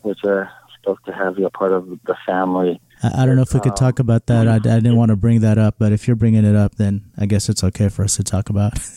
which 0.03 0.19
are 0.25 0.51
supposed 0.79 1.03
to 1.05 1.11
have 1.11 1.39
you 1.39 1.45
a 1.47 1.49
part 1.49 1.71
of 1.71 1.87
the 2.05 2.15
family. 2.25 2.79
I, 3.01 3.23
I 3.23 3.25
don't 3.25 3.35
know 3.35 3.41
if 3.41 3.53
we 3.53 3.59
could 3.61 3.71
Um, 3.71 3.77
talk 3.77 3.97
about 3.99 4.27
that. 4.27 4.47
I, 4.47 4.55
I 4.55 4.59
didn't 4.59 4.95
want 4.97 5.09
to 5.09 5.15
bring 5.15 5.39
that 5.41 5.57
up, 5.57 5.75
but 5.79 5.91
if 5.91 6.07
you're 6.07 6.15
bringing 6.15 6.45
it 6.45 6.55
up, 6.55 6.75
then 6.75 7.05
I 7.17 7.25
guess 7.25 7.49
it's 7.49 7.63
okay 7.63 7.89
for 7.89 8.03
us 8.03 8.15
to 8.17 8.23
talk 8.23 8.49
about. 8.49 8.73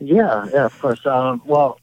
Yeah, 0.00 0.46
yeah, 0.52 0.64
of 0.66 0.78
course. 0.78 1.04
Um, 1.06 1.42
well, 1.44 1.80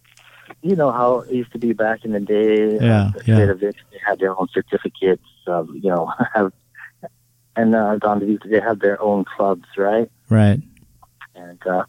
you 0.65 0.75
know 0.75 0.91
how 0.91 1.19
it 1.19 1.31
used 1.31 1.51
to 1.51 1.59
be 1.59 1.73
back 1.73 2.03
in 2.03 2.11
the 2.11 2.19
day. 2.19 2.77
Yeah, 2.81 3.01
uh, 3.01 3.11
the 3.11 3.23
yeah. 3.25 3.35
Trader 3.35 3.53
Vic, 3.53 3.75
they 3.91 3.99
had 4.03 4.19
their 4.19 4.37
own 4.37 4.47
certificates. 4.51 5.23
Of, 5.45 5.69
you 5.75 5.91
know, 5.91 6.11
have, 6.33 6.51
and 7.55 7.75
uh, 7.75 7.97
Don 7.97 8.19
DeVito, 8.19 8.49
they 8.49 8.59
have 8.59 8.79
their 8.79 8.99
own 8.99 9.25
clubs, 9.25 9.67
right? 9.77 10.09
right. 10.27 10.59
And 11.35 11.67
uh, 11.67 11.85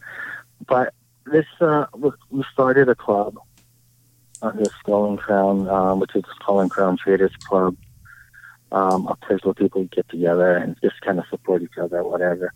but 0.66 0.93
this, 1.24 1.47
uh, 1.61 1.87
we 2.31 2.45
started 2.53 2.91
a 2.91 2.95
club 2.95 3.39
on 4.43 4.57
the 4.59 4.68
Skull 4.81 5.09
and 5.09 5.18
Crown, 5.18 5.68
um, 5.68 6.01
which 6.01 6.14
is 6.14 6.24
Skull 6.35 6.61
and 6.61 6.70
Crown 6.70 6.99
Traders 6.99 7.33
Club. 7.49 7.77
Um, 8.72 9.07
a 9.07 9.14
place 9.14 9.41
where 9.43 9.55
people 9.55 9.85
get 9.85 10.09
together 10.09 10.55
and 10.55 10.77
just 10.83 11.01
kind 11.01 11.18
of 11.18 11.24
support 11.31 11.62
each 11.62 11.79
other, 11.81 12.03
whatever. 12.03 12.53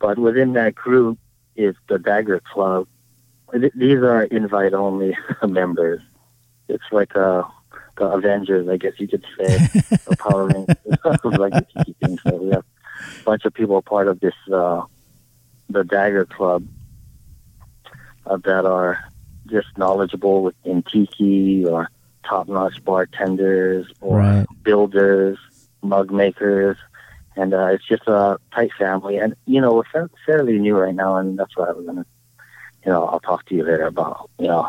But 0.00 0.18
within 0.18 0.54
that 0.54 0.74
group 0.74 1.18
is 1.54 1.76
the 1.88 1.98
Dagger 1.98 2.40
Club. 2.40 2.88
Th- 3.52 3.72
These 3.74 3.98
are 3.98 4.24
invite 4.24 4.74
only 4.74 5.16
members. 5.46 6.00
It's 6.68 6.84
like 6.92 7.16
uh, 7.16 7.42
the 7.96 8.06
Avengers, 8.06 8.68
I 8.68 8.76
guess 8.76 8.92
you 8.98 9.08
could 9.08 9.24
say, 9.38 9.58
the 10.08 10.16
Power 10.16 10.46
Rangers, 10.46 10.76
like 11.38 11.52
the 11.52 11.66
Tiki 11.74 11.94
thing. 12.00 12.18
So 12.24 12.36
we 12.36 12.50
have 12.50 12.60
a 12.62 13.24
bunch 13.24 13.44
of 13.44 13.54
people 13.54 13.80
part 13.82 14.08
of 14.08 14.20
this, 14.20 14.34
uh, 14.52 14.82
the 15.68 15.84
Dagger 15.84 16.26
Club, 16.26 16.66
uh, 18.26 18.36
that 18.44 18.64
are 18.66 18.98
just 19.48 19.68
knowledgeable 19.76 20.42
within 20.42 20.82
Tiki 20.82 21.64
or 21.64 21.88
top-notch 22.24 22.84
bartenders 22.84 23.86
or 24.00 24.18
Right. 24.18 24.46
builders, 24.62 25.38
mug 25.82 26.12
makers, 26.12 26.76
and 27.36 27.54
uh, 27.54 27.66
it's 27.72 27.86
just 27.88 28.06
a 28.06 28.38
tight 28.54 28.70
family. 28.78 29.16
And 29.16 29.34
you 29.46 29.60
know, 29.60 29.72
we're 29.92 30.08
fairly 30.26 30.58
new 30.58 30.76
right 30.76 30.94
now, 30.94 31.16
and 31.16 31.38
that's 31.38 31.56
why 31.56 31.72
we're 31.72 31.82
gonna, 31.82 32.06
you 32.84 32.92
know, 32.92 33.06
I'll 33.06 33.20
talk 33.20 33.46
to 33.46 33.54
you 33.54 33.62
later 33.62 33.86
about, 33.86 34.30
you 34.38 34.46
know, 34.46 34.68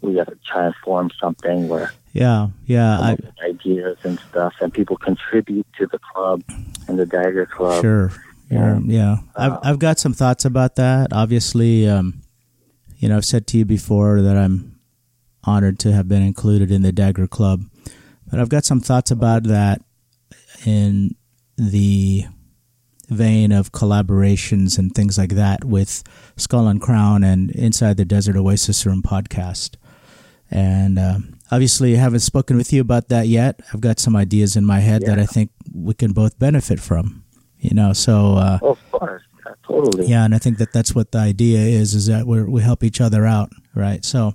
we 0.00 0.14
got 0.14 0.28
to 0.28 0.38
try 0.46 0.66
and 0.66 0.74
form 0.84 1.10
something 1.20 1.68
where 1.68 1.92
Yeah. 2.12 2.48
Yeah. 2.66 2.98
I, 3.00 3.16
ideas 3.44 3.98
and 4.04 4.18
stuff, 4.30 4.54
and 4.60 4.72
people 4.72 4.96
contribute 4.96 5.66
to 5.78 5.86
the 5.86 5.98
club 5.98 6.42
and 6.86 6.98
the 6.98 7.06
Dagger 7.06 7.46
Club. 7.46 7.82
Sure. 7.82 8.12
Yeah. 8.50 8.78
yeah. 8.84 9.16
I've 9.36 9.52
Uh, 9.52 9.60
I've 9.62 9.78
got 9.78 9.98
some 9.98 10.12
thoughts 10.12 10.44
about 10.44 10.76
that. 10.76 11.12
Obviously, 11.12 11.88
um, 11.88 12.22
you 12.98 13.08
know, 13.08 13.16
I've 13.16 13.24
said 13.24 13.46
to 13.48 13.58
you 13.58 13.64
before 13.64 14.22
that 14.22 14.36
I'm 14.36 14.78
honored 15.44 15.78
to 15.80 15.92
have 15.92 16.08
been 16.08 16.22
included 16.22 16.70
in 16.70 16.82
the 16.82 16.92
Dagger 16.92 17.26
Club, 17.26 17.64
but 18.30 18.40
I've 18.40 18.48
got 18.48 18.64
some 18.64 18.80
thoughts 18.80 19.10
about 19.10 19.44
that 19.44 19.82
in 20.64 21.14
the 21.56 22.26
vein 23.08 23.52
of 23.52 23.72
collaborations 23.72 24.78
and 24.78 24.94
things 24.94 25.16
like 25.18 25.30
that 25.30 25.64
with 25.64 26.02
Skull 26.36 26.68
and 26.68 26.80
Crown 26.80 27.24
and 27.24 27.50
Inside 27.50 27.96
the 27.96 28.04
Desert 28.04 28.36
Oasis 28.36 28.84
Room 28.86 29.02
podcast. 29.02 29.76
And 30.50 30.98
um, 30.98 31.38
obviously, 31.50 31.94
I 31.94 31.98
haven't 32.00 32.20
spoken 32.20 32.56
with 32.56 32.72
you 32.72 32.80
about 32.80 33.08
that 33.08 33.26
yet. 33.28 33.60
I've 33.72 33.80
got 33.80 33.98
some 33.98 34.16
ideas 34.16 34.56
in 34.56 34.64
my 34.64 34.80
head 34.80 35.02
that 35.02 35.18
I 35.18 35.26
think 35.26 35.50
we 35.74 35.94
can 35.94 36.12
both 36.12 36.38
benefit 36.38 36.80
from. 36.80 37.24
You 37.60 37.74
know, 37.74 37.92
so 37.92 38.34
uh, 38.36 38.58
of 38.62 38.78
course, 38.92 39.22
yeah, 39.44 39.52
totally. 39.66 40.06
yeah, 40.06 40.24
and 40.24 40.32
I 40.34 40.38
think 40.38 40.58
that 40.58 40.72
that's 40.72 40.94
what 40.94 41.10
the 41.10 41.18
idea 41.18 41.58
is: 41.58 41.92
is 41.92 42.06
that 42.06 42.24
we 42.26 42.42
we 42.44 42.62
help 42.62 42.84
each 42.84 43.00
other 43.00 43.26
out, 43.26 43.50
right? 43.74 44.04
So, 44.04 44.34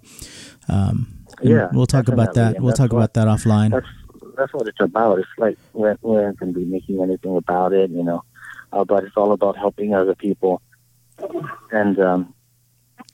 um, 0.67 1.23
Yeah, 1.41 1.69
we'll 1.71 1.85
talk 1.87 2.09
about 2.09 2.33
that. 2.33 2.55
and 2.55 2.63
We'll 2.65 2.73
talk 2.73 2.91
what- 2.91 2.99
about 2.99 3.13
that 3.13 3.27
offline. 3.27 3.71
that's 3.71 3.87
that's 4.37 4.53
what 4.53 4.67
it's 4.67 4.79
about. 4.81 5.19
It's 5.19 5.27
like 5.37 5.57
we're, 5.73 5.95
we're 6.01 6.25
not 6.27 6.37
going 6.37 6.53
to 6.53 6.59
be 6.59 6.65
making 6.65 7.01
anything 7.01 7.37
about 7.37 7.71
it, 7.71 7.89
you 7.91 8.03
know, 8.03 8.23
uh, 8.73 8.83
but 8.83 9.03
it's 9.03 9.15
all 9.15 9.31
about 9.31 9.57
helping 9.57 9.93
other 9.93 10.15
people. 10.15 10.61
And 11.71 11.99
um, 11.99 12.33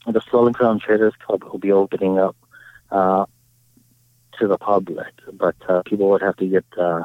the 0.06 0.22
and 0.32 0.54
Crown 0.54 0.80
Traders 0.80 1.14
Club 1.24 1.44
will 1.44 1.58
be 1.58 1.70
opening 1.70 2.18
up 2.18 2.36
uh, 2.90 3.26
to 4.38 4.48
the 4.48 4.58
public, 4.58 5.12
but 5.32 5.54
uh, 5.68 5.82
people 5.84 6.08
would 6.10 6.22
have 6.22 6.36
to 6.36 6.46
get 6.46 6.64
uh, 6.78 7.02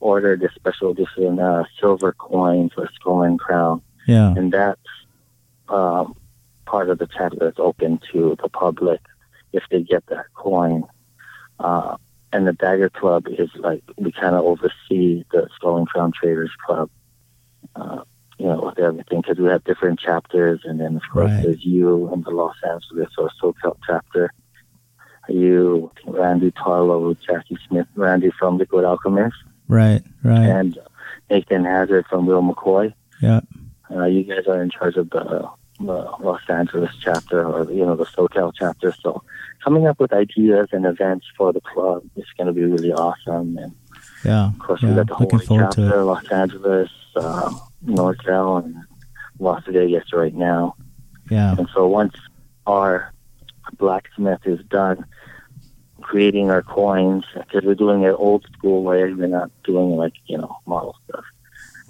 order 0.00 0.36
the 0.36 0.48
special 0.54 0.90
edition 0.90 1.38
uh, 1.38 1.64
silver 1.80 2.12
coin 2.12 2.68
for 2.70 2.88
and 3.24 3.38
Crown, 3.38 3.80
Yeah, 4.06 4.34
and 4.36 4.52
that's 4.52 4.80
um, 5.68 6.16
part 6.66 6.90
of 6.90 6.98
the 6.98 7.06
tab 7.06 7.38
that's 7.38 7.58
open 7.58 8.00
to 8.12 8.36
the 8.42 8.48
public 8.48 9.00
if 9.52 9.62
they 9.70 9.82
get 9.82 10.04
that 10.06 10.26
coin. 10.34 10.84
Uh, 11.60 11.96
and 12.32 12.48
the 12.48 12.52
Dagger 12.52 12.90
Club 12.90 13.28
is 13.28 13.48
like 13.54 13.82
we 13.96 14.10
kind 14.10 14.34
of 14.34 14.44
oversee 14.44 15.24
the 15.30 15.48
and 15.62 15.86
Crown 15.88 16.12
Traders 16.12 16.50
Club, 16.66 16.90
uh, 17.76 18.02
you 18.38 18.46
know, 18.46 18.60
with 18.66 18.78
everything 18.78 19.20
because 19.20 19.38
we 19.38 19.46
have 19.48 19.62
different 19.64 20.00
chapters, 20.00 20.60
and 20.64 20.80
then 20.80 20.96
of 20.96 21.02
course 21.12 21.30
Right. 21.30 21.42
there's 21.44 21.64
you 21.64 22.08
and 22.12 22.24
the 22.24 22.30
Los 22.30 22.56
Angeles 22.68 23.10
or 23.18 23.30
SoCal 23.42 23.76
chapter. 23.86 24.32
You 25.28 25.90
Randy 26.06 26.50
Tarlow, 26.50 27.08
with 27.08 27.20
Jackie 27.22 27.56
Smith, 27.68 27.86
Randy 27.94 28.30
from 28.38 28.58
Liquid 28.58 28.84
Alchemist, 28.84 29.36
Right, 29.68 30.02
right. 30.22 30.48
and 30.50 30.78
Nathan 31.30 31.64
Hazard 31.64 32.04
from 32.10 32.26
Will 32.26 32.42
McCoy. 32.42 32.92
yeah. 33.20 33.40
Uh, 33.90 34.04
you 34.06 34.24
guys 34.24 34.46
are 34.48 34.62
in 34.62 34.70
charge 34.70 34.96
of 34.96 35.08
the, 35.10 35.48
the 35.78 35.84
Los 36.20 36.40
Angeles 36.48 36.90
chapter 37.00 37.46
or 37.46 37.70
you 37.70 37.84
know 37.86 37.94
the 37.96 38.04
SoCal 38.06 38.52
chapter. 38.58 38.92
So 39.02 39.22
coming 39.62 39.86
up 39.86 40.00
with 40.00 40.12
ideas 40.12 40.68
and 40.72 40.84
events 40.84 41.26
for 41.36 41.52
the 41.52 41.60
club 41.60 42.02
is 42.16 42.24
going 42.36 42.46
to 42.48 42.52
be 42.52 42.64
really 42.64 42.92
awesome. 42.92 43.56
And 43.58 43.72
Yeah. 44.24 44.48
of 44.48 44.58
course, 44.58 44.82
yeah. 44.82 44.90
we 44.90 44.94
got 44.96 45.06
the 45.08 45.16
Looking 45.18 45.38
forward 45.40 45.70
to 45.72 45.82
chapter, 45.82 46.00
it. 46.00 46.04
Los 46.04 46.28
Angeles, 46.30 46.90
uh, 47.16 47.52
NorCal, 47.84 48.64
and 48.64 48.76
Las 49.38 49.62
Vegas 49.66 50.12
right 50.12 50.34
now. 50.34 50.76
Yeah. 51.30 51.54
And 51.56 51.68
so 51.74 51.86
once 51.86 52.14
our 52.66 53.12
blacksmith 53.78 54.40
is 54.44 54.60
done 54.66 55.04
creating 56.00 56.50
our 56.50 56.62
coins, 56.62 57.24
because 57.34 57.64
we're 57.64 57.74
doing 57.74 58.02
it 58.02 58.10
old 58.10 58.46
school 58.52 58.82
way, 58.82 59.12
we're 59.12 59.26
not 59.26 59.50
doing 59.64 59.96
like 59.96 60.12
you 60.26 60.38
know 60.38 60.56
model 60.66 60.96
stuff. 61.08 61.24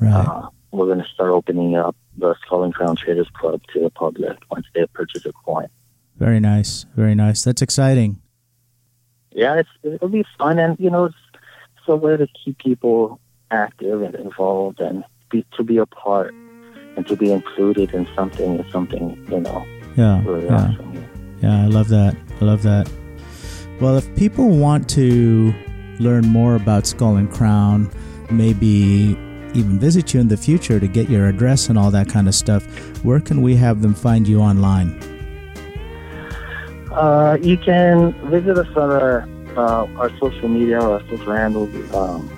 Right. 0.00 0.12
Uh, 0.12 0.48
we're 0.70 0.86
going 0.86 1.02
to 1.02 1.08
start 1.08 1.30
opening 1.30 1.76
up 1.76 1.96
the 2.16 2.34
Skull 2.44 2.64
and 2.64 2.74
Crown 2.74 2.96
Traders 2.96 3.28
Club 3.34 3.62
to 3.72 3.80
the 3.80 3.90
public 3.90 4.36
once 4.50 4.66
they 4.74 4.86
purchase 4.86 5.24
a 5.24 5.32
coin. 5.32 5.68
Very 6.16 6.40
nice. 6.40 6.86
Very 6.96 7.14
nice. 7.14 7.42
That's 7.42 7.62
exciting. 7.62 8.20
Yeah, 9.30 9.58
it's, 9.58 9.68
it'll 9.82 10.08
be 10.08 10.24
fun, 10.38 10.58
and 10.58 10.78
you 10.78 10.90
know, 10.90 11.10
it's, 11.84 11.88
a 11.88 11.96
way 11.96 12.16
to 12.16 12.26
keep 12.44 12.58
people 12.58 13.20
active 13.50 14.02
and 14.02 14.14
involved, 14.14 14.80
and 14.80 15.04
be 15.30 15.44
to 15.56 15.62
be 15.62 15.78
a 15.78 15.86
part 15.86 16.34
and 16.96 17.06
to 17.06 17.16
be 17.16 17.32
included 17.32 17.92
in 17.92 18.06
something 18.14 18.58
is 18.60 18.72
something 18.72 19.26
you 19.30 19.40
know 19.40 19.66
Yeah. 19.96 20.22
really 20.24 20.46
Yeah. 20.46 20.54
awesome. 20.54 21.04
Yeah, 21.42 21.62
I 21.62 21.66
love 21.66 21.88
that. 21.88 22.16
I 22.40 22.44
love 22.44 22.62
that. 22.62 22.88
Well, 23.80 23.96
if 23.96 24.14
people 24.16 24.48
want 24.48 24.88
to 24.90 25.52
learn 25.98 26.26
more 26.26 26.56
about 26.56 26.86
Skull 26.86 27.16
and 27.16 27.30
Crown, 27.30 27.90
maybe 28.30 29.18
even 29.54 29.78
visit 29.78 30.14
you 30.14 30.20
in 30.20 30.28
the 30.28 30.36
future 30.36 30.80
to 30.80 30.86
get 30.88 31.08
your 31.10 31.28
address 31.28 31.68
and 31.68 31.78
all 31.78 31.90
that 31.90 32.08
kind 32.08 32.28
of 32.28 32.34
stuff, 32.34 32.64
where 33.04 33.20
can 33.20 33.42
we 33.42 33.56
have 33.56 33.82
them 33.82 33.94
find 33.94 34.26
you 34.26 34.40
online? 34.40 34.98
Uh, 36.92 37.36
you 37.42 37.56
can 37.58 38.12
visit 38.30 38.56
us 38.56 38.68
on 38.76 38.90
our 38.90 39.28
uh, 39.56 39.86
our 39.98 40.10
social 40.18 40.48
media, 40.48 40.80
our 40.80 41.00
social 41.08 41.34
handle 41.34 41.64
um, 41.96 42.28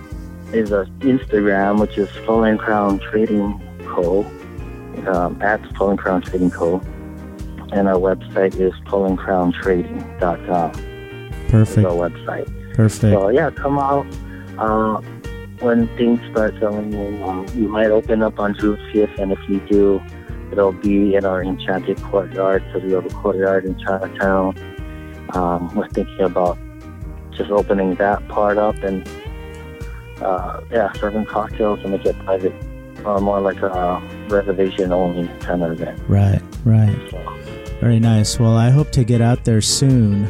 is 0.53 0.73
our 0.73 0.87
Instagram, 1.01 1.81
which 1.81 1.97
is 1.99 2.09
Skull 2.11 2.57
Crown 2.57 2.99
Trading 2.99 3.61
Co. 3.87 4.25
Um, 5.07 5.41
at 5.43 5.61
Skull 5.75 5.97
Crown 5.97 6.23
Trading 6.23 6.51
Co. 6.51 6.81
And 7.73 7.89
our 7.89 7.95
website 7.95 8.55
is 8.61 8.73
skullandcrowntrading.com. 8.85 10.71
Is 10.71 11.51
Perfect. 11.51 11.87
our 11.87 11.93
website. 11.93 12.75
Perfect. 12.75 13.01
So 13.01 13.29
yeah, 13.29 13.51
come 13.51 13.79
out. 13.79 14.07
Uh, 14.59 15.01
when 15.61 15.89
things 15.97 16.21
start 16.31 16.55
selling, 16.61 16.95
um, 17.23 17.47
you 17.55 17.69
might 17.69 17.91
open 17.91 18.23
up 18.23 18.39
on 18.39 18.55
June 18.59 18.77
5th, 18.93 19.19
and 19.19 19.33
if 19.33 19.39
you 19.49 19.61
do, 19.69 20.03
it'll 20.53 20.73
be 20.73 21.15
in 21.15 21.25
our 21.25 21.43
Enchanted 21.43 22.01
Courtyard 22.03 22.63
because 22.67 22.83
we 22.83 22.93
have 22.93 23.07
a 23.07 23.11
courtyard 23.11 23.65
in 23.65 23.79
Chinatown. 23.79 24.55
Um, 25.31 25.75
we're 25.75 25.89
thinking 25.89 26.21
about 26.21 26.59
just 27.37 27.51
opening 27.51 27.95
that 27.97 28.27
part 28.29 28.59
up 28.59 28.77
and 28.83 29.09
uh, 30.21 30.61
yeah, 30.71 30.93
serving 30.95 31.27
cocktails 31.27 31.81
and 31.83 31.91
make 31.93 32.05
it 32.05 32.19
private, 32.21 32.55
uh, 33.05 33.21
more 33.21 33.41
like 33.41 33.61
a 33.63 34.03
reservation 34.29 34.93
only 34.93 35.29
kind 35.41 35.63
of 35.63 35.73
event. 35.73 36.01
Right, 36.09 36.41
right. 36.65 36.97
So, 37.11 37.39
Very 37.81 38.01
nice. 38.01 38.39
Well, 38.41 38.57
I 38.57 38.71
hope 38.71 38.91
to 38.93 39.05
get 39.05 39.21
out 39.21 39.45
there 39.45 39.61
soon. 39.61 40.27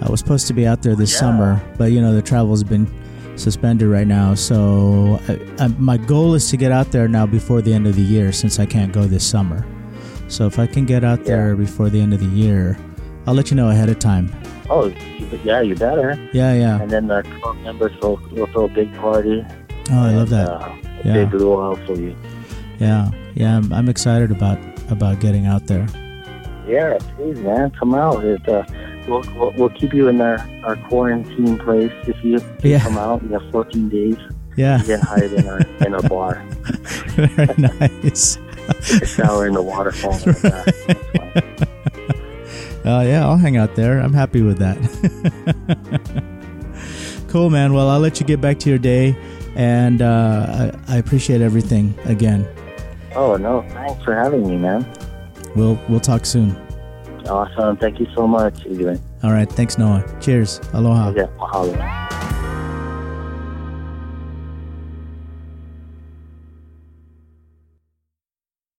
I 0.00 0.10
was 0.10 0.20
supposed 0.20 0.46
to 0.46 0.54
be 0.54 0.66
out 0.66 0.80
there 0.82 0.94
this 0.96 1.12
Yeah. 1.12 1.18
summer, 1.20 1.60
but 1.76 1.92
you 1.92 2.00
know 2.00 2.14
the 2.14 2.22
travel's 2.22 2.64
been 2.64 2.86
suspended 3.36 3.88
right 3.88 4.06
now. 4.06 4.34
So 4.34 5.20
I, 5.28 5.64
I, 5.64 5.68
my 5.78 5.98
goal 5.98 6.34
is 6.34 6.48
to 6.50 6.56
get 6.56 6.72
out 6.72 6.90
there 6.90 7.06
now 7.06 7.26
before 7.26 7.60
the 7.60 7.72
end 7.74 7.86
of 7.86 7.96
the 7.96 8.02
year, 8.02 8.32
since 8.32 8.58
I 8.58 8.64
can't 8.66 8.92
go 8.92 9.02
this 9.04 9.24
summer. 9.24 9.66
So 10.28 10.46
if 10.46 10.58
I 10.58 10.66
can 10.66 10.86
get 10.86 11.04
out 11.04 11.24
there 11.24 11.54
before 11.56 11.90
the 11.90 12.00
end 12.00 12.14
of 12.14 12.20
the 12.20 12.26
year, 12.26 12.78
I'll 13.26 13.34
let 13.34 13.50
you 13.50 13.56
know 13.56 13.68
ahead 13.68 13.90
of 13.90 13.98
time. 13.98 14.32
Oh, 14.70 14.92
yeah, 15.44 15.60
you 15.60 15.74
better. 15.74 16.16
Yeah, 16.32 16.54
yeah. 16.54 16.80
And 16.80 16.90
then 16.90 17.06
the 17.08 17.22
club 17.40 17.56
members 17.58 17.92
will, 18.00 18.16
will 18.32 18.46
throw 18.46 18.64
a 18.64 18.68
big 18.68 18.92
party. 18.96 19.44
Oh, 19.90 20.06
I 20.06 20.14
love 20.14 20.30
that. 20.30 20.48
Uh, 20.48 20.72
Yeah. 21.04 21.12
big 21.24 21.34
luau 21.34 21.74
for 21.86 21.94
you. 21.96 22.14
Yeah, 22.78 23.10
yeah. 23.34 23.56
I'm, 23.56 23.72
I'm 23.72 23.88
excited 23.88 24.30
about 24.30 24.58
about 24.90 25.18
getting 25.20 25.46
out 25.46 25.66
there. 25.66 25.86
Yeah, 26.68 26.98
please, 27.16 27.38
man, 27.40 27.70
come 27.72 27.94
out. 27.94 28.22
It, 28.24 28.46
uh, 28.48 28.64
we'll, 29.08 29.22
we'll 29.36 29.52
we'll 29.56 29.68
keep 29.70 29.92
you 29.94 30.08
in 30.08 30.20
our, 30.20 30.38
our 30.64 30.76
quarantine 30.88 31.58
place 31.58 31.92
if 32.06 32.22
you 32.24 32.38
Yeah. 32.62 32.80
come 32.80 32.98
out. 32.98 33.22
You 33.22 33.30
have 33.38 33.50
14 33.50 33.88
days. 33.88 34.16
Yeah, 34.56 34.80
You 34.80 34.86
get 34.86 35.00
hired 35.00 35.32
in 35.32 35.46
our 35.48 35.60
in 35.86 35.94
our 35.94 36.02
bar. 36.08 36.44
very 37.16 37.54
nice. 37.56 38.36
A 39.02 39.06
shower 39.06 39.46
in 39.48 39.54
the 39.54 39.62
waterfall. 39.62 40.12
and 40.14 40.26
all 40.26 40.32
that. 40.42 40.64
That's 40.86 41.00
fine. 41.16 41.19
Uh, 42.84 43.04
yeah, 43.06 43.26
I'll 43.26 43.36
hang 43.36 43.56
out 43.56 43.74
there. 43.74 43.98
I'm 44.00 44.14
happy 44.14 44.42
with 44.42 44.58
that. 44.58 44.78
cool, 47.28 47.50
man. 47.50 47.74
Well, 47.74 47.88
I'll 47.88 48.00
let 48.00 48.20
you 48.20 48.26
get 48.26 48.40
back 48.40 48.58
to 48.60 48.70
your 48.70 48.78
day, 48.78 49.16
and 49.54 50.00
uh, 50.00 50.72
I, 50.88 50.94
I 50.94 50.96
appreciate 50.96 51.40
everything 51.40 51.94
again. 52.04 52.48
Oh 53.14 53.36
no, 53.36 53.62
thanks 53.70 54.02
for 54.04 54.14
having 54.14 54.48
me, 54.48 54.56
man. 54.56 54.86
We'll 55.56 55.78
we'll 55.88 56.00
talk 56.00 56.24
soon. 56.24 56.56
Awesome. 57.26 57.76
Thank 57.76 58.00
you 58.00 58.06
so 58.14 58.26
much, 58.26 58.66
Adrian. 58.66 59.00
All 59.22 59.32
right. 59.32 59.50
Thanks, 59.50 59.76
Noa. 59.78 60.04
Cheers. 60.20 60.60
Aloha. 60.72 61.10
Okay, 61.10 61.26
mahalo. 61.38 62.29